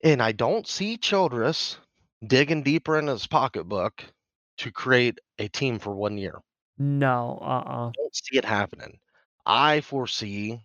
And 0.05 0.23
I 0.23 0.31
don't 0.33 0.67
see 0.67 0.97
Childress 0.97 1.77
digging 2.25 2.63
deeper 2.63 2.99
in 2.99 3.09
his 3.09 3.27
pocketbook 3.27 4.05
to 4.59 4.71
create 4.71 5.19
a 5.41 5.49
team 5.49 5.79
for 5.81 5.93
one 5.95 6.17
year. 6.17 6.41
no 6.79 7.39
uh-uh 7.43 7.89
I 7.89 7.93
don't 7.97 8.15
see 8.15 8.39
it 8.39 8.45
happening. 8.45 8.99
I 9.45 9.81
foresee 9.81 10.61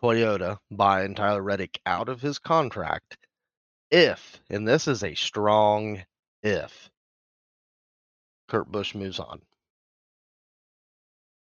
Toyota 0.00 0.58
buying 0.70 1.14
Tyler 1.16 1.42
Reddick 1.42 1.80
out 1.84 2.08
of 2.08 2.20
his 2.22 2.38
contract 2.38 3.18
if, 3.90 4.40
and 4.48 4.66
this 4.68 4.86
is 4.86 5.02
a 5.02 5.14
strong 5.14 6.04
if, 6.42 6.90
Kurt 8.48 8.70
Busch 8.70 8.94
moves 8.94 9.18
on. 9.18 9.40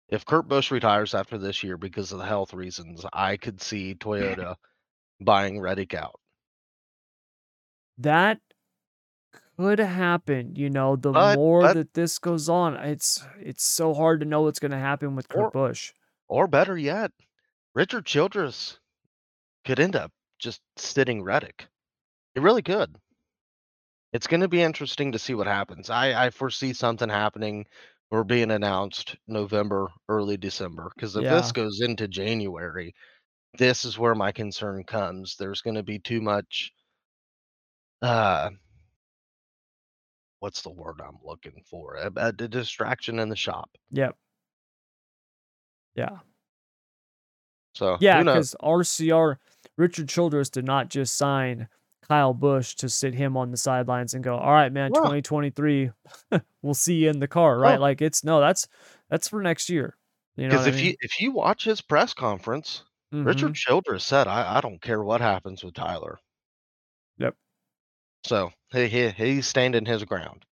If 0.09 0.25
Kurt 0.25 0.47
Busch 0.47 0.71
retires 0.71 1.13
after 1.13 1.37
this 1.37 1.63
year 1.63 1.77
because 1.77 2.11
of 2.11 2.17
the 2.17 2.25
health 2.25 2.53
reasons, 2.53 3.05
I 3.13 3.37
could 3.37 3.61
see 3.61 3.93
Toyota 3.95 4.55
buying 5.21 5.59
Reddick 5.59 5.93
out. 5.93 6.19
that 7.97 8.39
could 9.57 9.79
happen 9.79 10.55
you 10.55 10.69
know 10.69 10.95
the 10.95 11.11
But- 11.11 11.35
more 11.35 11.61
but- 11.63 11.73
that 11.73 11.93
this 11.93 12.17
goes 12.17 12.47
on 12.47 12.75
it's 12.77 13.21
it's 13.37 13.65
so 13.65 13.93
hard 13.93 14.21
to 14.21 14.25
know 14.25 14.43
what's 14.43 14.59
going 14.59 14.71
to 14.71 14.77
happen 14.77 15.17
with 15.17 15.27
kurt 15.27 15.47
Or- 15.47 15.51
busch 15.51 15.91
Or 16.29 16.47
better 16.47 16.77
yet, 16.77 17.11
Richard 17.75 18.05
Childress 18.05 18.79
could 19.65 19.79
end 19.81 19.97
up 19.97 20.13
just 20.37 20.61
sitting 20.77 21.21
Reddick. 21.23 21.67
It 22.35 22.41
really 22.41 22.61
could. 22.61 22.95
It's 24.13 24.27
going 24.27 24.41
to 24.41 24.47
be 24.47 24.61
interesting 24.61 25.11
to 25.11 25.19
see 25.19 25.33
what 25.35 25.47
happens. 25.47 25.89
I, 25.89 26.25
I 26.25 26.29
foresee 26.31 26.73
something 26.73 27.09
happening 27.09 27.65
or 28.11 28.23
being 28.23 28.49
announced 28.51 29.15
November, 29.27 29.87
early 30.07 30.35
December. 30.37 30.91
Because 30.95 31.15
if 31.15 31.23
this 31.23 31.47
Yeah. 31.47 31.51
goes 31.53 31.81
into 31.81 32.07
January, 32.07 32.93
this 33.57 33.85
is 33.85 33.99
where 33.99 34.15
my 34.15 34.31
concern 34.31 34.83
comes. 34.83 35.35
There's 35.37 35.61
going 35.61 35.75
to 35.75 35.83
be 35.83 35.99
too 35.99 36.21
much. 36.21 36.71
Uh, 38.01 38.51
what's 40.39 40.61
the 40.61 40.71
word 40.71 41.01
I'm 41.01 41.17
looking 41.23 41.63
for? 41.69 41.95
A, 41.95 42.11
a 42.15 42.31
d- 42.33 42.47
distraction 42.47 43.19
in 43.19 43.29
the 43.29 43.35
shop. 43.35 43.69
Yep. 43.91 44.15
Yeah. 45.95 46.19
So 47.75 47.97
Yeah, 47.99 48.19
who 48.19 48.23
knows? 48.23 48.55
because 48.55 48.55
RCR 48.61 49.37
Richard 49.77 50.09
Childress 50.09 50.49
did 50.49 50.65
not 50.65 50.89
just 50.89 51.15
sign 51.15 51.67
Kyle 52.09 52.33
Busch 52.33 52.75
to 52.75 52.89
sit 52.89 53.13
him 53.13 53.37
on 53.37 53.51
the 53.51 53.57
sidelines 53.57 54.13
and 54.15 54.23
go, 54.23 54.37
"All 54.37 54.51
right, 54.53 54.71
man, 54.73 54.93
Yeah. 54.93 54.99
2023, 54.99 55.91
we'll 56.63 56.73
see 56.73 56.95
you 56.95 57.09
in 57.09 57.19
the 57.19 57.27
car." 57.27 57.59
Right? 57.59 57.73
Yeah. 57.73 57.77
Like 57.79 58.01
it's 58.01 58.23
no, 58.23 58.39
that's 58.41 58.67
that's 59.09 59.27
for 59.29 59.41
next 59.41 59.69
year. 59.69 59.97
You 60.35 60.49
know 60.49 60.57
Because 60.57 60.65
what 60.65 60.69
I 60.69 60.71
if 60.71 60.75
mean? 60.75 60.85
you 60.85 60.95
if 60.99 61.19
you 61.21 61.31
watch 61.31 61.63
his 61.63 61.79
press 61.79 62.13
conference, 62.13 62.83
Richard 63.23 63.53
Mhm. 63.53 63.55
Childress 63.55 64.03
said, 64.03 64.27
"I 64.27 64.57
I 64.57 64.61
don't 64.61 64.81
care 64.81 65.01
what 65.01 65.21
happens 65.21 65.63
with 65.63 65.75
Tyler." 65.75 66.19
Yep. 67.17 67.35
So 68.23 68.53
he, 68.71 68.87
he 68.87 69.09
he's 69.09 69.45
standing 69.45 69.85
his 69.85 70.05
ground, 70.05 70.45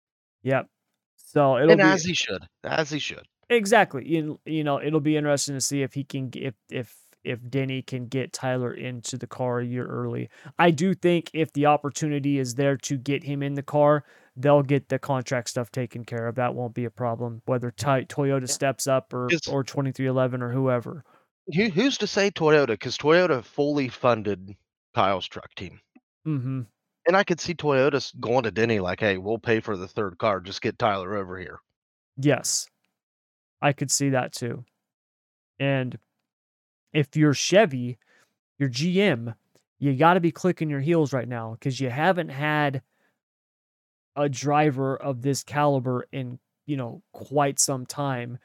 Yep. 0.43 0.69
So 1.17 1.59
it'll 1.59 1.73
and 1.73 1.81
be 1.81 1.93
as 1.93 2.05
he 2.05 2.15
should, 2.15 2.47
as 2.65 2.91
he 2.91 2.99
should. 2.99 3.27
exactly. 3.51 4.07
You, 4.09 4.41
you 4.45 4.65
know, 4.65 4.81
it'll 4.83 5.01
be 5.01 5.17
interesting 5.17 5.55
to 5.55 5.61
see 5.61 5.83
if 5.83 5.95
he 5.95 6.05
can 6.05 6.31
if 6.35 6.55
if 6.71 6.97
if 7.27 7.41
Denny 7.51 7.83
can 7.83 8.07
get 8.07 8.33
Tyler 8.33 8.73
into 8.73 9.19
the 9.19 9.27
car 9.27 9.61
a 9.61 9.65
year 9.67 9.87
early. 9.87 10.29
I 10.59 10.71
do 10.71 10.95
think 10.95 11.31
if 11.35 11.53
the 11.53 11.67
opportunity 11.67 12.39
is 12.39 12.55
there 12.55 12.77
to 12.79 12.97
get 12.97 13.25
him 13.25 13.43
in 13.43 13.55
the 13.55 13.63
car, 13.63 14.05
they'll 14.37 14.63
get 14.63 14.89
the 14.89 14.99
contract 14.99 15.51
stuff 15.51 15.71
taken 15.71 16.05
care 16.05 16.27
of. 16.29 16.37
That 16.37 16.55
won't 16.55 16.75
be 16.75 16.85
a 16.85 16.91
problem. 16.91 17.43
Whether 17.47 17.71
Toyota 17.73 18.49
steps 18.49 18.87
up 18.87 19.13
or 19.13 19.29
or 19.51 19.65
twenty 19.65 19.93
three 19.93 20.07
eleven 20.07 20.43
or 20.43 20.53
whoever. 20.53 21.05
Who, 21.55 21.69
who's 21.69 21.99
to 21.99 22.07
say 22.07 22.31
Toyota? 22.31 22.69
Because 22.69 22.99
Toyota 22.99 23.45
fully 23.45 23.89
funded 23.89 24.57
Kyle's 24.95 25.29
truck 25.29 25.55
team, 25.55 25.81
Mm-hmm. 26.27 26.63
and 27.07 27.17
I 27.17 27.23
could 27.23 27.41
see 27.41 27.55
Toyota 27.55 28.13
going 28.19 28.43
to 28.45 28.51
Denny 28.51 28.81
like, 28.81 29.01
"Hey, 29.01 29.17
we'll 29.19 29.39
pay 29.39 29.61
for 29.61 29.77
the 29.77 29.87
third 29.87 30.19
car. 30.19 30.41
Just 30.41 30.61
get 30.63 30.79
Tyler 30.79 31.17
over 31.17 31.39
here." 31.39 31.61
Yes, 32.17 32.67
I 33.63 33.73
could 33.73 33.91
see 33.91 34.11
that 34.11 34.33
too. 34.33 34.65
And 35.61 35.99
if 36.97 37.17
you're 37.17 37.35
Chevy, 37.35 37.99
your 38.59 38.69
GM, 38.71 39.35
you 39.79 39.95
got 39.95 40.15
to 40.15 40.21
be 40.21 40.33
clicking 40.33 40.71
your 40.71 40.81
heels 40.81 41.13
right 41.13 41.29
now 41.29 41.53
because 41.53 41.81
you 41.81 41.91
haven't 41.91 42.31
had 42.31 42.83
a 44.17 44.29
driver 44.29 44.97
of 44.97 45.21
this 45.23 45.43
caliber 45.43 46.07
in 46.11 46.39
you 46.67 46.77
know 46.77 47.03
quite 47.13 47.61
some 47.61 47.85
time 47.85 48.39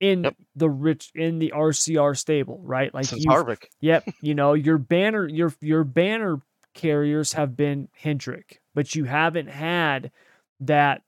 in 0.00 0.22
Yep. 0.24 0.34
the 0.54 0.70
rich 0.70 1.10
in 1.14 1.38
the 1.38 1.52
RCR 1.52 2.16
stable, 2.16 2.60
right? 2.62 2.94
Like 2.94 3.06
Since 3.06 3.26
Harvick, 3.26 3.66
Yep, 3.80 4.06
you 4.22 4.34
know 4.34 4.52
your 4.54 4.78
banner 4.78 5.26
your 5.26 5.52
your 5.60 5.84
banner 5.84 6.40
carriers 6.74 7.32
have 7.32 7.56
been 7.56 7.88
Hendrick, 7.92 8.60
but 8.74 8.94
you 8.94 9.04
haven't 9.04 9.48
had 9.48 10.12
that 10.60 11.02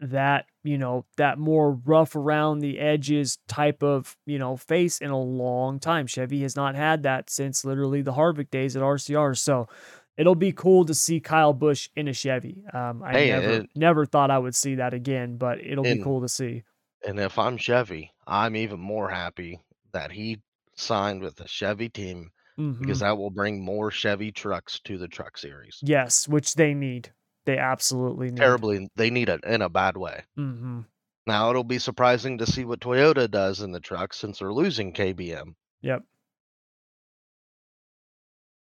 that 0.00 0.46
you 0.66 0.78
know 0.78 1.04
that 1.16 1.38
more 1.38 1.72
rough 1.72 2.16
around 2.16 2.58
the 2.58 2.78
edges 2.78 3.38
type 3.48 3.82
of 3.82 4.16
you 4.26 4.38
know 4.38 4.56
face 4.56 4.98
in 4.98 5.10
a 5.10 5.20
long 5.20 5.78
time. 5.78 6.06
Chevy 6.06 6.42
has 6.42 6.56
not 6.56 6.74
had 6.74 7.02
that 7.04 7.30
since 7.30 7.64
literally 7.64 8.02
the 8.02 8.12
Harvick 8.12 8.50
days 8.50 8.76
at 8.76 8.82
RCR. 8.82 9.36
So 9.36 9.68
it'll 10.16 10.34
be 10.34 10.52
cool 10.52 10.84
to 10.86 10.94
see 10.94 11.20
Kyle 11.20 11.52
Busch 11.52 11.88
in 11.96 12.08
a 12.08 12.12
Chevy. 12.12 12.62
Um, 12.72 13.02
I 13.02 13.12
Hey, 13.12 13.28
never 13.30 13.48
it- 13.50 13.70
never 13.74 14.06
thought 14.06 14.30
I 14.30 14.38
would 14.38 14.54
see 14.54 14.76
that 14.76 14.94
again, 14.94 15.36
but 15.36 15.60
it'll 15.60 15.84
be 15.84 16.02
cool 16.02 16.20
to 16.22 16.28
see. 16.28 16.64
and 17.06 17.20
if 17.20 17.38
I'm 17.38 17.56
Chevy, 17.56 18.12
I'm 18.26 18.56
even 18.56 18.80
more 18.80 19.10
happy 19.10 19.60
that 19.92 20.10
he 20.12 20.38
signed 20.74 21.22
with 21.22 21.36
the 21.36 21.46
Chevy 21.46 21.88
team 21.88 22.30
Mhm. 22.58 22.80
because 22.80 23.00
that 23.00 23.16
will 23.16 23.30
bring 23.30 23.62
more 23.64 23.90
Chevy 23.90 24.32
trucks 24.32 24.80
to 24.80 24.98
the 24.98 25.06
Truck 25.08 25.36
Series. 25.38 25.78
Yes, 25.82 26.26
which 26.26 26.54
they 26.54 26.74
need. 26.74 27.12
They 27.46 27.58
absolutely 27.58 28.28
need. 28.30 28.36
Terribly, 28.36 28.90
they 28.96 29.10
need 29.10 29.28
it 29.28 29.44
in 29.44 29.62
a 29.62 29.68
bad 29.68 29.96
way. 29.96 30.24
Mm-hmm. 30.36 30.80
Now 31.26 31.50
it'll 31.50 31.64
be 31.64 31.78
surprising 31.78 32.38
to 32.38 32.46
see 32.46 32.64
what 32.64 32.80
Toyota 32.80 33.30
does 33.30 33.60
in 33.60 33.72
the 33.72 33.80
truck 33.80 34.12
since 34.12 34.40
they're 34.40 34.52
losing 34.52 34.92
KBM. 34.92 35.54
Yep. 35.82 36.02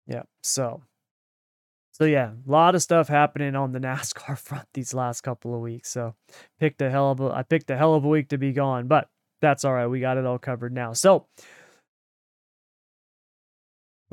Yep. 0.08 0.28
So, 0.42 0.82
so 1.92 2.04
yeah, 2.04 2.32
a 2.32 2.50
lot 2.50 2.74
of 2.74 2.82
stuff 2.82 3.08
happening 3.08 3.54
on 3.54 3.72
the 3.72 3.78
NASCAR 3.80 4.36
front 4.38 4.66
these 4.74 4.92
last 4.92 5.22
couple 5.22 5.54
of 5.54 5.60
weeks. 5.60 5.90
So, 5.90 6.14
picked 6.58 6.82
a 6.82 6.90
hell 6.90 7.12
of 7.12 7.20
a 7.20 7.30
I 7.30 7.42
picked 7.42 7.70
a 7.70 7.76
hell 7.76 7.94
of 7.94 8.04
a 8.04 8.08
week 8.08 8.28
to 8.30 8.38
be 8.38 8.52
gone, 8.52 8.88
but 8.88 9.08
that's 9.40 9.64
all 9.64 9.72
right. 9.72 9.86
We 9.86 10.00
got 10.00 10.16
it 10.16 10.26
all 10.26 10.38
covered 10.38 10.72
now. 10.72 10.92
So, 10.92 11.26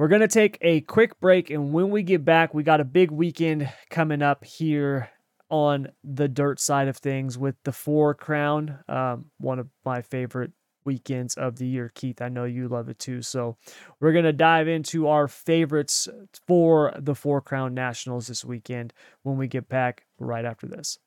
we're 0.02 0.08
going 0.08 0.22
to 0.22 0.28
take 0.28 0.58
a 0.62 0.82
quick 0.82 1.20
break 1.20 1.52
and 1.52 1.72
when 1.72 1.92
we 1.92 2.02
get 2.02 2.26
back, 2.26 2.56
we 2.56 2.64
got 2.64 2.82
a 2.82 2.84
big 2.84 3.12
weekend 3.12 3.70
coming 3.92 4.24
up 4.24 4.44
here 4.44 5.12
on 5.52 5.90
the 6.04 6.28
dirt 6.28 6.60
side 6.60 6.88
of 6.88 6.98
things 6.98 7.38
with 7.38 7.54
the 7.66 7.72
Four 7.72 8.16
Crown, 8.16 8.80
um, 8.90 9.26
one 9.38 9.60
of 9.60 9.68
my 9.86 10.02
favorite 10.02 10.54
weekends 10.86 11.36
of 11.36 11.60
the 11.60 11.68
year. 11.68 11.92
Keith, 11.94 12.20
I 12.20 12.30
know 12.30 12.46
you 12.46 12.68
love 12.68 12.90
it 12.90 12.98
too. 12.98 13.22
So 13.22 13.58
we're 14.00 14.12
going 14.12 14.26
to 14.26 14.34
dive 14.34 14.68
into 14.68 15.08
our 15.08 15.28
favorites 15.28 16.08
for 16.48 16.96
the 16.98 17.14
Four 17.14 17.40
Crown 17.40 17.76
Nationals 17.76 18.26
this 18.26 18.44
weekend 18.44 18.94
when 19.22 19.38
we 19.38 19.46
get 19.48 19.70
back 19.70 20.08
right 20.18 20.46
after 20.46 20.66
this. 20.66 20.98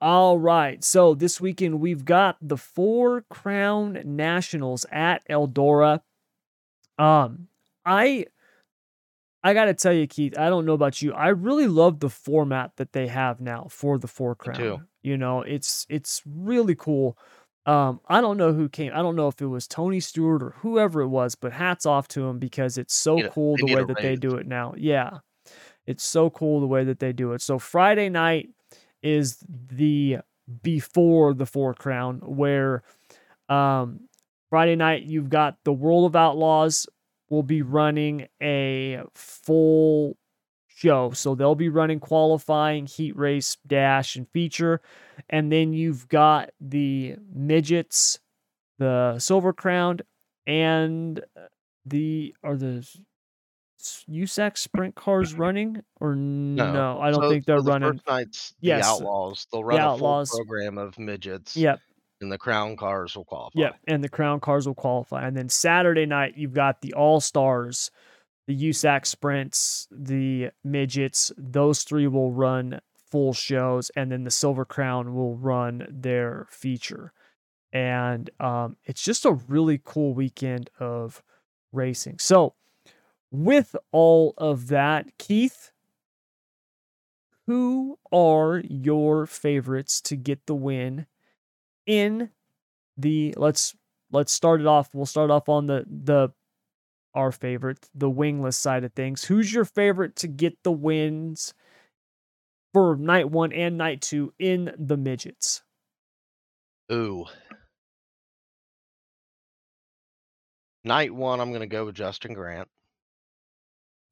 All 0.00 0.38
right. 0.38 0.82
So 0.84 1.14
this 1.14 1.40
weekend 1.40 1.80
we've 1.80 2.04
got 2.04 2.36
the 2.40 2.56
Four 2.56 3.22
Crown 3.30 4.00
Nationals 4.04 4.86
at 4.92 5.26
Eldora. 5.28 6.00
Um 6.98 7.48
I 7.84 8.26
I 9.42 9.54
got 9.54 9.66
to 9.66 9.74
tell 9.74 9.92
you 9.92 10.06
Keith, 10.06 10.36
I 10.36 10.48
don't 10.48 10.66
know 10.66 10.72
about 10.72 11.00
you. 11.00 11.12
I 11.12 11.28
really 11.28 11.68
love 11.68 12.00
the 12.00 12.10
format 12.10 12.72
that 12.76 12.92
they 12.92 13.06
have 13.06 13.40
now 13.40 13.68
for 13.70 13.98
the 13.98 14.08
Four 14.08 14.34
Crown. 14.34 14.88
You 15.02 15.16
know, 15.16 15.42
it's 15.42 15.86
it's 15.88 16.22
really 16.26 16.74
cool. 16.74 17.18
Um 17.66 18.00
I 18.08 18.20
don't 18.20 18.36
know 18.36 18.52
who 18.52 18.68
came. 18.68 18.92
I 18.94 19.02
don't 19.02 19.16
know 19.16 19.28
if 19.28 19.40
it 19.40 19.46
was 19.46 19.66
Tony 19.68 20.00
Stewart 20.00 20.42
or 20.42 20.50
whoever 20.60 21.02
it 21.02 21.08
was, 21.08 21.34
but 21.34 21.52
hats 21.52 21.86
off 21.86 22.08
to 22.08 22.26
him 22.26 22.38
because 22.38 22.78
it's 22.78 22.94
so 22.94 23.22
cool 23.24 23.56
the 23.58 23.66
way 23.66 23.84
that 23.84 24.00
they 24.00 24.16
do 24.16 24.36
it 24.36 24.46
now. 24.46 24.74
Yeah. 24.76 25.18
It's 25.86 26.04
so 26.04 26.30
cool 26.30 26.60
the 26.60 26.66
way 26.66 26.84
that 26.84 26.98
they 27.00 27.12
do 27.12 27.32
it. 27.32 27.40
So 27.42 27.58
Friday 27.58 28.08
night 28.10 28.50
is 29.02 29.38
the 29.48 30.18
before 30.62 31.34
the 31.34 31.46
Four 31.46 31.74
Crown, 31.74 32.20
where 32.24 32.82
um, 33.48 34.00
Friday 34.50 34.76
night 34.76 35.02
you've 35.02 35.28
got 35.28 35.58
the 35.64 35.72
World 35.72 36.06
of 36.06 36.16
Outlaws 36.16 36.86
will 37.30 37.42
be 37.42 37.62
running 37.62 38.28
a 38.42 39.02
full 39.14 40.16
show. 40.68 41.10
So 41.10 41.34
they'll 41.34 41.54
be 41.54 41.68
running 41.68 42.00
qualifying, 42.00 42.86
heat 42.86 43.16
race, 43.16 43.56
dash, 43.66 44.16
and 44.16 44.28
feature. 44.30 44.80
And 45.28 45.52
then 45.52 45.72
you've 45.72 46.08
got 46.08 46.50
the 46.60 47.16
midgets, 47.34 48.20
the 48.78 49.18
Silver 49.18 49.52
Crown, 49.52 50.00
and 50.46 51.20
the 51.84 52.34
are 52.42 52.56
the 52.56 52.88
USAC 54.08 54.56
sprint 54.56 54.94
cars 54.94 55.34
running 55.34 55.82
or 56.00 56.14
no? 56.14 56.98
I 57.00 57.10
don't 57.10 57.22
So- 57.22 57.30
think 57.30 57.44
they're 57.46 57.58
so 57.58 57.64
the 57.64 57.70
running. 57.70 57.92
First 57.92 58.06
night's 58.06 58.54
Yes, 58.60 58.84
the 58.86 58.90
Outlaws. 59.04 59.46
They'll 59.52 59.64
run 59.64 59.80
a 59.80 59.82
Outlaws. 59.82 60.30
full 60.30 60.38
program 60.44 60.78
of 60.78 60.98
midgets. 60.98 61.56
Yep. 61.56 61.80
And 62.20 62.32
the 62.32 62.38
Crown 62.38 62.76
cars 62.76 63.16
will 63.16 63.24
qualify. 63.24 63.60
Yep, 63.60 63.76
and 63.86 64.02
the 64.02 64.08
Crown 64.08 64.40
Cars 64.40 64.66
will 64.66 64.74
qualify. 64.74 65.24
And 65.26 65.36
then 65.36 65.48
Saturday 65.48 66.04
night, 66.04 66.34
you've 66.36 66.52
got 66.52 66.80
the 66.80 66.92
All 66.94 67.20
Stars, 67.20 67.92
the 68.48 68.54
USAC 68.56 69.06
Sprints, 69.06 69.86
the 69.92 70.50
Midgets. 70.64 71.30
Those 71.38 71.84
three 71.84 72.08
will 72.08 72.32
run 72.32 72.80
full 73.10 73.32
shows, 73.32 73.90
and 73.94 74.10
then 74.10 74.24
the 74.24 74.32
Silver 74.32 74.64
Crown 74.64 75.14
will 75.14 75.36
run 75.36 75.86
their 75.88 76.46
feature. 76.50 77.12
And 77.72 78.28
um, 78.40 78.76
it's 78.84 79.02
just 79.04 79.24
a 79.24 79.32
really 79.46 79.80
cool 79.84 80.12
weekend 80.12 80.70
of 80.80 81.22
racing. 81.70 82.18
So, 82.18 82.54
with 83.30 83.76
all 83.92 84.34
of 84.38 84.68
that, 84.68 85.18
Keith, 85.18 85.72
who 87.46 87.98
are 88.12 88.62
your 88.68 89.26
favorites 89.26 90.00
to 90.02 90.16
get 90.16 90.46
the 90.46 90.54
win 90.54 91.06
in 91.86 92.30
the 92.96 93.34
let's 93.36 93.74
let's 94.12 94.32
start 94.32 94.60
it 94.60 94.66
off. 94.66 94.94
We'll 94.94 95.06
start 95.06 95.30
off 95.30 95.48
on 95.48 95.66
the 95.66 95.84
the 95.88 96.30
our 97.14 97.32
favorite, 97.32 97.88
the 97.94 98.10
wingless 98.10 98.56
side 98.56 98.84
of 98.84 98.92
things. 98.92 99.24
Who's 99.24 99.52
your 99.52 99.64
favorite 99.64 100.14
to 100.16 100.28
get 100.28 100.62
the 100.62 100.70
wins 100.70 101.54
for 102.72 102.96
night 102.96 103.30
one 103.30 103.52
and 103.52 103.78
night 103.78 104.02
two 104.02 104.34
in 104.38 104.74
the 104.78 104.96
midgets? 104.96 105.62
Ooh. 106.92 107.24
Night 110.84 111.14
one, 111.14 111.40
I'm 111.40 111.52
gonna 111.52 111.66
go 111.66 111.86
with 111.86 111.94
Justin 111.94 112.34
Grant. 112.34 112.68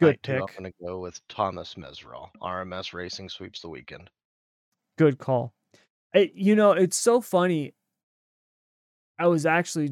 Good 0.01 0.07
Night 0.07 0.22
two, 0.22 0.42
I'm 0.42 0.47
pick. 0.47 0.57
gonna 0.57 0.72
go 0.82 1.01
with 1.01 1.26
Thomas 1.28 1.74
Meseraull. 1.74 2.28
RMS 2.42 2.92
Racing 2.92 3.28
sweeps 3.28 3.61
the 3.61 3.68
weekend. 3.68 4.11
Good 4.99 5.18
call. 5.18 5.53
It, 6.14 6.32
you 6.34 6.55
know, 6.55 6.72
it's 6.72 6.97
so 6.97 7.20
funny. 7.20 7.74
I 9.18 9.26
was 9.26 9.47
actually 9.47 9.90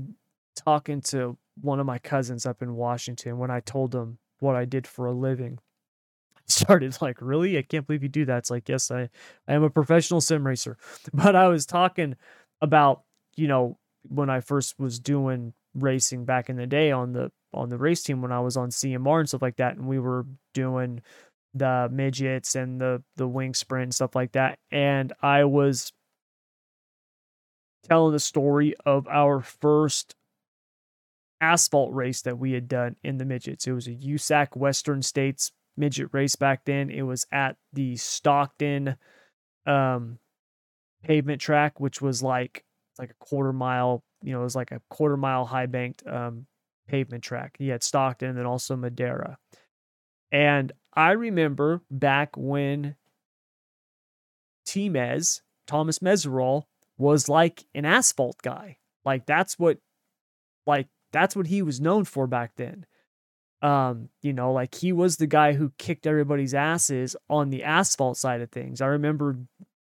talking 0.57 1.01
to 1.03 1.37
one 1.61 1.81
of 1.81 1.87
my 1.87 1.99
cousins 1.99 2.47
up 2.47 2.63
in 2.63 2.75
Washington 2.75 3.39
when 3.39 3.51
I 3.51 3.61
told 3.61 3.95
him 3.95 4.19
what 4.41 4.57
I 4.57 4.65
did 4.65 4.87
for 4.87 5.07
a 5.07 5.13
living. 5.13 5.59
I 6.37 6.41
started 6.47 6.97
like, 7.01 7.19
really? 7.21 7.57
I 7.59 7.63
can't 7.63 7.87
believe 7.87 8.03
you 8.03 8.09
do 8.09 8.25
that. 8.27 8.39
It's 8.39 8.51
like, 8.51 8.69
yes, 8.69 8.91
I, 8.91 9.09
I 9.49 9.55
am 9.55 9.63
a 9.63 9.71
professional 9.71 10.21
sim 10.21 10.47
racer. 10.47 10.77
But 11.13 11.37
I 11.37 11.49
was 11.49 11.67
talking 11.67 12.17
about, 12.61 13.03
you 13.37 13.49
know, 13.49 13.79
when 14.09 14.29
I 14.29 14.41
first 14.41 14.79
was 14.79 14.99
doing 14.99 15.55
racing 15.75 16.25
back 16.25 16.51
in 16.51 16.57
the 16.57 16.67
day 16.67 16.91
on 16.91 17.13
the 17.13 17.33
on 17.55 17.69
the 17.69 17.79
race 17.79 18.03
team 18.03 18.23
when 18.23 18.33
I 18.33 18.41
was 18.41 18.57
on 18.57 18.71
CMR 18.71 19.21
and 19.21 19.29
stuff 19.29 19.43
like 19.43 19.57
that, 19.57 19.77
and 19.77 19.87
we 19.87 19.99
were 19.99 20.27
doing 20.53 21.03
the 21.55 21.89
midgets 21.91 22.57
and 22.57 22.81
the 22.81 23.03
the 23.17 23.29
wing 23.29 23.55
sprint 23.55 23.85
and 23.85 23.95
stuff 23.95 24.15
like 24.17 24.33
that. 24.33 24.59
And 24.71 25.13
I 25.23 25.45
was 25.45 25.93
telling 27.85 28.13
the 28.13 28.21
story 28.21 28.75
of 28.85 29.07
our 29.09 29.41
first 29.41 30.17
asphalt 31.41 31.93
race 31.93 32.23
that 32.23 32.39
we 32.39 32.53
had 32.53 32.69
done 32.69 32.97
in 33.05 33.19
the 33.19 33.25
midgets. 33.25 33.67
It 33.67 33.73
was 33.73 33.87
a 33.87 33.93
USAC 33.93 34.57
Western 34.57 35.03
States 35.03 35.53
midget 35.77 36.09
race 36.13 36.37
back 36.37 36.65
then. 36.65 36.91
It 36.91 37.03
was 37.03 37.27
at 37.31 37.57
the 37.73 37.97
Stockton 37.97 38.97
um 39.67 40.19
pavement 41.03 41.41
track, 41.41 41.81
which 41.81 42.03
was 42.03 42.23
like 42.23 42.65
like 42.99 43.11
a 43.11 43.25
quarter 43.25 43.53
mile, 43.53 44.03
you 44.23 44.33
know, 44.33 44.41
it 44.41 44.45
was 44.45 44.57
like 44.57 44.73
a 44.73 44.81
quarter 44.91 45.17
mile 45.17 45.45
high 45.45 45.67
banked 45.67 46.07
um 46.07 46.47
pavement 46.87 47.25
track. 47.25 47.57
You 47.59 47.73
had 47.73 47.83
Stockton 47.83 48.31
and 48.31 48.39
then 48.39 48.47
also 48.47 48.77
Madera. 48.77 49.39
And 50.33 50.73
I 50.95 51.13
remember 51.13 51.83
back 51.91 52.37
when 52.37 52.97
T-Mez, 54.67 55.43
Thomas 55.67 56.01
Meseraull, 56.01 56.65
was 56.97 57.29
like 57.29 57.65
an 57.75 57.85
asphalt 57.85 58.37
guy. 58.43 58.79
Like 59.05 59.27
that's 59.27 59.59
what 59.59 59.79
like 60.67 60.89
that's 61.13 61.37
what 61.37 61.47
he 61.47 61.63
was 61.63 61.81
known 61.81 62.05
for 62.05 62.27
back 62.27 62.53
then. 62.57 62.87
Um, 63.63 64.09
you 64.23 64.33
know, 64.33 64.53
like 64.53 64.75
he 64.75 64.93
was 64.93 65.17
the 65.17 65.27
guy 65.27 65.53
who 65.53 65.73
kicked 65.79 66.07
everybody's 66.07 66.55
asses 66.55 67.17
on 67.31 67.51
the 67.51 67.65
asphalt 67.65 68.17
side 68.17 68.41
of 68.41 68.51
things. 68.51 68.81
I 68.81 68.87
remember 68.87 69.39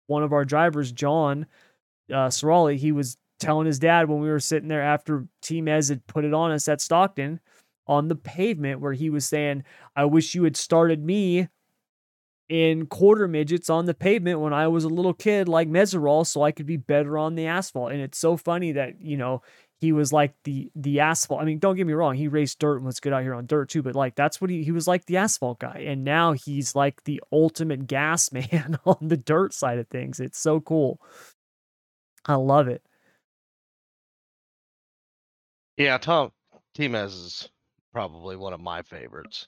one 0.08 0.24
of 0.24 0.34
our 0.34 0.46
drivers, 0.46 0.92
John 0.92 1.46
uh 2.12 2.30
Sorali, 2.30 2.78
he 2.78 2.92
was 2.92 3.18
telling 3.40 3.68
his 3.68 3.80
dad 3.80 4.10
when 4.10 4.20
we 4.20 4.30
were 4.30 4.40
sitting 4.40 4.70
there 4.70 4.82
after 4.82 5.28
T-Mez 5.42 5.90
had 5.90 6.06
put 6.08 6.26
it 6.26 6.34
on 6.34 6.52
us 6.52 6.68
at 6.68 6.82
Stockton 6.82 7.40
on 7.88 8.08
the 8.08 8.16
pavement 8.16 8.80
where 8.80 8.94
he 8.94 9.10
was 9.10 9.26
saying, 9.26 9.64
I 9.96 10.06
wish 10.06 10.36
you 10.36 10.44
had 10.44 10.58
started 10.58 11.04
me 11.04 11.48
in 12.48 12.86
quarter 12.86 13.28
midgets 13.28 13.70
on 13.70 13.86
the 13.86 13.94
pavement 13.94 14.40
when 14.40 14.54
I 14.54 14.68
was 14.68 14.84
a 14.84 14.90
little 14.90 15.14
kid 15.14 15.48
like 15.48 15.68
Meseraull 15.68 16.26
so 16.26 16.44
I 16.44 16.52
could 16.52 16.68
be 16.68 16.78
better 16.78 17.18
on 17.18 17.36
the 17.36 17.48
asphalt. 17.48 17.92
And 17.92 18.02
it's 18.02 18.20
so 18.20 18.38
funny 18.38 18.74
that, 18.74 19.02
you 19.02 19.18
know, 19.18 19.42
he 19.82 19.92
was 19.92 20.14
like 20.14 20.34
the 20.44 20.72
the 20.76 21.00
asphalt. 21.00 21.42
I 21.42 21.46
mean, 21.46 21.60
don't 21.60 21.76
get 21.76 21.88
me 21.88 21.94
wrong, 21.94 22.16
he 22.16 22.28
raced 22.28 22.60
dirt 22.60 22.78
and 22.78 22.86
was 22.86 23.00
good 23.00 23.14
out 23.14 23.24
here 23.24 23.34
on 23.34 23.46
dirt 23.46 23.70
too, 23.70 23.82
but 23.84 23.96
like 23.96 24.16
that's 24.16 24.40
what 24.40 24.50
he 24.50 24.64
he 24.64 24.72
was 24.72 24.88
like 24.88 25.06
the 25.06 25.18
asphalt 25.18 25.60
guy. 25.60 25.84
And 25.88 26.04
now 26.04 26.32
he's 26.34 26.76
like 26.76 27.04
the 27.04 27.22
ultimate 27.32 27.88
gas 27.88 28.32
man 28.32 28.80
on 28.86 28.98
the 29.02 29.18
dirt 29.18 29.54
side 29.54 29.80
of 29.80 29.88
things. 29.88 30.20
It's 30.20 30.40
so 30.40 30.62
cool. 30.62 31.00
I 32.26 32.36
love 32.36 32.68
it. 32.68 32.84
Yeah, 35.78 35.98
Tom 35.98 36.32
T-Mez 36.74 37.06
is 37.08 37.50
probably 37.94 38.36
one 38.36 38.54
of 38.54 38.60
my 38.62 38.82
favorites. 38.82 39.48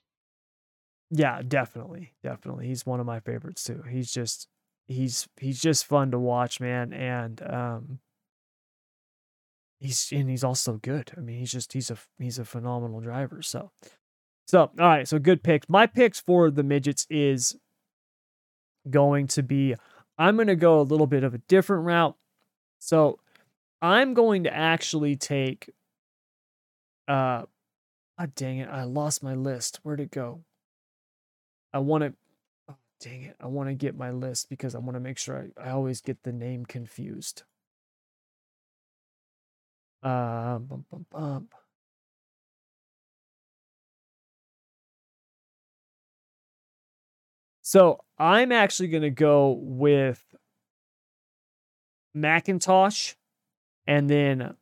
Yeah, 1.09 1.41
definitely. 1.47 2.13
Definitely. 2.23 2.67
He's 2.67 2.85
one 2.85 2.99
of 2.99 3.05
my 3.05 3.19
favorites 3.19 3.63
too. 3.63 3.83
He's 3.89 4.11
just 4.11 4.47
he's 4.87 5.27
he's 5.37 5.61
just 5.61 5.85
fun 5.85 6.11
to 6.11 6.19
watch, 6.19 6.59
man. 6.59 6.91
And 6.93 7.41
um 7.45 7.99
he's 9.79 10.11
and 10.11 10.29
he's 10.29 10.43
also 10.43 10.73
good. 10.81 11.11
I 11.15 11.21
mean, 11.21 11.39
he's 11.39 11.51
just 11.51 11.73
he's 11.73 11.89
a 11.89 11.97
he's 12.19 12.39
a 12.39 12.45
phenomenal 12.45 12.99
driver. 12.99 13.41
So 13.41 13.71
so 14.47 14.61
all 14.61 14.71
right, 14.77 15.07
so 15.07 15.19
good 15.19 15.43
picks. 15.43 15.69
My 15.69 15.87
picks 15.87 16.19
for 16.19 16.51
the 16.51 16.63
midgets 16.63 17.07
is 17.09 17.55
going 18.89 19.27
to 19.27 19.43
be 19.43 19.75
I'm 20.17 20.35
going 20.35 20.47
to 20.47 20.55
go 20.55 20.79
a 20.79 20.83
little 20.83 21.07
bit 21.07 21.23
of 21.23 21.33
a 21.33 21.39
different 21.47 21.85
route. 21.85 22.15
So 22.79 23.19
I'm 23.81 24.13
going 24.13 24.43
to 24.43 24.53
actually 24.53 25.15
take 25.15 25.69
uh 27.07 27.43
God 28.19 28.33
dang 28.35 28.57
it, 28.57 28.69
I 28.69 28.83
lost 28.83 29.21
my 29.23 29.35
list. 29.35 29.79
Where'd 29.83 29.99
it 29.99 30.11
go? 30.11 30.43
I 31.71 31.79
want 31.79 32.03
to 32.03 32.13
oh, 32.69 32.75
dang 32.99 33.23
it. 33.23 33.35
I 33.39 33.47
want 33.47 33.69
to 33.69 33.75
get 33.75 33.95
my 33.95 34.11
list 34.11 34.49
because 34.49 34.73
I 34.73 34.79
want 34.79 34.95
to 34.95 34.99
make 34.99 35.17
sure 35.17 35.49
I, 35.57 35.69
I 35.69 35.71
always 35.71 36.01
get 36.01 36.23
the 36.23 36.31
name 36.31 36.65
confused. 36.65 37.43
Uh, 40.01 40.59
bum, 40.59 40.85
bum, 40.89 41.05
bum. 41.11 41.47
So 47.61 47.99
I'm 48.17 48.51
actually 48.51 48.87
going 48.87 49.03
to 49.03 49.09
go 49.09 49.59
with 49.61 50.23
McIntosh 52.15 53.15
and 53.85 54.09
then 54.09 54.55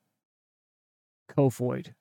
Kofoid. 1.29 1.93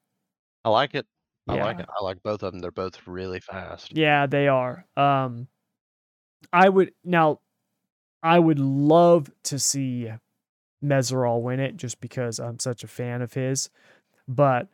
I 0.65 0.71
like 0.71 0.95
it. 0.95 1.07
I 1.47 1.57
like 1.57 1.79
it. 1.79 1.87
I 1.89 2.03
like 2.03 2.23
both 2.23 2.43
of 2.43 2.53
them. 2.53 2.61
They're 2.61 2.71
both 2.71 3.07
really 3.07 3.41
fast. 3.41 3.97
Yeah, 3.97 4.27
they 4.27 4.49
are. 4.49 4.87
Um, 4.97 5.47
I 6.53 6.69
would 6.69 6.93
now. 7.05 7.41
I 8.23 8.39
would 8.39 8.59
love 8.59 9.31
to 9.45 9.59
see 9.59 10.11
Meseraull 10.83 11.43
win 11.43 11.61
it, 11.61 11.77
just 11.77 12.01
because 12.01 12.39
I'm 12.39 12.59
such 12.59 12.83
a 12.83 12.89
fan 12.89 13.21
of 13.21 13.35
his. 13.35 13.69
But 14.27 14.69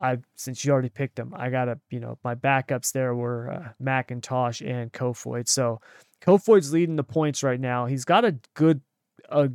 I, 0.00 0.18
since 0.34 0.64
you 0.64 0.72
already 0.72 0.88
picked 0.88 1.18
him, 1.18 1.34
I 1.36 1.50
gotta, 1.50 1.78
you 1.90 2.00
know, 2.00 2.18
my 2.24 2.34
backups 2.34 2.92
there 2.92 3.14
were 3.14 3.50
uh, 3.50 3.68
McIntosh 3.82 4.66
and 4.66 4.92
Kofoid. 4.92 5.48
So 5.48 5.80
Kofoid's 6.22 6.72
leading 6.72 6.96
the 6.96 7.04
points 7.04 7.42
right 7.42 7.60
now. 7.60 7.86
He's 7.86 8.04
got 8.04 8.24
a 8.24 8.36
good, 8.54 8.80
a 9.28 9.50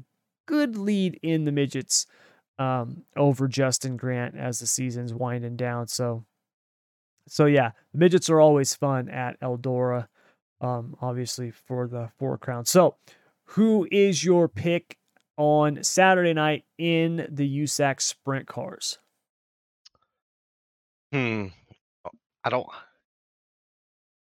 good 0.45 0.77
lead 0.77 1.19
in 1.23 1.45
the 1.45 1.51
midgets 1.51 2.05
um, 2.61 3.03
over 3.17 3.47
Justin 3.47 3.97
Grant 3.97 4.37
as 4.37 4.59
the 4.59 4.67
season's 4.67 5.13
winding 5.13 5.55
down. 5.55 5.87
So 5.87 6.25
so 7.27 7.45
yeah, 7.45 7.71
the 7.91 7.97
midgets 7.97 8.29
are 8.29 8.39
always 8.39 8.75
fun 8.75 9.09
at 9.09 9.39
Eldora, 9.41 10.07
um, 10.59 10.95
obviously 11.01 11.51
for 11.51 11.87
the 11.87 12.09
four 12.19 12.37
crown. 12.37 12.65
So, 12.65 12.95
who 13.45 13.87
is 13.91 14.23
your 14.23 14.47
pick 14.47 14.97
on 15.37 15.83
Saturday 15.83 16.33
night 16.33 16.65
in 16.77 17.27
the 17.29 17.63
USAC 17.63 18.01
sprint 18.01 18.47
cars? 18.47 18.99
Hmm. 21.11 21.47
I 22.43 22.49
don't. 22.49 22.67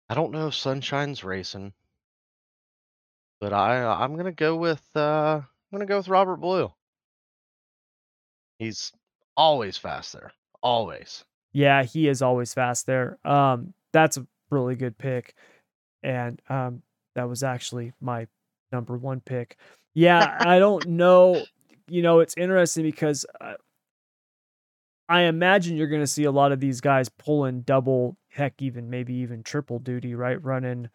I 0.08 0.14
don't 0.14 0.32
know 0.32 0.48
if 0.48 0.54
Sunshine's 0.54 1.22
racing, 1.22 1.72
but 3.40 3.52
I 3.52 3.84
I'm 3.86 4.16
gonna 4.16 4.32
go 4.32 4.56
with 4.56 4.82
uh 4.94 5.40
I'm 5.40 5.46
gonna 5.72 5.86
go 5.86 5.98
with 5.98 6.08
Robert 6.08 6.36
Ballou. 6.36 6.72
He's 8.60 8.92
always 9.38 9.78
fast 9.78 10.12
there. 10.12 10.32
Always. 10.62 11.24
Yeah, 11.52 11.82
he 11.82 12.08
is 12.08 12.20
always 12.20 12.52
fast 12.52 12.86
there. 12.86 13.18
Um, 13.24 13.72
that's 13.92 14.18
a 14.18 14.26
really 14.50 14.76
good 14.76 14.98
pick, 14.98 15.34
and 16.02 16.40
um, 16.48 16.82
that 17.14 17.28
was 17.28 17.42
actually 17.42 17.92
my 18.02 18.26
number 18.70 18.98
one 18.98 19.20
pick. 19.20 19.56
Yeah, 19.94 20.36
I 20.40 20.58
don't 20.58 20.86
know. 20.86 21.42
You 21.88 22.02
know, 22.02 22.20
it's 22.20 22.34
interesting 22.36 22.84
because 22.84 23.24
uh, 23.40 23.54
I 25.08 25.22
imagine 25.22 25.78
you're 25.78 25.88
going 25.88 26.02
to 26.02 26.06
see 26.06 26.24
a 26.24 26.30
lot 26.30 26.52
of 26.52 26.60
these 26.60 26.82
guys 26.82 27.08
pulling 27.08 27.62
double, 27.62 28.18
heck, 28.28 28.60
even 28.60 28.90
maybe 28.90 29.14
even 29.14 29.42
triple 29.42 29.78
duty, 29.78 30.14
right? 30.14 30.40
Running 30.44 30.90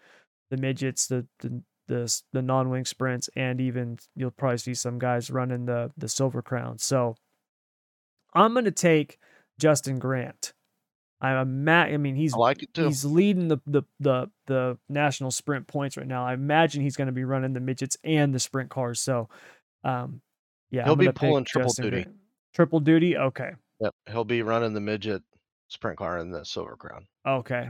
the 0.51 0.57
midgets, 0.57 1.07
the 1.07 1.25
the 1.39 1.63
the, 1.87 2.21
the 2.31 2.41
non-wing 2.43 2.85
sprints, 2.85 3.27
and 3.35 3.59
even 3.59 3.97
you'll 4.15 4.31
probably 4.31 4.59
see 4.59 4.75
some 4.75 4.99
guys 4.99 5.31
running 5.31 5.65
the 5.65 5.91
the 5.97 6.07
silver 6.07 6.43
crown. 6.43 6.77
So 6.77 7.15
I'm 8.35 8.53
going 8.53 8.65
to 8.65 8.71
take 8.71 9.17
Justin 9.59 9.97
Grant. 9.99 10.53
I'm 11.21 11.37
a 11.37 11.45
ma- 11.45 11.83
I 11.83 11.97
mean, 11.97 12.15
he's 12.15 12.33
I 12.33 12.37
like 12.37 12.61
it 12.61 12.73
too. 12.73 12.85
he's 12.87 13.05
leading 13.05 13.47
the, 13.47 13.57
the 13.65 13.83
the 13.99 14.29
the 14.47 14.77
national 14.89 15.31
sprint 15.31 15.65
points 15.65 15.97
right 15.97 16.05
now. 16.05 16.25
I 16.25 16.33
imagine 16.33 16.81
he's 16.83 16.97
going 16.97 17.07
to 17.07 17.13
be 17.13 17.23
running 17.23 17.53
the 17.53 17.61
midgets 17.61 17.97
and 18.03 18.33
the 18.33 18.39
sprint 18.39 18.69
cars. 18.69 18.99
So, 18.99 19.29
um, 19.83 20.21
yeah, 20.69 20.83
He'll 20.83 20.95
be 20.97 21.11
pulling 21.11 21.45
triple 21.45 21.69
Justin 21.69 21.85
duty. 21.85 22.03
Grant. 22.03 22.17
Triple 22.53 22.79
duty. 22.81 23.17
Okay. 23.17 23.51
Yep. 23.79 23.95
He'll 24.11 24.25
be 24.25 24.41
running 24.41 24.73
the 24.73 24.81
midget 24.81 25.23
sprint 25.69 25.97
car 25.97 26.19
in 26.19 26.31
the 26.31 26.43
Silver 26.43 26.75
Crown. 26.75 27.07
Okay. 27.25 27.69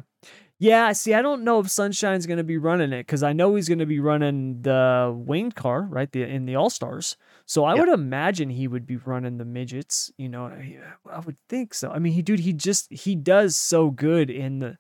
Yeah, 0.58 0.94
see, 0.94 1.14
I 1.14 1.22
don't 1.22 1.44
know 1.44 1.60
if 1.60 1.68
Sunshine's 1.70 2.26
gonna 2.26 2.44
be 2.44 2.58
running 2.58 2.94
it 2.94 3.02
because 3.06 3.24
I 3.24 3.34
know 3.34 3.56
he's 3.56 3.68
gonna 3.68 3.86
be 3.86 4.00
running 4.00 4.62
the 4.62 5.14
winged 5.16 5.56
car, 5.56 5.82
right? 5.84 6.10
The 6.12 6.24
in 6.24 6.46
the 6.46 6.56
All 6.56 6.70
Stars. 6.70 7.18
So 7.46 7.66
I 7.66 7.76
Yep. 7.76 7.88
would 7.88 7.90
imagine 7.90 8.50
he 8.50 8.68
would 8.68 8.86
be 8.88 8.96
running 8.96 9.38
the 9.38 9.46
midgets. 9.46 10.12
You 10.18 10.30
know, 10.30 10.46
I, 10.46 11.20
would 11.20 11.38
think 11.50 11.74
so. 11.74 11.92
I 11.92 12.00
mean, 12.00 12.14
he 12.14 12.22
dude, 12.22 12.40
he 12.40 12.54
just 12.54 12.92
he 12.92 13.16
does 13.16 13.58
so 13.58 13.92
good 13.92 14.30
in 14.30 14.60
the 14.60 14.78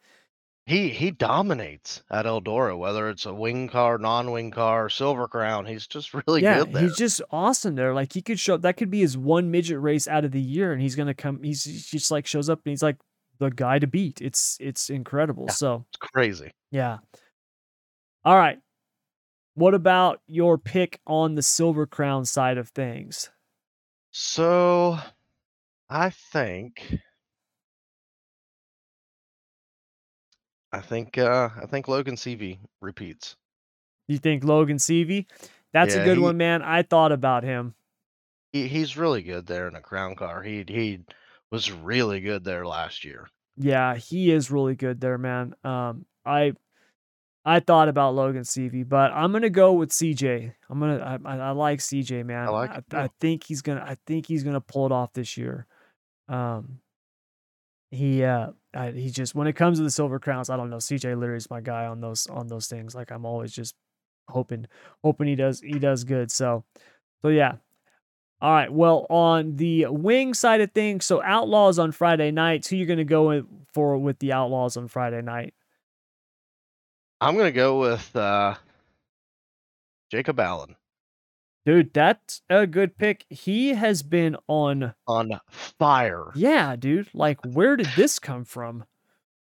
He 0.67 0.89
he 0.89 1.09
dominates 1.11 2.03
at 2.09 2.25
Eldora, 2.25 2.77
whether 2.77 3.09
it's 3.09 3.25
a 3.25 3.33
wing 3.33 3.67
car, 3.67 3.97
non-wing 3.97 4.51
car, 4.51 4.89
Silver 4.89 5.27
Crown. 5.27 5.65
He's 5.65 5.87
just 5.87 6.13
really 6.27 6.41
yeah, 6.41 6.59
good 6.59 6.71
there. 6.73 6.81
he's 6.83 6.95
just 6.95 7.21
awesome 7.31 7.75
there. 7.75 7.93
Like 7.93 8.13
he 8.13 8.21
could 8.21 8.39
show 8.39 8.55
up. 8.55 8.61
that 8.61 8.77
could 8.77 8.89
be 8.91 8.99
his 9.01 9.17
one 9.17 9.51
midget 9.51 9.79
race 9.79 10.07
out 10.07 10.25
of 10.25 10.31
the 10.31 10.41
year, 10.41 10.71
and 10.73 10.81
he's 10.81 10.95
gonna 10.95 11.13
come. 11.13 11.43
He's, 11.43 11.63
he's 11.63 11.87
just 11.89 12.11
like 12.11 12.25
shows 12.27 12.49
up 12.49 12.61
and 12.65 12.71
he's 12.71 12.83
like 12.83 12.97
the 13.39 13.49
guy 13.49 13.79
to 13.79 13.87
beat. 13.87 14.21
It's 14.21 14.57
it's 14.59 14.89
incredible. 14.89 15.45
Yeah. 15.47 15.53
So 15.53 15.85
It's 15.89 15.97
crazy. 16.11 16.51
Yeah. 16.71 16.99
All 18.23 18.37
right. 18.37 18.59
What 19.55 19.73
about 19.73 20.21
your 20.27 20.57
pick 20.57 20.99
on 21.07 21.35
the 21.35 21.41
Silver 21.41 21.85
Crown 21.85 22.25
side 22.25 22.57
of 22.57 22.69
things? 22.69 23.29
So 24.11 24.97
I 25.89 26.09
think 26.09 26.99
I 30.71 30.81
think 30.81 31.17
uh 31.17 31.49
I 31.61 31.65
think 31.67 31.87
Logan 31.87 32.15
Seavey 32.15 32.59
repeats. 32.81 33.35
You 34.07 34.17
think 34.17 34.43
Logan 34.43 34.77
Seavey? 34.77 35.25
That's 35.73 35.95
a 35.95 36.03
good 36.03 36.17
he- 36.17 36.23
one, 36.23 36.37
man. 36.37 36.61
I 36.61 36.83
thought 36.83 37.11
about 37.11 37.43
him. 37.43 37.75
He 38.51 38.67
he's 38.67 38.97
really 38.97 39.21
good 39.21 39.45
there 39.47 39.67
in 39.67 39.75
a 39.75 39.81
crown 39.81 40.15
car. 40.15 40.41
He'd 40.43 40.69
he 40.69 41.01
was 41.51 41.71
really 41.71 42.21
good 42.21 42.43
there 42.43 42.65
last 42.65 43.03
year. 43.03 43.27
Yeah, 43.57 43.95
he 43.95 44.31
is 44.31 44.51
really 44.51 44.75
good 44.75 44.99
there, 44.99 45.17
man. 45.17 45.55
Um, 45.63 46.05
I 46.25 46.53
I 47.45 47.59
thought 47.59 47.89
about 47.89 48.15
Logan 48.15 48.41
Seavey, 48.41 48.87
but 48.87 49.11
I'm 49.13 49.31
gonna 49.31 49.49
go 49.49 49.73
with 49.73 49.91
CJ. 49.91 50.53
I'm 50.69 50.79
gonna 50.79 50.97
I, 51.25 51.33
I, 51.33 51.37
I 51.37 51.51
like 51.51 51.79
CJ, 51.79 52.25
man. 52.25 52.47
I, 52.47 52.51
like 52.51 52.71
I, 52.93 53.03
I 53.03 53.09
think 53.21 53.43
he's 53.43 53.61
gonna 53.61 53.81
I 53.81 53.97
think 54.07 54.25
he's 54.25 54.43
gonna 54.43 54.61
pull 54.61 54.87
it 54.87 54.91
off 54.91 55.13
this 55.13 55.37
year. 55.37 55.67
Um, 56.27 56.79
he 57.91 58.23
uh 58.23 58.49
I, 58.73 58.91
he 58.91 59.09
just 59.09 59.35
when 59.35 59.47
it 59.47 59.55
comes 59.55 59.77
to 59.77 59.83
the 59.83 59.91
silver 59.91 60.19
crowns, 60.19 60.49
I 60.49 60.57
don't 60.57 60.69
know. 60.69 60.77
CJ 60.77 61.17
literally 61.17 61.37
is 61.37 61.49
my 61.49 61.61
guy 61.61 61.85
on 61.85 62.01
those 62.01 62.27
on 62.27 62.47
those 62.47 62.67
things. 62.67 62.95
Like 62.95 63.11
I'm 63.11 63.25
always 63.25 63.51
just 63.51 63.75
hoping 64.27 64.65
hoping 65.03 65.27
he 65.27 65.35
does 65.35 65.61
he 65.61 65.79
does 65.79 66.03
good. 66.03 66.31
So 66.31 66.65
so 67.21 67.29
yeah. 67.29 67.57
All 68.45 68.51
right. 68.51 68.71
Well, 68.71 69.07
on 69.09 69.55
the 69.55 69.87
wing 69.87 70.35
side 70.35 70.61
of 70.61 70.71
things, 70.71 71.03
so 71.03 71.19
Outlaws 71.23 71.79
on 71.79 71.91
Friday 71.91 72.29
nights. 72.29 72.67
Who 72.67 72.75
you're 72.75 72.85
gonna 72.85 73.03
go 73.03 73.29
with 73.29 73.47
for 73.73 73.97
with 73.97 74.19
the 74.19 74.33
Outlaws 74.33 74.77
on 74.77 74.87
Friday 74.87 75.23
night? 75.23 75.55
I'm 77.19 77.35
gonna 77.35 77.51
go 77.51 77.79
with 77.79 78.15
uh 78.15 78.53
Jacob 80.11 80.39
Allen 80.39 80.75
Dude, 81.65 81.91
that's 81.91 82.43
a 82.47 82.67
good 82.67 82.99
pick. 82.99 83.25
He 83.29 83.69
has 83.69 84.03
been 84.03 84.37
on 84.47 84.93
on 85.07 85.39
fire. 85.49 86.25
Yeah, 86.35 86.75
dude. 86.75 87.09
Like 87.15 87.39
where 87.43 87.75
did 87.75 87.89
this 87.95 88.19
come 88.19 88.45
from? 88.45 88.85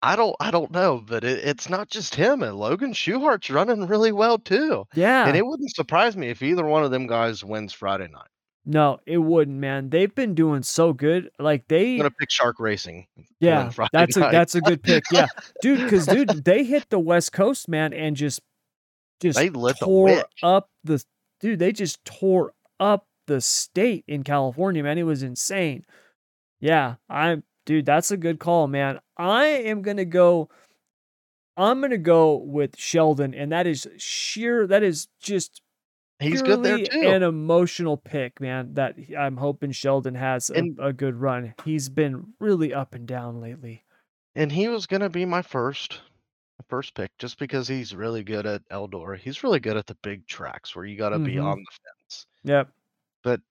I 0.03 0.15
don't 0.15 0.35
I 0.39 0.51
don't 0.51 0.69
know, 0.69 1.03
but 1.03 1.23
it, 1.23 1.39
it's 1.43 1.67
not 1.67 1.89
just 1.89 2.13
him. 2.13 2.43
And 2.43 2.59
Logan 2.59 2.93
Schuchart's 2.93 3.49
running 3.49 3.87
really 3.87 4.11
well 4.11 4.37
too. 4.37 4.85
Yeah. 4.93 5.25
And 5.25 5.35
it 5.35 5.47
wouldn't 5.47 5.73
surprise 5.73 6.15
me 6.15 6.29
if 6.29 6.43
either 6.43 6.63
one 6.63 6.83
of 6.83 6.91
them 6.91 7.07
guys 7.07 7.43
wins 7.43 7.73
Friday 7.73 8.07
night. 8.07 8.27
No, 8.65 8.99
it 9.05 9.17
wouldn't, 9.17 9.57
man. 9.57 9.89
They've 9.89 10.13
been 10.13 10.35
doing 10.35 10.63
so 10.63 10.93
good. 10.93 11.29
Like 11.39 11.67
they 11.67 11.93
I'm 11.93 11.97
gonna 11.97 12.11
pick 12.11 12.31
Shark 12.31 12.59
Racing. 12.59 13.07
Yeah, 13.39 13.71
that's 13.91 14.15
a 14.15 14.21
night. 14.21 14.31
that's 14.31 14.55
a 14.55 14.61
good 14.61 14.81
pick. 14.81 15.03
Yeah, 15.11 15.27
dude, 15.61 15.79
because 15.79 16.05
dude, 16.05 16.29
they 16.45 16.63
hit 16.63 16.89
the 16.89 16.99
West 16.99 17.33
Coast, 17.33 17.67
man, 17.67 17.91
and 17.93 18.15
just 18.15 18.39
just 19.21 19.37
They 19.37 19.49
lit 19.49 19.77
tore 19.79 20.05
witch. 20.05 20.25
up 20.41 20.69
the 20.83 21.03
dude. 21.41 21.59
They 21.59 21.71
just 21.71 22.03
tore 22.05 22.53
up 22.79 23.05
the 23.27 23.41
state 23.41 24.05
in 24.07 24.23
California, 24.23 24.83
man. 24.83 24.97
It 24.97 25.03
was 25.03 25.23
insane. 25.23 25.85
Yeah, 26.61 26.95
I'm 27.09 27.43
dude. 27.65 27.85
That's 27.85 28.11
a 28.11 28.17
good 28.17 28.39
call, 28.39 28.67
man. 28.67 28.99
I 29.17 29.45
am 29.45 29.81
gonna 29.81 30.05
go. 30.05 30.49
I'm 31.57 31.81
gonna 31.81 31.97
go 31.97 32.37
with 32.37 32.77
Sheldon, 32.77 33.33
and 33.33 33.51
that 33.51 33.67
is 33.67 33.87
sheer. 33.97 34.65
That 34.67 34.83
is 34.83 35.07
just 35.21 35.61
He's 36.23 36.41
good 36.41 36.63
there 36.63 36.77
too. 36.79 37.01
An 37.07 37.23
emotional 37.23 37.97
pick, 37.97 38.39
man. 38.41 38.73
That 38.73 38.95
I'm 39.17 39.37
hoping 39.37 39.71
Sheldon 39.71 40.15
has 40.15 40.49
a, 40.49 40.53
And- 40.55 40.77
a 40.81 40.93
good 40.93 41.15
run. 41.15 41.53
He's 41.65 41.89
been 41.89 42.33
really 42.39 42.73
up 42.73 42.95
and 42.95 43.07
down 43.07 43.39
lately. 43.41 43.83
and 44.35 44.51
he 44.51 44.67
was 44.67 44.87
gonna 44.87 45.09
be 45.09 45.25
my 45.25 45.41
first 45.43 46.01
first 46.69 46.93
pick 46.95 47.11
just 47.19 47.37
because 47.37 47.67
he's 47.67 47.93
really 47.93 48.23
good 48.23 48.45
at 48.45 48.67
Eldora. 48.69 49.17
He's 49.17 49.43
really 49.43 49.59
good 49.59 49.75
at 49.77 49.85
the 49.85 49.95
big 50.01 50.25
tracks 50.27 50.75
where 50.75 50.85
you 50.85 50.97
gotta 50.97 51.19
be 51.19 51.35
Mhm. 51.35 51.43
on 51.45 51.57
the 51.59 51.71
fence. 51.83 52.25
Yep. 52.43 52.69
But 53.21 53.41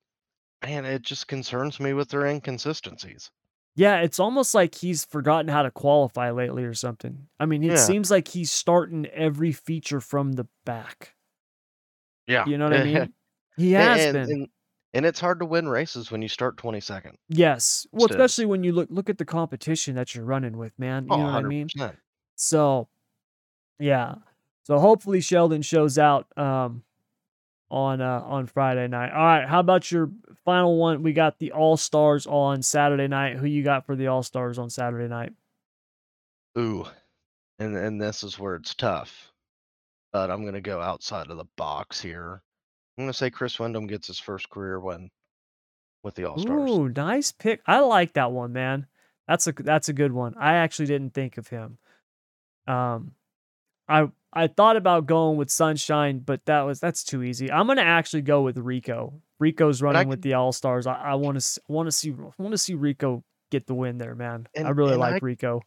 man, 0.63 0.85
it 0.87 1.03
just 1.03 1.29
concerns 1.29 1.79
me 1.79 1.93
with 1.93 2.09
their 2.09 2.27
inconsistencies. 2.27 3.31
Yeah, 3.75 4.01
it's 4.01 4.19
almost 4.21 4.55
like 4.55 4.75
he's 4.75 5.05
forgotten 5.05 5.49
how 5.49 5.63
to 5.63 5.71
qualify 5.71 6.31
lately 6.31 6.65
or 6.65 6.75
something. 6.75 7.29
I 7.41 7.47
mean, 7.47 7.63
it 7.63 7.73
Yeah. 7.73 7.77
seems 7.77 8.11
like 8.11 8.29
he's 8.29 8.51
starting 8.51 9.07
every 9.07 9.53
feature 9.53 10.01
from 10.01 10.33
the 10.33 10.47
back. 10.65 11.15
Yeah. 12.27 12.45
You 12.47 12.59
know 12.59 12.65
what 12.71 12.81
I 12.81 12.85
mean? 12.85 13.13
He 13.57 13.73
has 13.73 14.01
and, 14.07 14.13
been. 14.15 14.31
And, 14.31 14.49
and 14.95 15.07
it's 15.07 15.21
hard 15.21 15.41
to 15.41 15.47
win 15.47 15.69
races 15.69 16.11
when 16.11 16.23
you 16.23 16.29
start 16.29 16.57
22nd. 16.57 17.15
yes. 17.29 17.87
Well, 17.93 18.09
still. 18.09 18.21
especially 18.21 18.47
when 18.47 18.63
you 18.65 18.73
look 18.73 18.89
look 18.91 19.09
at 19.11 19.19
the 19.19 19.25
competition 19.25 19.95
that 19.97 20.15
you're 20.15 20.25
running 20.25 20.57
with, 20.59 20.79
man. 20.79 21.05
You 21.07 21.13
Oh, 21.15 21.17
know 21.19 21.25
what 21.25 21.45
I 21.45 21.49
mean? 21.49 21.69
So, 22.37 22.89
yeah. 23.79 24.17
So 24.65 24.79
hopefully 24.79 25.21
Sheldon 25.21 25.63
shows 25.63 25.99
out 25.99 26.27
um 26.39 26.83
on 27.71 28.01
uh 28.03 28.21
on 28.25 28.47
Friday 28.47 28.87
night. 28.87 29.11
All 29.13 29.25
right, 29.25 29.49
how 29.49 29.61
about 29.61 29.91
your 29.91 30.11
final 30.45 30.77
one? 30.77 31.03
We 31.03 31.13
got 31.15 31.39
the 31.39 31.53
All 31.53 31.77
Stars 31.79 32.27
on 32.27 32.63
Saturday 32.63 33.09
night. 33.09 33.37
Who 33.39 33.47
you 33.47 33.65
got 33.65 33.87
for 33.87 33.97
the 33.97 34.09
All 34.09 34.23
Stars 34.23 34.59
on 34.59 34.69
Saturday 34.71 35.09
night? 35.09 35.33
Ooh. 36.59 36.85
And 37.59 37.77
and 37.77 38.01
this 38.01 38.23
is 38.23 38.39
where 38.39 38.57
it's 38.57 38.75
tough. 38.75 39.32
But 40.13 40.31
I'm 40.31 40.45
gonna 40.45 40.61
go 40.61 40.81
outside 40.81 41.31
of 41.31 41.37
the 41.39 41.47
box 41.57 42.01
here. 42.01 42.43
I'm 42.99 43.05
gonna 43.05 43.13
say 43.15 43.31
Chris 43.31 43.59
Windom 43.59 43.87
gets 43.87 44.07
his 44.07 44.19
first 44.19 44.51
career 44.51 44.79
win 44.79 45.11
with 46.03 46.15
the 46.15 46.25
All 46.25 46.39
Stars. 46.39 46.71
Ooh, 46.71 46.89
nice 46.89 47.33
pick. 47.33 47.61
I 47.67 47.81
like 47.81 48.13
that 48.15 48.33
one, 48.33 48.53
man. 48.53 48.87
That's 49.27 49.47
a 49.47 49.53
that's 49.53 49.89
a 49.89 49.93
good 49.95 50.13
one. 50.13 50.35
I 50.39 50.55
actually 50.55 50.87
didn't 50.87 51.15
think 51.15 51.39
of 51.39 51.49
him. 51.49 51.79
Um, 52.67 53.13
I 53.89 54.09
I 54.33 54.49
thought 54.49 54.77
about 54.77 55.07
going 55.07 55.39
with 55.39 55.51
Sunshine, 55.51 56.19
but 56.19 56.45
that 56.45 56.63
was 56.63 56.81
that's 56.81 57.05
too 57.05 57.23
easy. 57.23 57.51
I'm 57.51 57.67
gonna 57.67 57.81
actually 57.83 58.23
go 58.23 58.43
with 58.43 58.59
Rico. 58.59 59.15
Rico's 59.39 59.81
running 59.83 60.09
with 60.09 60.23
the 60.23 60.35
All 60.35 60.53
Stars. 60.53 60.87
I, 60.87 60.95
I 60.95 61.15
want 61.15 61.41
to 61.41 61.61
want 61.69 61.87
to 61.87 61.93
see 61.93 62.11
want 62.11 62.53
to 62.53 62.59
see 62.59 62.75
Rico 62.75 63.25
get 63.51 63.67
the 63.67 63.75
win 63.75 63.97
there, 63.99 64.15
man. 64.15 64.47
I 64.57 64.69
really 64.71 64.97
like 64.97 65.15
I- 65.15 65.19
Rico. 65.23 65.63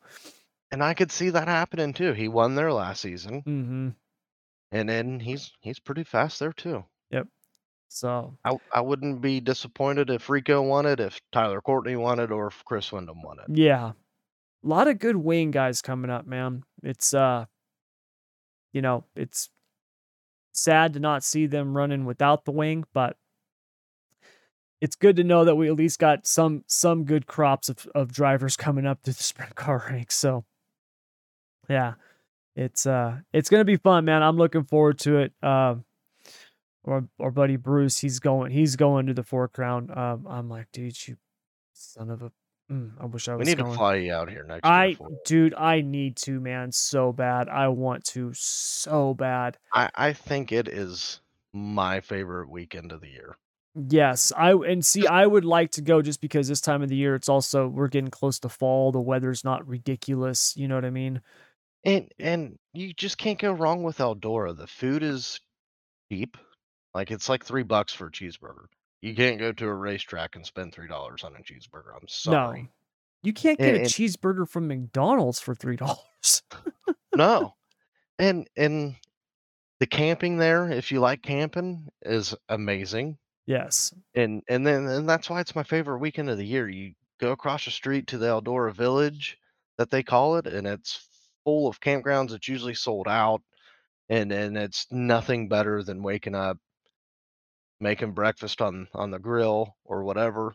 And 0.71 0.83
I 0.83 0.93
could 0.93 1.11
see 1.11 1.29
that 1.29 1.47
happening 1.47 1.93
too. 1.93 2.13
He 2.13 2.27
won 2.27 2.55
there 2.55 2.71
last 2.73 3.01
season. 3.01 3.41
hmm 3.41 3.89
And 4.71 4.89
then 4.89 5.19
he's 5.19 5.51
he's 5.61 5.79
pretty 5.79 6.03
fast 6.03 6.39
there 6.39 6.53
too. 6.53 6.83
Yep. 7.11 7.27
So 7.87 8.37
I 8.43 8.57
I 8.73 8.81
wouldn't 8.81 9.21
be 9.21 9.39
disappointed 9.39 10.09
if 10.09 10.29
Rico 10.29 10.61
won 10.61 10.85
it, 10.85 10.99
if 10.99 11.19
Tyler 11.31 11.61
Courtney 11.61 11.95
won 11.95 12.19
it, 12.19 12.31
or 12.31 12.47
if 12.47 12.63
Chris 12.65 12.91
Windom 12.91 13.21
won 13.21 13.37
it. 13.39 13.57
yeah, 13.57 13.91
a 13.91 14.67
lot 14.67 14.87
of 14.87 14.99
good 14.99 15.15
wing 15.15 15.51
guys 15.51 15.81
coming 15.81 16.11
up, 16.11 16.25
man. 16.25 16.63
It's 16.83 17.13
uh, 17.13 17.45
you 18.73 18.81
know, 18.81 19.05
it's 19.15 19.49
sad 20.51 20.93
to 20.93 20.99
not 20.99 21.23
see 21.23 21.45
them 21.45 21.75
running 21.75 22.05
without 22.05 22.45
the 22.45 22.51
wing, 22.51 22.85
but 22.93 23.17
it's 24.81 24.95
good 24.95 25.15
to 25.17 25.23
know 25.23 25.45
that 25.45 25.55
we 25.55 25.67
at 25.67 25.75
least 25.75 25.99
got 25.99 26.27
some 26.27 26.63
some 26.67 27.05
good 27.05 27.27
crops 27.27 27.69
of, 27.69 27.87
of 27.95 28.11
drivers 28.11 28.57
coming 28.57 28.85
up 28.85 29.03
to 29.03 29.11
the 29.13 29.23
sprint 29.23 29.55
car 29.55 29.85
ranks. 29.89 30.15
So 30.15 30.45
yeah, 31.69 31.93
it's 32.55 32.85
uh 32.85 33.19
it's 33.33 33.49
gonna 33.49 33.65
be 33.65 33.77
fun, 33.77 34.05
man. 34.05 34.23
I'm 34.23 34.37
looking 34.37 34.63
forward 34.63 34.99
to 34.99 35.17
it. 35.17 35.33
Um 35.43 35.85
our, 36.85 37.03
our 37.19 37.31
buddy 37.31 37.55
Bruce, 37.55 37.97
he's 37.99 38.19
going 38.19 38.51
he's 38.51 38.75
going 38.75 39.07
to 39.07 39.13
the 39.13 39.23
four 39.23 39.47
crown. 39.47 39.89
Um 39.95 40.27
I'm 40.27 40.49
like, 40.49 40.67
dude, 40.71 41.07
you 41.07 41.17
son 41.73 42.09
of 42.09 42.21
a 42.21 42.31
mm, 42.71 42.91
I 42.99 43.05
wish 43.05 43.27
I 43.27 43.33
We 43.33 43.39
was 43.39 43.47
need 43.47 43.57
going. 43.57 43.71
to 43.71 43.77
fly 43.77 43.95
you 43.95 44.13
out 44.13 44.29
here 44.29 44.43
next 44.43 44.61
I 44.63 44.85
year. 44.87 44.95
For 44.97 45.11
it. 45.11 45.23
dude, 45.25 45.53
I 45.55 45.81
need 45.81 46.15
to, 46.17 46.39
man, 46.39 46.71
so 46.71 47.11
bad. 47.11 47.49
I 47.49 47.67
want 47.69 48.03
to 48.05 48.31
so 48.33 49.13
bad. 49.13 49.57
I 49.73 49.89
I 49.95 50.13
think 50.13 50.51
it 50.51 50.67
is 50.67 51.21
my 51.53 52.01
favorite 52.01 52.49
weekend 52.49 52.91
of 52.91 53.01
the 53.01 53.09
year. 53.09 53.37
Yes, 53.89 54.31
I 54.37 54.53
and 54.53 54.85
see, 54.85 55.05
I 55.05 55.25
would 55.27 55.43
like 55.43 55.71
to 55.71 55.81
go 55.81 56.01
just 56.01 56.21
because 56.21 56.47
this 56.47 56.61
time 56.61 56.81
of 56.81 56.87
the 56.87 56.95
year, 56.95 57.13
it's 57.13 57.27
also 57.27 57.67
we're 57.67 57.89
getting 57.89 58.09
close 58.09 58.39
to 58.39 58.49
fall. 58.49 58.93
The 58.93 59.01
weather's 59.01 59.43
not 59.43 59.67
ridiculous. 59.67 60.55
You 60.55 60.69
know 60.69 60.75
what 60.75 60.85
I 60.85 60.91
mean? 60.91 61.21
And 61.85 62.11
and 62.19 62.57
you 62.73 62.93
just 62.93 63.17
can't 63.17 63.39
go 63.39 63.51
wrong 63.51 63.83
with 63.83 63.99
Eldora. 63.99 64.57
The 64.57 64.67
food 64.67 65.03
is 65.03 65.39
cheap. 66.11 66.37
Like 66.93 67.11
it's 67.11 67.29
like 67.29 67.45
three 67.45 67.63
bucks 67.63 67.93
for 67.93 68.07
a 68.07 68.11
cheeseburger. 68.11 68.65
You 69.01 69.13
can't 69.15 69.37
go 69.39 69.51
to 69.51 69.65
a 69.67 69.73
racetrack 69.73 70.35
and 70.35 70.45
spend 70.45 70.73
three 70.73 70.87
dollars 70.87 71.23
on 71.23 71.35
a 71.35 71.39
cheeseburger. 71.39 71.93
I'm 71.95 72.07
sorry. 72.07 72.61
No, 72.63 72.67
you 73.21 73.33
can't 73.33 73.59
get 73.59 73.75
And- 73.75 73.85
a 73.85 73.89
cheeseburger 73.89 74.49
from 74.49 74.67
McDonald's 74.67 75.39
for 75.39 75.53
three 75.55 75.75
dollars. 75.75 76.41
No. 77.15 77.53
And 78.17 78.47
and 78.55 78.95
the 79.81 79.85
camping 79.87 80.37
there, 80.37 80.69
if 80.69 80.89
you 80.89 81.01
like 81.01 81.21
camping, 81.21 81.89
is 82.03 82.33
amazing. 82.47 83.17
Yes. 83.45 83.93
And 84.15 84.41
and 84.47 84.65
then 84.65 84.87
and 84.87 85.07
that's 85.09 85.29
why 85.29 85.41
it's 85.41 85.53
my 85.53 85.63
favorite 85.63 85.97
weekend 85.97 86.29
of 86.29 86.37
the 86.37 86.45
year. 86.45 86.69
You 86.69 86.93
go 87.19 87.31
across 87.33 87.65
the 87.65 87.71
street 87.71 88.07
to 88.07 88.17
the 88.17 88.27
Eldora 88.27 88.73
Village 88.73 89.37
that 89.77 89.91
they 89.91 90.01
call 90.01 90.37
it, 90.37 90.47
and 90.47 90.65
it's 90.65 91.05
full 91.45 91.67
of 91.69 91.79
campgrounds. 91.79 92.33
It's 92.33 92.49
usually 92.49 92.75
sold 92.75 93.07
out, 93.07 93.41
and 94.09 94.31
and 94.33 94.57
it's 94.57 94.87
nothing 94.91 95.47
better 95.49 95.83
than 95.83 96.03
waking 96.03 96.35
up, 96.35 96.57
making 97.79 98.11
breakfast 98.13 98.61
on 98.61 98.87
on 98.93 99.11
the 99.11 99.19
grill 99.19 99.75
or 99.85 100.03
whatever, 100.03 100.53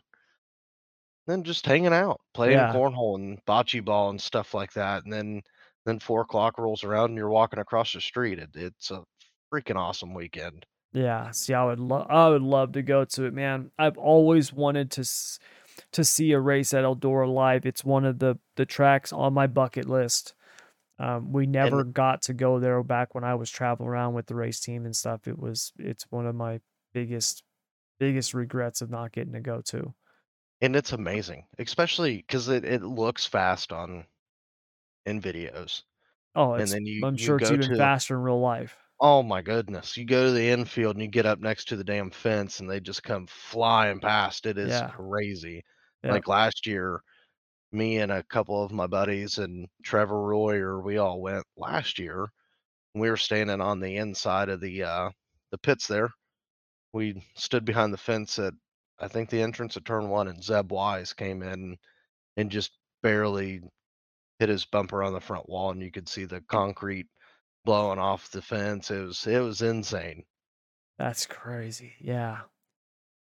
then 1.27 1.43
just 1.43 1.65
hanging 1.65 1.93
out, 1.93 2.19
playing 2.33 2.57
Yeah. 2.57 2.73
cornhole 2.73 3.15
and 3.15 3.43
bocce 3.45 3.83
ball 3.83 4.09
and 4.09 4.21
stuff 4.21 4.53
like 4.53 4.73
that. 4.73 5.03
And 5.03 5.13
then 5.13 5.41
then 5.85 5.99
four 5.99 6.21
o'clock 6.21 6.57
rolls 6.59 6.83
around 6.83 7.05
and 7.11 7.17
you're 7.17 7.29
walking 7.29 7.59
across 7.59 7.93
the 7.93 8.01
street. 8.01 8.37
It, 8.39 8.49
it's 8.55 8.91
a 8.91 9.03
freaking 9.51 9.75
awesome 9.77 10.13
weekend. 10.13 10.65
Yeah, 10.93 11.31
see, 11.31 11.53
I 11.53 11.63
would 11.65 11.79
love, 11.79 12.07
I 12.09 12.29
would 12.29 12.41
love 12.41 12.73
to 12.73 12.81
go 12.81 13.05
to 13.05 13.23
it, 13.25 13.33
man. 13.33 13.71
I've 13.79 13.97
always 13.97 14.51
wanted 14.53 14.91
to 14.91 15.01
s- 15.01 15.39
to 15.93 16.03
see 16.03 16.31
a 16.33 16.39
race 16.39 16.73
at 16.73 16.83
Eldora 16.83 17.31
live. 17.33 17.65
It's 17.65 17.83
one 17.85 18.05
of 18.05 18.19
the 18.19 18.37
the 18.57 18.65
tracks 18.65 19.13
on 19.13 19.33
my 19.33 19.47
bucket 19.47 19.87
list. 19.87 20.33
Um, 21.01 21.33
we 21.33 21.47
never 21.47 21.83
got 21.83 22.23
to 22.23 22.33
go 22.35 22.59
there 22.59 22.83
back 22.83 23.15
when 23.15 23.25
I 23.25 23.35
was 23.35 23.49
traveling 23.51 23.89
around 23.89 24.13
with 24.13 24.27
the 24.27 24.35
race 24.35 24.61
team 24.61 24.85
and 24.85 24.95
stuff. 24.95 25.27
It 25.27 25.39
was, 25.39 25.73
it's 25.79 26.05
one 26.11 26.27
of 26.27 26.35
my 26.35 26.61
biggest, 26.93 27.43
biggest 27.99 28.33
regrets 28.33 28.81
of 28.81 28.89
not 28.91 29.11
getting 29.13 29.33
to 29.33 29.41
go 29.41 29.61
to. 29.67 29.95
And 30.61 30.75
it's 30.77 30.93
amazing, 30.93 31.47
especially 31.59 32.15
because 32.17 32.47
it, 32.47 32.63
it 32.63 32.81
looks 32.83 33.25
fast 33.25 33.73
on 33.73 34.07
in 35.05 35.21
videos. 35.21 35.83
Oh, 36.35 36.53
And 36.55 36.71
then 36.71 36.85
you 36.85 37.03
I'm 37.03 37.15
you 37.15 37.33
sure 37.33 37.37
it's 37.37 37.49
even 37.51 37.71
to 37.71 37.71
faster 37.71 38.15
in 38.15 38.21
real 38.21 38.39
life. 38.39 38.77
oh 38.99 39.23
my 39.23 39.41
goodness, 39.41 39.97
you 39.97 40.05
go 40.05 40.25
to 40.25 40.31
the 40.31 40.49
infield 40.49 40.95
and 40.95 41.01
you 41.03 41.07
get 41.09 41.25
up 41.25 41.39
next 41.39 41.67
to 41.67 41.75
the 41.75 41.83
damn 41.83 42.11
fence 42.11 42.59
and 42.59 42.69
they 42.69 42.79
just 42.79 43.03
come 43.03 43.27
flying 43.27 43.99
past. 43.99 44.45
It 44.45 44.57
is 44.57 44.79
Yeah, 44.79 44.93
crazy. 44.97 45.63
yeah, 46.03 46.19
Like 46.19 46.27
last 46.27 46.65
year, 46.67 47.01
me 47.71 47.97
and 47.99 48.11
a 48.11 48.23
couple 48.23 48.63
of 48.63 48.71
my 48.71 48.87
buddies 48.87 49.37
and 49.37 49.67
Trevor 49.83 50.21
Royer, 50.21 50.81
we 50.81 50.97
all 50.97 51.21
went 51.21 51.45
last 51.57 51.99
year. 51.99 52.27
We 52.95 53.09
were 53.09 53.17
standing 53.17 53.61
on 53.61 53.79
the 53.79 53.97
inside 53.97 54.49
of 54.49 54.59
the 54.61 54.83
uh 54.83 55.11
the 55.51 55.57
pits 55.57 55.87
there. 55.87 56.11
We 56.93 57.25
stood 57.35 57.65
behind 57.65 57.93
the 57.93 57.97
fence 57.97 58.39
at 58.39 58.53
I 58.99 59.07
think 59.07 59.29
the 59.29 59.41
entrance 59.41 59.75
of 59.75 59.83
turn 59.83 60.09
one 60.09 60.27
and 60.27 60.43
Zeb 60.43 60.71
Wise 60.71 61.13
came 61.13 61.43
in 61.43 61.77
and 62.37 62.51
just 62.51 62.71
barely 63.03 63.61
hit 64.39 64.49
his 64.49 64.65
bumper 64.65 65.03
on 65.03 65.13
the 65.13 65.21
front 65.21 65.47
wall 65.49 65.71
and 65.71 65.81
you 65.81 65.91
could 65.91 66.09
see 66.09 66.25
the 66.25 66.41
concrete 66.41 67.07
blowing 67.65 67.99
off 67.99 68.29
the 68.31 68.41
fence. 68.41 68.91
It 68.91 69.01
was 69.01 69.25
it 69.27 69.39
was 69.39 69.61
insane. 69.61 70.23
that's 70.97 71.25
crazy. 71.25 71.93
Yeah, 71.99 72.41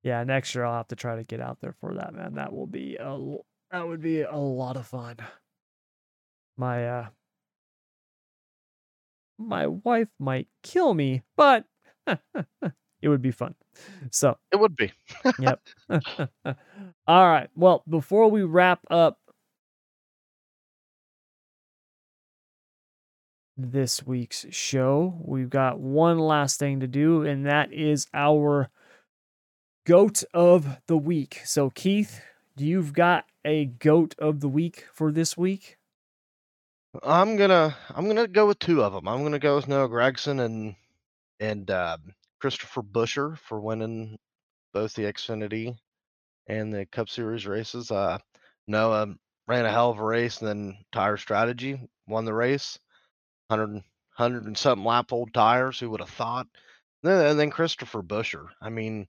yeah. 0.02 0.24
Next 0.24 0.54
year 0.54 0.64
I'll 0.64 0.76
have 0.78 0.88
to 0.88 0.96
try 0.96 1.16
to 1.16 1.24
get 1.24 1.40
out 1.40 1.60
there 1.60 1.74
for 1.80 1.94
that, 1.94 2.14
man. 2.14 2.34
That 2.34 2.52
will 2.52 2.66
be 2.66 2.96
a, 3.00 3.36
that 3.70 3.86
would 3.86 4.00
be 4.00 4.22
a 4.22 4.36
lot 4.36 4.76
of 4.76 4.86
fun. 4.86 5.16
My 6.56 6.86
uh 6.86 7.08
my 9.38 9.66
wife 9.66 10.08
might 10.18 10.48
kill 10.62 10.94
me, 10.94 11.22
but 11.36 11.64
it 12.06 13.08
would 13.08 13.22
be 13.22 13.30
fun. 13.30 13.54
So, 14.10 14.38
It 14.52 14.56
would 14.60 14.76
be. 14.76 14.92
yep. 15.38 15.60
All 17.06 17.28
right. 17.28 17.48
Well, 17.54 17.82
before 17.88 18.30
we 18.30 18.42
wrap 18.42 18.80
up 18.90 19.18
this 23.56 24.04
week's 24.06 24.46
show, 24.50 25.20
we've 25.24 25.50
got 25.50 25.80
one 25.80 26.18
last 26.18 26.58
thing 26.58 26.80
to 26.80 26.86
do, 26.86 27.22
and 27.22 27.46
that 27.46 27.72
is 27.72 28.06
our 28.14 28.70
goat 29.86 30.22
of 30.34 30.78
the 30.86 30.96
week. 30.96 31.40
So, 31.44 31.70
Keith, 31.70 32.20
you've 32.56 32.92
got 32.92 33.24
a 33.44 33.66
goat 33.66 34.14
of 34.18 34.40
the 34.40 34.48
week 34.48 34.86
for 34.92 35.12
this 35.12 35.36
week? 35.36 35.78
I'm 37.02 37.36
gonna 37.36 37.76
I'm 37.94 38.06
gonna 38.06 38.26
go 38.26 38.46
with 38.46 38.58
two 38.58 38.82
of 38.82 38.92
them. 38.92 39.08
I'm 39.08 39.22
gonna 39.22 39.38
go 39.38 39.56
with 39.56 39.68
Noah 39.68 39.88
Gragson 39.88 40.40
and 40.40 40.74
and 41.40 41.70
uh, 41.70 41.98
Christopher 42.40 42.82
Buescher 42.82 43.38
for 43.38 43.60
winning 43.60 44.18
both 44.72 44.94
the 44.94 45.02
Xfinity 45.02 45.76
and 46.48 46.72
the 46.72 46.86
Cup 46.86 47.08
Series 47.08 47.46
races. 47.46 47.90
Uh, 47.90 48.18
Noah 48.66 49.14
ran 49.46 49.66
a 49.66 49.70
hell 49.70 49.90
of 49.90 49.98
a 49.98 50.04
race, 50.04 50.40
and 50.40 50.48
then 50.48 50.78
Tire 50.92 51.16
Strategy 51.16 51.80
won 52.06 52.24
the 52.24 52.34
race. 52.34 52.78
100, 53.48 53.72
100 53.72 54.44
and 54.44 54.58
something 54.58 54.84
lap 54.84 55.12
old 55.12 55.32
tires. 55.32 55.78
Who 55.78 55.90
would 55.90 56.00
have 56.00 56.10
thought? 56.10 56.46
Then, 57.02 57.26
and 57.26 57.38
then 57.38 57.50
Christopher 57.50 58.02
Buescher. 58.02 58.48
I 58.60 58.70
mean, 58.70 59.06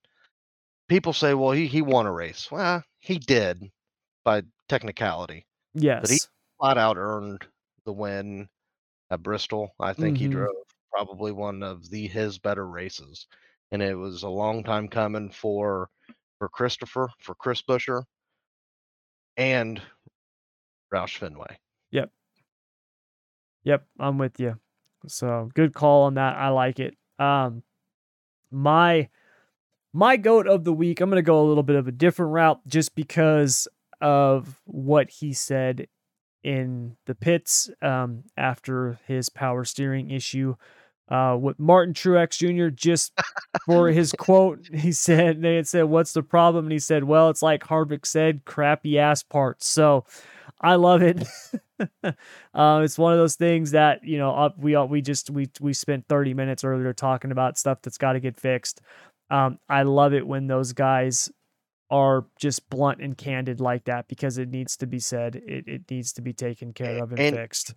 people 0.87 1.13
say, 1.13 1.33
well, 1.33 1.51
he 1.51 1.67
he 1.67 1.81
won 1.81 2.05
a 2.05 2.11
race. 2.11 2.49
Well, 2.51 2.83
he 2.99 3.19
did 3.19 3.71
by 4.29 4.43
technicality, 4.67 5.47
but 6.01 6.11
he 6.11 6.21
flat 6.59 6.77
out 6.77 6.97
earned 6.97 7.47
the 7.85 7.93
win 7.93 8.49
at 9.11 9.23
Bristol. 9.23 9.71
I 9.79 9.93
think 9.93 10.17
he 10.17 10.27
hmm 10.27 10.29
drove 10.29 10.55
probably 10.91 11.31
one 11.33 11.63
of 11.63 11.89
the 11.89 12.07
his 12.07 12.39
better 12.39 12.67
races, 12.67 13.27
and 13.71 13.81
it 13.81 13.95
was 13.95 14.23
a 14.23 14.29
long 14.29 14.63
time 14.63 14.87
coming 14.89 15.31
for 15.31 15.89
for 16.39 16.49
Christopher, 16.49 17.09
for 17.19 17.35
Chris 17.35 17.63
Buescher, 17.63 18.03
and 19.37 19.81
Roush 20.93 21.17
Fenway. 21.17 21.59
Yep. 21.91 22.11
Yep. 23.63 23.85
I'm 23.99 24.17
with 24.17 24.39
you. 24.39 24.59
So 25.07 25.49
good 25.53 25.73
call 25.73 26.03
on 26.03 26.15
that. 26.15 26.35
I 26.35 26.49
like 26.49 26.79
it. 26.79 26.97
Um, 27.17 27.63
my 28.51 29.09
my 29.93 30.17
goat 30.17 30.47
of 30.47 30.63
the 30.63 30.73
week. 30.73 31.01
I'm 31.01 31.09
gonna 31.09 31.21
go 31.21 31.41
a 31.41 31.47
little 31.47 31.63
bit 31.63 31.77
of 31.77 31.87
a 31.87 31.91
different 31.93 32.33
route 32.33 32.61
just 32.67 32.95
because 32.95 33.67
of 34.01 34.61
what 34.65 35.09
he 35.09 35.33
said 35.33 35.87
in 36.43 36.95
the 37.05 37.15
pits 37.15 37.69
um, 37.81 38.23
after 38.37 38.99
his 39.07 39.29
power 39.29 39.65
steering 39.65 40.09
issue 40.09 40.55
uh, 41.09 41.35
with 41.39 41.59
Martin 41.59 41.93
Truex 41.93 42.37
Jr. 42.37 42.69
Just 42.69 43.13
for 43.65 43.87
his 43.91 44.11
quote, 44.11 44.67
he 44.73 44.91
said 44.91 45.41
they 45.41 45.55
had 45.55 45.67
said, 45.67 45.85
"What's 45.85 46.13
the 46.13 46.23
problem?" 46.23 46.65
And 46.65 46.71
he 46.71 46.79
said, 46.79 47.03
"Well, 47.03 47.29
it's 47.29 47.41
like 47.41 47.63
Harvick 47.63 48.05
said, 48.05 48.45
crappy 48.45 48.99
ass 48.99 49.23
parts." 49.23 49.67
So 49.67 50.05
I 50.61 50.75
love 50.75 51.01
it. 51.01 51.27
uh, 52.03 52.81
it's 52.83 52.97
one 52.97 53.13
of 53.13 53.19
those 53.19 53.35
things 53.35 53.71
that 53.71 54.03
you 54.03 54.17
know 54.17 54.53
we 54.57 54.77
we 54.77 55.01
just 55.01 55.29
we 55.29 55.49
we 55.59 55.73
spent 55.73 56.07
30 56.07 56.33
minutes 56.33 56.63
earlier 56.63 56.93
talking 56.93 57.31
about 57.31 57.57
stuff 57.57 57.81
that's 57.81 57.97
got 57.97 58.13
to 58.13 58.19
get 58.19 58.39
fixed. 58.39 58.81
Um, 59.31 59.59
I 59.67 59.83
love 59.83 60.13
it 60.13 60.25
when 60.25 60.47
those 60.47 60.73
guys 60.73 61.31
are 61.89 62.25
just 62.37 62.69
blunt 62.69 63.01
and 63.01 63.17
candid 63.17 63.59
like 63.59 63.85
that 63.85 64.07
because 64.07 64.37
it 64.37 64.49
needs 64.49 64.77
to 64.77 64.87
be 64.87 64.99
said. 64.99 65.35
It 65.35 65.67
it 65.67 65.81
needs 65.89 66.13
to 66.13 66.21
be 66.21 66.33
taken 66.33 66.73
care 66.73 67.01
of 67.03 67.11
and 67.11 67.19
And 67.19 67.35
fixed. 67.35 67.73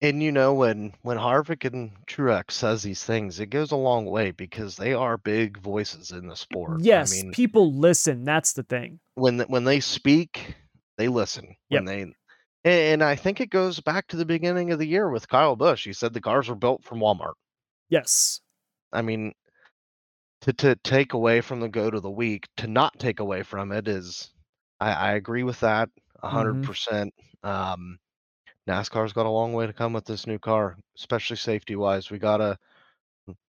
and 0.00 0.22
you 0.22 0.32
know 0.32 0.54
when 0.54 0.94
when 1.02 1.18
Harvick 1.18 1.64
and 1.70 1.92
Truex 2.06 2.52
says 2.52 2.82
these 2.82 3.04
things, 3.04 3.38
it 3.40 3.46
goes 3.46 3.70
a 3.72 3.76
long 3.76 4.06
way 4.06 4.30
because 4.30 4.76
they 4.76 4.94
are 4.94 5.18
big 5.18 5.58
voices 5.58 6.10
in 6.10 6.26
the 6.26 6.36
sport. 6.36 6.80
I 6.80 6.84
Yes, 6.84 7.12
mean, 7.12 7.32
people 7.32 7.74
listen. 7.74 8.24
That's 8.24 8.52
the 8.54 8.62
thing. 8.62 9.00
when 9.14 9.40
when 9.40 9.64
they 9.64 9.80
speak, 9.80 10.54
they 10.96 11.08
listen. 11.08 11.56
Yep. 11.68 11.78
When 11.78 11.84
they 11.84 12.14
and 12.62 13.02
I 13.02 13.16
think 13.16 13.40
it 13.40 13.48
goes 13.50 13.80
back 13.80 14.06
to 14.08 14.16
the 14.16 14.26
beginning 14.26 14.70
of 14.70 14.78
the 14.78 14.86
year 14.86 15.08
with 15.10 15.28
Kyle 15.28 15.56
Busch. 15.56 15.84
He 15.84 15.94
said 15.94 16.12
the 16.12 16.20
cars 16.20 16.48
were 16.48 16.54
built 16.54 16.84
from 16.84 17.00
Walmart. 17.00 17.32
Yes. 17.88 18.40
I 18.92 19.02
mean, 19.02 19.32
to 20.42 20.52
to 20.54 20.76
take 20.76 21.12
away 21.12 21.40
from 21.40 21.60
the 21.60 21.68
goat 21.68 21.94
of 21.94 22.02
the 22.02 22.10
week, 22.10 22.48
to 22.58 22.66
not 22.66 22.98
take 22.98 23.20
away 23.20 23.42
from 23.42 23.72
it 23.72 23.88
is, 23.88 24.30
I, 24.80 24.92
I 24.92 25.12
agree 25.12 25.42
with 25.42 25.60
that 25.60 25.88
a 26.22 26.28
hundred 26.28 26.54
hmm 26.54 26.62
percent. 26.62 27.12
Um, 27.42 27.98
NASCAR's 28.68 29.12
got 29.12 29.26
a 29.26 29.30
long 29.30 29.52
way 29.52 29.66
to 29.66 29.72
come 29.72 29.92
with 29.92 30.04
this 30.04 30.26
new 30.26 30.38
car, 30.38 30.76
especially 30.96 31.36
safety 31.36 31.76
wise. 31.76 32.10
We 32.10 32.18
gotta, 32.18 32.58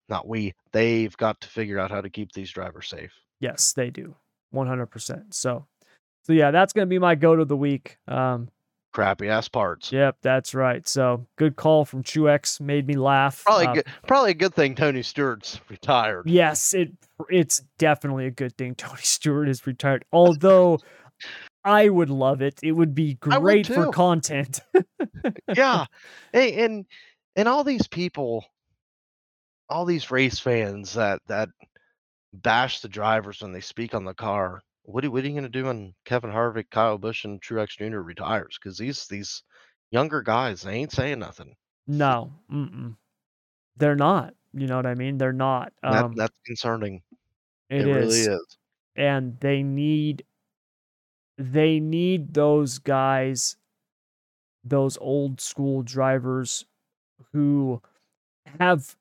not 0.09 0.29
we, 0.29 0.55
they've 0.73 1.17
got 1.17 1.41
to 1.41 1.49
figure 1.49 1.79
out 1.79 1.91
how 1.91 2.01
to 2.01 2.11
keep 2.11 2.33
these 2.33 2.51
drivers 2.51 2.89
safe. 2.89 3.13
Yes, 3.41 3.73
they 3.73 3.91
do. 3.91 4.15
100%. 4.55 5.35
So, 5.35 5.67
so 6.23 6.33
yeah, 6.33 6.51
that's 6.51 6.73
going 6.73 6.87
to 6.87 6.91
be 6.91 6.99
my 6.99 7.15
goat 7.15 7.41
of 7.41 7.49
the 7.49 7.57
week. 7.57 7.99
Um, 8.09 8.51
Crappy 8.93 9.29
ass 9.29 9.49
parts. 9.49 9.93
yep, 9.93 10.17
that's 10.21 10.53
right. 10.55 10.87
So, 10.89 11.27
good 11.37 11.55
call 11.57 11.85
from 11.85 12.03
Truex. 12.03 12.61
Made 12.61 12.87
me 12.89 12.95
laugh. 12.95 13.45
Probably 13.45 13.67
Uh, 13.67 13.75
good. 13.75 13.87
Probably 14.07 14.31
a 14.33 14.35
good 14.35 14.53
thing 14.55 14.75
Tony 14.75 15.03
Stewart's 15.03 15.61
retired. 15.69 16.29
yes, 16.29 16.75
it 16.75 16.91
it's 17.29 17.63
definitely 17.79 18.27
a 18.27 18.31
good 18.33 18.57
thing 18.59 18.75
Tony 18.77 19.03
Stewart 19.03 19.49
is 19.49 19.67
retired. 19.67 20.05
Although 20.13 20.81
I 21.65 21.89
would 21.89 22.11
love 22.11 22.41
it. 22.43 22.59
It 22.63 22.73
would 22.73 22.95
be 22.95 23.17
I 23.31 23.37
would 23.39 23.43
great 23.45 23.67
for 23.67 23.91
content. 23.91 24.61
Yeah, 25.55 25.85
hey, 26.33 26.65
and 26.65 26.87
and 27.37 27.47
all 27.47 27.63
these 27.63 27.87
people, 27.87 28.45
all 29.69 29.85
these 29.85 30.11
race 30.11 30.39
fans 30.39 30.95
that 30.95 31.21
that 31.29 31.49
bash 32.33 32.81
the 32.81 32.89
drivers 32.89 33.41
when 33.43 33.53
they 33.53 33.61
speak 33.61 33.95
on 33.95 34.05
the 34.05 34.15
car. 34.15 34.63
What 34.83 35.05
are, 35.05 35.11
what 35.11 35.25
are 35.25 35.27
you 35.27 35.33
going 35.33 35.45
to 35.45 35.49
do 35.49 35.65
when 35.65 35.95
Kevin 36.05 36.31
Harvick, 36.31 36.71
Kyle 36.71 36.99
Busch, 36.99 37.25
and 37.25 37.41
Truex 37.41 37.79
Jr. 37.79 38.01
retires? 38.01 38.59
Because 38.61 38.77
these 38.79 39.07
these 39.09 39.43
younger 39.91 40.23
guys, 40.23 40.63
they 40.63 40.75
ain't 40.75 40.93
saying 40.93 41.19
nothing. 41.21 41.57
No, 41.87 42.33
mm-mm. 42.51 42.97
they're 43.77 43.97
not. 43.97 44.35
You 44.53 44.67
know 44.67 44.77
what 44.77 44.87
I 44.87 44.95
mean? 44.95 45.19
They're 45.19 45.33
not. 45.33 45.73
That 45.89 46.07
Um, 46.07 46.15
that's 46.15 46.39
concerning. 46.47 47.03
it 47.71 47.83
It 47.83 47.87
really 47.87 48.23
is, 48.23 48.27
is. 48.27 48.59
and 48.97 49.39
they 49.41 49.63
need 49.63 50.25
they 51.39 51.81
need 51.81 52.35
those 52.35 52.79
guys, 52.79 53.57
those 54.65 54.97
old 54.99 55.41
school 55.41 55.83
drivers 55.83 56.67
who 57.33 57.83
have 58.59 58.97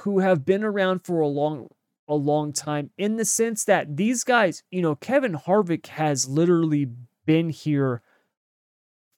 who 0.00 0.18
have 0.20 0.44
been 0.44 0.62
around 0.64 1.00
for 1.04 1.20
a 1.20 1.28
long 1.28 1.68
a 2.08 2.14
long 2.14 2.52
time 2.52 2.90
in 2.98 3.16
the 3.16 3.24
sense 3.24 3.64
that 3.64 3.96
these 3.96 4.24
guys, 4.24 4.62
you 4.70 4.82
know, 4.82 4.94
Kevin 4.94 5.34
Harvick 5.34 5.86
has 5.88 6.28
literally 6.28 6.88
been 7.26 7.50
here 7.50 8.02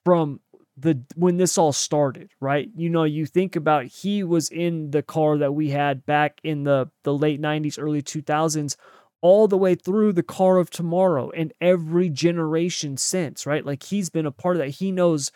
from 0.05 0.41
the 0.77 1.03
when 1.15 1.37
this 1.37 1.59
all 1.59 1.73
started, 1.73 2.31
right? 2.41 2.69
You 2.75 2.89
know, 2.91 3.05
you 3.05 3.27
think 3.27 3.57
about 3.57 3.85
he 3.87 4.25
was 4.25 4.49
in 4.49 4.91
the 4.91 5.03
car 5.03 5.39
that 5.39 5.53
we 5.53 5.71
had 5.71 6.07
back 6.07 6.41
in 6.43 6.65
the 6.65 6.91
the 7.05 7.15
late 7.15 7.41
90s, 7.41 7.79
early 7.79 8.03
2000s 8.03 8.77
all 9.23 9.47
the 9.47 9.59
way 9.59 9.75
through 9.75 10.13
the 10.15 10.23
car 10.23 10.57
of 10.57 10.71
tomorrow 10.71 11.31
and 11.31 11.53
every 11.61 12.09
generation 12.09 12.97
since, 12.97 13.45
right? 13.47 13.67
Like 13.67 13.83
he's 13.83 14.09
been 14.09 14.27
a 14.27 14.33
part 14.33 14.57
of 14.57 14.63
that. 14.63 14.71
He 14.71 14.91
knows 14.91 15.31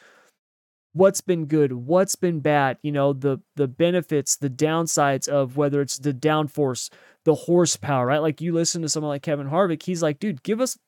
what's 0.94 1.20
been 1.20 1.46
good, 1.46 1.72
what's 1.72 2.16
been 2.16 2.40
bad, 2.40 2.78
you 2.82 2.92
know, 2.92 3.12
the 3.12 3.38
the 3.56 3.68
benefits, 3.68 4.36
the 4.36 4.50
downsides 4.50 5.28
of 5.28 5.56
whether 5.56 5.82
it's 5.82 5.98
the 5.98 6.14
downforce, 6.14 6.90
the 7.24 7.34
horsepower, 7.34 8.06
right? 8.06 8.22
Like 8.22 8.40
you 8.40 8.52
listen 8.54 8.82
to 8.82 8.88
someone 8.88 9.10
like 9.10 9.22
Kevin 9.22 9.48
Harvick, 9.50 9.82
he's 9.82 10.02
like, 10.02 10.18
dude, 10.18 10.42
give 10.42 10.60
us 10.60 10.78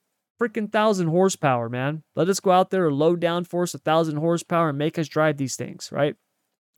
freaking 0.40 0.70
thousand 0.72 1.09
horsepower, 1.09 1.68
man. 1.68 2.02
Let 2.14 2.28
us 2.28 2.40
go 2.40 2.50
out 2.50 2.70
there, 2.70 2.90
low 2.90 3.16
downforce, 3.16 3.74
a 3.74 3.78
thousand 3.78 4.16
horsepower, 4.16 4.70
and 4.70 4.78
make 4.78 4.98
us 4.98 5.09
drive 5.09 5.36
these 5.36 5.57
things, 5.57 5.90
right? 5.92 6.16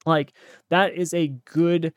Like 0.06 0.32
that 0.70 0.94
is 0.94 1.14
a 1.14 1.28
good 1.44 1.92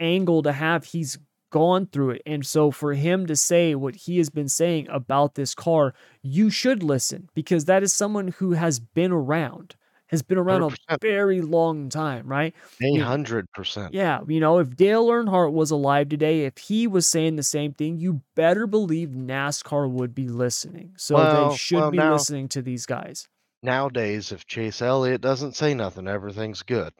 angle 0.00 0.42
to 0.42 0.52
have. 0.52 0.84
He's 0.84 1.18
gone 1.50 1.86
through 1.86 2.10
it. 2.10 2.22
And 2.26 2.44
so 2.44 2.72
for 2.72 2.94
him 2.94 3.26
to 3.26 3.36
say 3.36 3.76
what 3.76 3.94
he 3.94 4.18
has 4.18 4.28
been 4.28 4.48
saying 4.48 4.88
about 4.90 5.36
this 5.36 5.54
car, 5.54 5.94
you 6.22 6.50
should 6.50 6.82
listen 6.82 7.28
because 7.34 7.66
that 7.66 7.84
is 7.84 7.92
someone 7.92 8.28
who 8.28 8.52
has 8.52 8.80
been 8.80 9.12
around, 9.12 9.76
has 10.08 10.22
been 10.22 10.38
around 10.38 10.62
a 10.62 10.66
100%. 10.66 11.00
very 11.00 11.40
long 11.40 11.88
time, 11.88 12.26
right? 12.26 12.54
A 12.82 12.86
Yeah. 12.88 13.04
hundred 13.04 13.50
percent. 13.52 13.94
Yeah, 13.94 14.20
you 14.28 14.38
know, 14.38 14.58
if 14.58 14.76
Dale 14.76 15.06
Earnhardt 15.08 15.52
was 15.52 15.70
alive 15.70 16.08
today, 16.08 16.44
if 16.44 16.58
he 16.58 16.86
was 16.86 17.06
saying 17.06 17.36
the 17.36 17.42
same 17.42 17.72
thing, 17.72 17.98
you 17.98 18.20
better 18.34 18.66
believe 18.66 19.10
NASCAR 19.10 19.90
would 19.90 20.14
be 20.14 20.28
listening. 20.28 20.92
So 20.96 21.14
Well- 21.16 21.50
they 21.50 21.56
should 21.56 21.76
well, 21.78 21.90
be 21.90 21.96
now- 21.98 22.12
listening 22.12 22.48
to 22.50 22.62
these 22.62 22.86
guys. 22.86 23.28
Nowadays, 23.62 24.30
if 24.30 24.46
Chase 24.46 24.82
Elliott 24.82 25.22
doesn't 25.22 25.56
say 25.56 25.72
nothing, 25.72 26.06
everything's 26.06 26.62
good. 26.62 26.92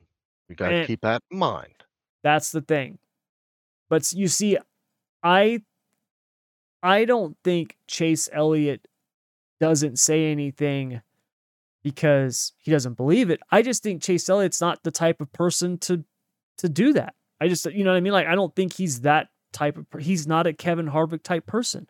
We 0.48 0.54
got 0.54 0.70
to 0.70 0.86
keep 0.86 1.02
that 1.02 1.22
in 1.30 1.38
mind. 1.38 1.74
That's 2.22 2.52
the 2.52 2.62
thing. 2.62 2.98
But 3.90 4.10
you 4.14 4.28
see, 4.28 4.56
I 5.22 5.62
I 6.82 7.04
don't 7.06 7.36
think 7.44 7.76
Chase 7.86 8.28
Elliott 8.32 8.88
doesn't 9.60 9.98
say 9.98 10.30
anything 10.30 11.00
because 11.84 12.52
he 12.58 12.72
doesn't 12.72 12.96
believe 12.96 13.30
it. 13.30 13.38
I 13.52 13.62
just 13.62 13.84
think 13.84 14.02
Chase 14.02 14.28
Elliott's 14.28 14.60
not 14.60 14.82
the 14.82 14.90
type 14.90 15.20
of 15.20 15.32
person 15.32 15.78
to 15.78 16.02
to 16.58 16.68
do 16.68 16.94
that. 16.94 17.14
I 17.40 17.46
just 17.46 17.66
you 17.66 17.84
know 17.84 17.90
what 17.90 17.96
I 17.96 18.00
mean? 18.00 18.12
Like 18.12 18.26
I 18.26 18.34
don't 18.34 18.54
think 18.56 18.72
he's 18.72 19.02
that 19.02 19.28
type 19.52 19.76
of 19.76 19.86
he's 20.00 20.26
not 20.26 20.48
a 20.48 20.52
Kevin 20.52 20.88
Harvick 20.88 21.22
type 21.22 21.46
person, 21.46 21.88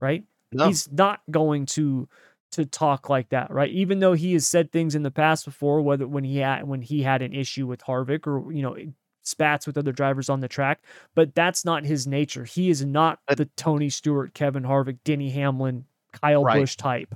right? 0.00 0.24
No, 0.52 0.66
He's 0.66 0.90
not 0.90 1.20
going 1.30 1.66
to 1.66 2.08
to 2.52 2.64
talk 2.64 3.10
like 3.10 3.28
that, 3.28 3.50
right? 3.50 3.70
Even 3.70 3.98
though 4.00 4.14
he 4.14 4.32
has 4.32 4.46
said 4.46 4.72
things 4.72 4.94
in 4.94 5.02
the 5.02 5.10
past 5.10 5.44
before, 5.44 5.82
whether 5.82 6.08
when 6.08 6.24
he 6.24 6.38
had 6.38 6.66
when 6.66 6.80
he 6.80 7.02
had 7.02 7.20
an 7.20 7.34
issue 7.34 7.66
with 7.66 7.82
Harvick 7.84 8.26
or 8.26 8.50
you 8.52 8.62
know 8.62 8.76
spats 9.22 9.66
with 9.66 9.76
other 9.76 9.92
drivers 9.92 10.30
on 10.30 10.40
the 10.40 10.48
track, 10.48 10.80
but 11.14 11.34
that's 11.34 11.64
not 11.64 11.84
his 11.84 12.06
nature. 12.06 12.44
He 12.44 12.70
is 12.70 12.84
not 12.84 13.18
the 13.36 13.46
Tony 13.56 13.90
Stewart, 13.90 14.32
Kevin 14.32 14.62
Harvick, 14.62 14.98
Denny 15.04 15.30
Hamlin, 15.30 15.84
Kyle 16.12 16.44
Right. 16.44 16.60
Busch 16.60 16.76
type. 16.76 17.14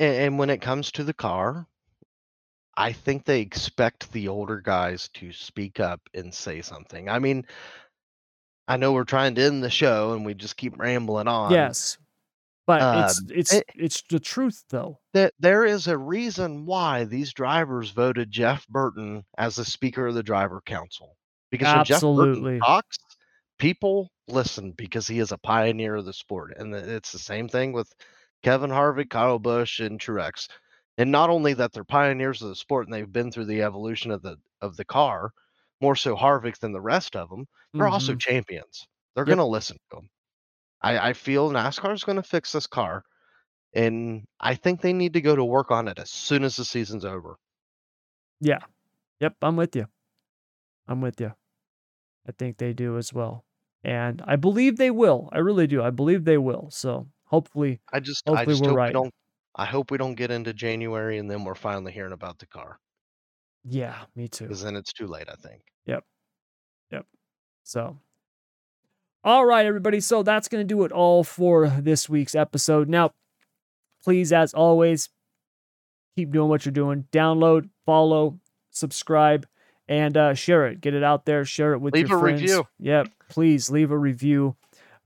And, 0.00 0.16
and 0.16 0.38
when 0.38 0.50
it 0.50 0.60
comes 0.60 0.90
to 0.92 1.04
the 1.04 1.14
car, 1.14 1.68
I 2.76 2.92
think 2.92 3.24
they 3.24 3.40
expect 3.40 4.10
the 4.12 4.28
older 4.28 4.60
guys 4.60 5.08
to 5.14 5.32
speak 5.32 5.78
up 5.78 6.00
and 6.14 6.34
say 6.34 6.62
something. 6.62 7.08
I 7.08 7.18
mean, 7.18 7.44
I 8.66 8.76
know 8.76 8.92
we're 8.92 9.04
trying 9.04 9.34
to 9.34 9.42
end 9.42 9.62
the 9.62 9.70
show 9.70 10.12
and 10.14 10.24
we 10.24 10.34
just 10.34 10.56
keep 10.56 10.78
rambling 10.78 11.28
on. 11.28 11.52
yes, 11.52 11.98
but 12.66 12.82
it's 12.94 13.18
Um, 13.18 13.26
it's 13.30 13.52
it- 13.52 13.64
it's 13.74 14.02
the 14.02 14.20
truth 14.20 14.64
though. 14.70 14.98
that 15.12 15.34
there 15.40 15.64
is 15.64 15.88
a 15.88 15.98
reason 15.98 16.66
why 16.66 17.04
these 17.04 17.32
drivers 17.32 17.90
voted 17.90 18.30
Jeff 18.30 18.66
Burton 18.68 19.24
as 19.38 19.56
the 19.56 19.64
Speaker 19.64 20.06
of 20.06 20.14
the 20.14 20.22
Driver 20.22 20.60
Council. 20.64 21.16
Because 21.50 21.66
when 21.74 21.84
Jeff 21.84 22.00
Burton 22.16 22.60
talks, 22.60 22.98
people 23.58 24.08
listen 24.28 24.70
because 24.72 25.08
he 25.08 25.18
is 25.18 25.32
a 25.32 25.38
pioneer 25.38 25.96
of 25.96 26.04
the 26.04 26.12
sport. 26.12 26.54
And 26.56 26.72
it's 26.74 27.10
the 27.12 27.18
same 27.18 27.48
thing 27.48 27.72
with 27.72 27.92
Kevin 28.42 28.70
Harvick, 28.70 29.10
Kyle 29.10 29.38
Busch, 29.38 29.80
and 29.80 30.00
Truex. 30.00 30.48
And 30.98 31.10
not 31.10 31.30
only 31.30 31.54
that 31.54 31.72
they're 31.72 31.84
pioneers 31.84 32.42
of 32.42 32.48
the 32.48 32.56
sport 32.56 32.86
and 32.86 32.92
they've 32.94 33.10
been 33.12 33.32
through 33.32 33.46
the 33.46 33.62
evolution 33.62 34.10
of 34.10 34.22
the 34.22 34.38
of 34.60 34.76
the 34.76 34.84
car, 34.84 35.32
more 35.80 35.96
so 35.96 36.16
Harvick 36.16 36.58
than 36.58 36.72
the 36.72 36.80
rest 36.80 37.16
of 37.16 37.30
them, 37.30 37.46
they're 37.78 37.88
also 37.88 38.14
Mhm. 38.14 38.20
champions. 38.20 38.86
They're 39.14 39.24
Yep. 39.24 39.36
going 39.36 39.38
to 39.38 39.44
listen 39.44 39.76
to 39.90 39.96
them. 39.96 40.10
I, 40.82 41.10
I 41.10 41.12
feel 41.14 41.50
NASCAR 41.50 41.94
is 41.94 42.04
going 42.04 42.16
to 42.16 42.22
fix 42.22 42.52
this 42.52 42.66
car, 42.66 43.04
and 43.74 44.26
I 44.40 44.54
think 44.56 44.80
they 44.82 44.92
need 44.94 45.14
to 45.14 45.20
go 45.22 45.36
to 45.36 45.44
work 45.44 45.70
on 45.72 45.88
it 45.88 45.98
as 45.98 46.10
soon 46.10 46.44
as 46.44 46.56
the 46.56 46.64
season's 46.66 47.04
over. 47.04 47.38
Yeah. 48.40 48.60
Yep, 49.20 49.36
I'm 49.42 49.56
with 49.56 49.76
you. 49.76 49.86
I'm 50.86 51.00
with 51.00 51.20
you. 51.20 51.34
I 52.28 52.32
think 52.32 52.58
they 52.58 52.72
do 52.72 52.98
as 52.98 53.12
well. 53.12 53.46
And 53.84 54.22
I 54.22 54.36
believe 54.36 54.76
they 54.78 54.90
will. 54.90 55.28
I 55.32 55.38
really 55.38 55.66
do. 55.66 55.82
I 55.82 55.90
believe 55.90 56.24
they 56.24 56.38
will. 56.38 56.70
So 56.70 57.08
hopefully, 57.30 57.80
I 57.92 58.00
just, 58.00 58.22
I 58.28 58.30
Hopefully 58.30 58.52
just 58.54 58.62
we're 58.62 58.68
hope 58.70 58.76
right. 58.76 58.88
we 58.88 58.92
don't. 58.92 59.14
I 59.54 59.64
hope 59.64 59.90
we 59.90 59.98
don't 59.98 60.14
get 60.14 60.30
into 60.30 60.52
January 60.52 61.18
and 61.18 61.30
then 61.30 61.44
we're 61.44 61.54
finally 61.56 61.92
hearing 61.92 62.12
about 62.12 62.38
the 62.38 62.46
car 62.46 62.78
yeah, 63.64 63.96
me 64.16 64.28
too. 64.28 64.44
because 64.44 64.62
then 64.62 64.76
it's 64.76 64.92
too 64.92 65.06
late. 65.06 65.28
I 65.28 65.34
think. 65.34 65.62
Yep. 65.86 66.04
Yep. 66.92 67.06
So, 67.64 67.98
all 69.22 69.44
right, 69.44 69.66
everybody. 69.66 70.00
So 70.00 70.22
that's 70.22 70.48
going 70.48 70.66
to 70.66 70.74
do 70.74 70.84
it 70.84 70.92
all 70.92 71.24
for 71.24 71.68
this 71.68 72.08
week's 72.08 72.34
episode. 72.34 72.88
Now, 72.88 73.10
please, 74.02 74.32
as 74.32 74.54
always, 74.54 75.08
keep 76.16 76.30
doing 76.32 76.48
what 76.48 76.64
you're 76.64 76.72
doing. 76.72 77.06
Download, 77.12 77.68
follow, 77.84 78.40
subscribe, 78.70 79.46
and 79.88 80.16
uh, 80.16 80.34
share 80.34 80.66
it. 80.66 80.80
Get 80.80 80.94
it 80.94 81.02
out 81.04 81.26
there. 81.26 81.44
Share 81.44 81.74
it 81.74 81.80
with 81.80 81.94
Leave 81.94 82.08
your 82.08 82.18
a 82.18 82.20
friends. 82.20 82.40
review. 82.40 82.64
Yep. 82.78 83.08
Please 83.28 83.70
leave 83.70 83.90
a 83.90 83.98
review. 83.98 84.56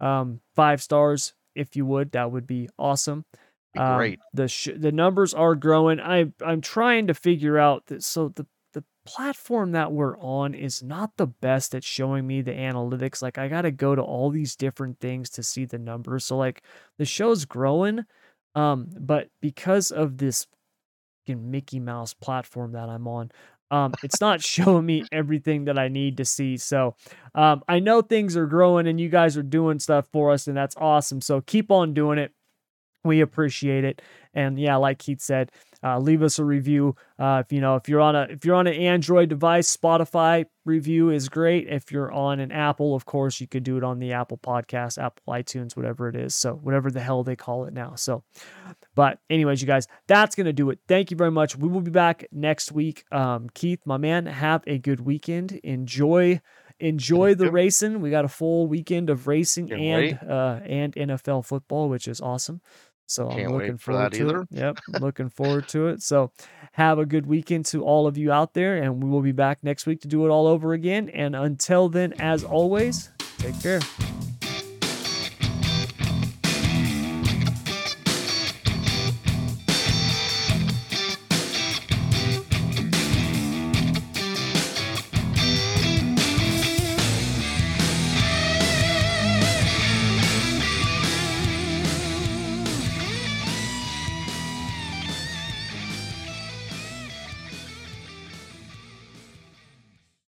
Um, 0.00 0.40
five 0.54 0.82
stars 0.82 1.34
if 1.54 1.76
you 1.76 1.86
would. 1.86 2.12
That 2.12 2.30
would 2.32 2.46
be 2.46 2.68
awesome. 2.78 3.24
Be 3.72 3.80
Um, 3.80 3.96
Great. 3.96 4.20
the 4.32 4.48
sh- 4.48 4.68
the 4.76 4.92
numbers 4.92 5.34
are 5.34 5.54
growing. 5.54 6.00
I 6.00 6.32
I'm 6.44 6.60
trying 6.60 7.06
to 7.08 7.14
figure 7.14 7.58
out 7.58 7.86
that 7.86 8.02
so 8.02 8.28
the 8.28 8.46
the 8.72 8.84
platform 9.06 9.72
that 9.72 9.92
we're 9.92 10.18
on 10.18 10.54
is 10.54 10.82
not 10.82 11.16
the 11.16 11.26
best 11.26 11.74
at 11.74 11.84
showing 11.84 12.26
me 12.26 12.42
the 12.42 12.52
analytics. 12.52 13.22
Like 13.22 13.38
I 13.38 13.48
got 13.48 13.62
to 13.62 13.70
go 13.70 13.94
to 13.94 14.02
all 14.02 14.30
these 14.30 14.56
different 14.56 14.98
things 15.00 15.30
to 15.30 15.42
see 15.42 15.64
the 15.64 15.78
numbers. 15.78 16.24
So 16.26 16.36
like 16.36 16.62
the 16.98 17.04
show's 17.04 17.44
growing 17.44 18.04
um 18.56 18.88
but 19.00 19.30
because 19.40 19.90
of 19.90 20.18
this 20.18 20.46
Mickey 21.26 21.80
Mouse 21.80 22.12
platform 22.14 22.72
that 22.72 22.88
I'm 22.88 23.08
on, 23.08 23.30
um 23.74 23.92
it's 24.02 24.20
not 24.20 24.42
showing 24.54 24.86
me 24.86 25.04
everything 25.12 25.64
that 25.66 25.78
I 25.78 25.88
need 25.88 26.16
to 26.18 26.24
see. 26.24 26.56
So 26.56 26.96
um 27.34 27.62
I 27.68 27.80
know 27.80 28.02
things 28.02 28.36
are 28.36 28.46
growing 28.46 28.86
and 28.86 29.00
you 29.00 29.08
guys 29.08 29.36
are 29.36 29.42
doing 29.42 29.78
stuff 29.78 30.06
for 30.12 30.30
us 30.32 30.46
and 30.46 30.56
that's 30.56 30.76
awesome. 30.76 31.20
So 31.20 31.40
keep 31.40 31.70
on 31.70 31.94
doing 31.94 32.18
it. 32.18 32.32
We 33.04 33.20
appreciate 33.20 33.84
it. 33.84 34.00
And 34.32 34.58
yeah, 34.58 34.76
like 34.76 34.98
Keith 34.98 35.20
said, 35.20 35.52
uh, 35.82 35.98
leave 35.98 36.22
us 36.22 36.38
a 36.38 36.44
review. 36.44 36.96
Uh, 37.18 37.42
if 37.44 37.52
you 37.52 37.60
know 37.60 37.76
if 37.76 37.88
you're 37.88 38.00
on 38.00 38.16
a 38.16 38.22
if 38.22 38.44
you're 38.44 38.56
on 38.56 38.66
an 38.66 38.74
Android 38.74 39.28
device, 39.28 39.74
Spotify 39.76 40.46
review 40.64 41.10
is 41.10 41.28
great. 41.28 41.68
If 41.68 41.92
you're 41.92 42.10
on 42.10 42.40
an 42.40 42.50
Apple, 42.50 42.94
of 42.94 43.04
course, 43.04 43.40
you 43.40 43.46
could 43.46 43.62
do 43.62 43.76
it 43.76 43.84
on 43.84 43.98
the 43.98 44.12
Apple 44.12 44.38
Podcast, 44.38 44.96
Apple 44.96 45.22
iTunes, 45.28 45.76
whatever 45.76 46.08
it 46.08 46.16
is. 46.16 46.34
So 46.34 46.54
whatever 46.54 46.90
the 46.90 47.00
hell 47.00 47.22
they 47.22 47.36
call 47.36 47.66
it 47.66 47.74
now. 47.74 47.94
So, 47.96 48.24
but 48.94 49.18
anyways, 49.28 49.60
you 49.60 49.66
guys, 49.66 49.86
that's 50.08 50.34
gonna 50.34 50.54
do 50.54 50.70
it. 50.70 50.78
Thank 50.88 51.10
you 51.10 51.16
very 51.16 51.30
much. 51.30 51.56
We 51.56 51.68
will 51.68 51.82
be 51.82 51.90
back 51.90 52.26
next 52.32 52.72
week. 52.72 53.04
Um, 53.12 53.48
Keith, 53.52 53.80
my 53.84 53.98
man, 53.98 54.24
have 54.26 54.64
a 54.66 54.78
good 54.78 55.00
weekend. 55.00 55.52
Enjoy 55.62 56.40
enjoy 56.80 57.34
the 57.34 57.50
racing. 57.50 58.00
We 58.00 58.10
got 58.10 58.24
a 58.24 58.28
full 58.28 58.66
weekend 58.66 59.10
of 59.10 59.26
racing 59.26 59.68
Can't 59.68 60.20
and 60.20 60.30
uh 60.30 60.60
and 60.64 60.94
NFL 60.94 61.44
football, 61.44 61.88
which 61.88 62.08
is 62.08 62.20
awesome. 62.20 62.60
So 63.06 63.28
I'm 63.28 63.36
Can't 63.38 63.52
wait 63.52 63.60
looking 63.62 63.76
for 63.78 63.92
forward 63.92 64.12
that 64.12 64.16
to 64.18 64.28
either. 64.28 64.40
it. 64.42 64.48
Yep, 64.50 64.78
looking 65.00 65.28
forward 65.28 65.68
to 65.68 65.88
it. 65.88 66.02
So 66.02 66.30
have 66.72 66.98
a 66.98 67.06
good 67.06 67.26
weekend 67.26 67.66
to 67.66 67.84
all 67.84 68.06
of 68.06 68.16
you 68.16 68.32
out 68.32 68.54
there, 68.54 68.76
and 68.82 69.02
we 69.02 69.08
will 69.10 69.20
be 69.22 69.32
back 69.32 69.58
next 69.62 69.86
week 69.86 70.00
to 70.02 70.08
do 70.08 70.24
it 70.26 70.30
all 70.30 70.46
over 70.46 70.72
again. 70.72 71.08
And 71.10 71.36
until 71.36 71.88
then, 71.88 72.14
as 72.14 72.44
always, 72.44 73.10
take 73.38 73.60
care. 73.60 73.80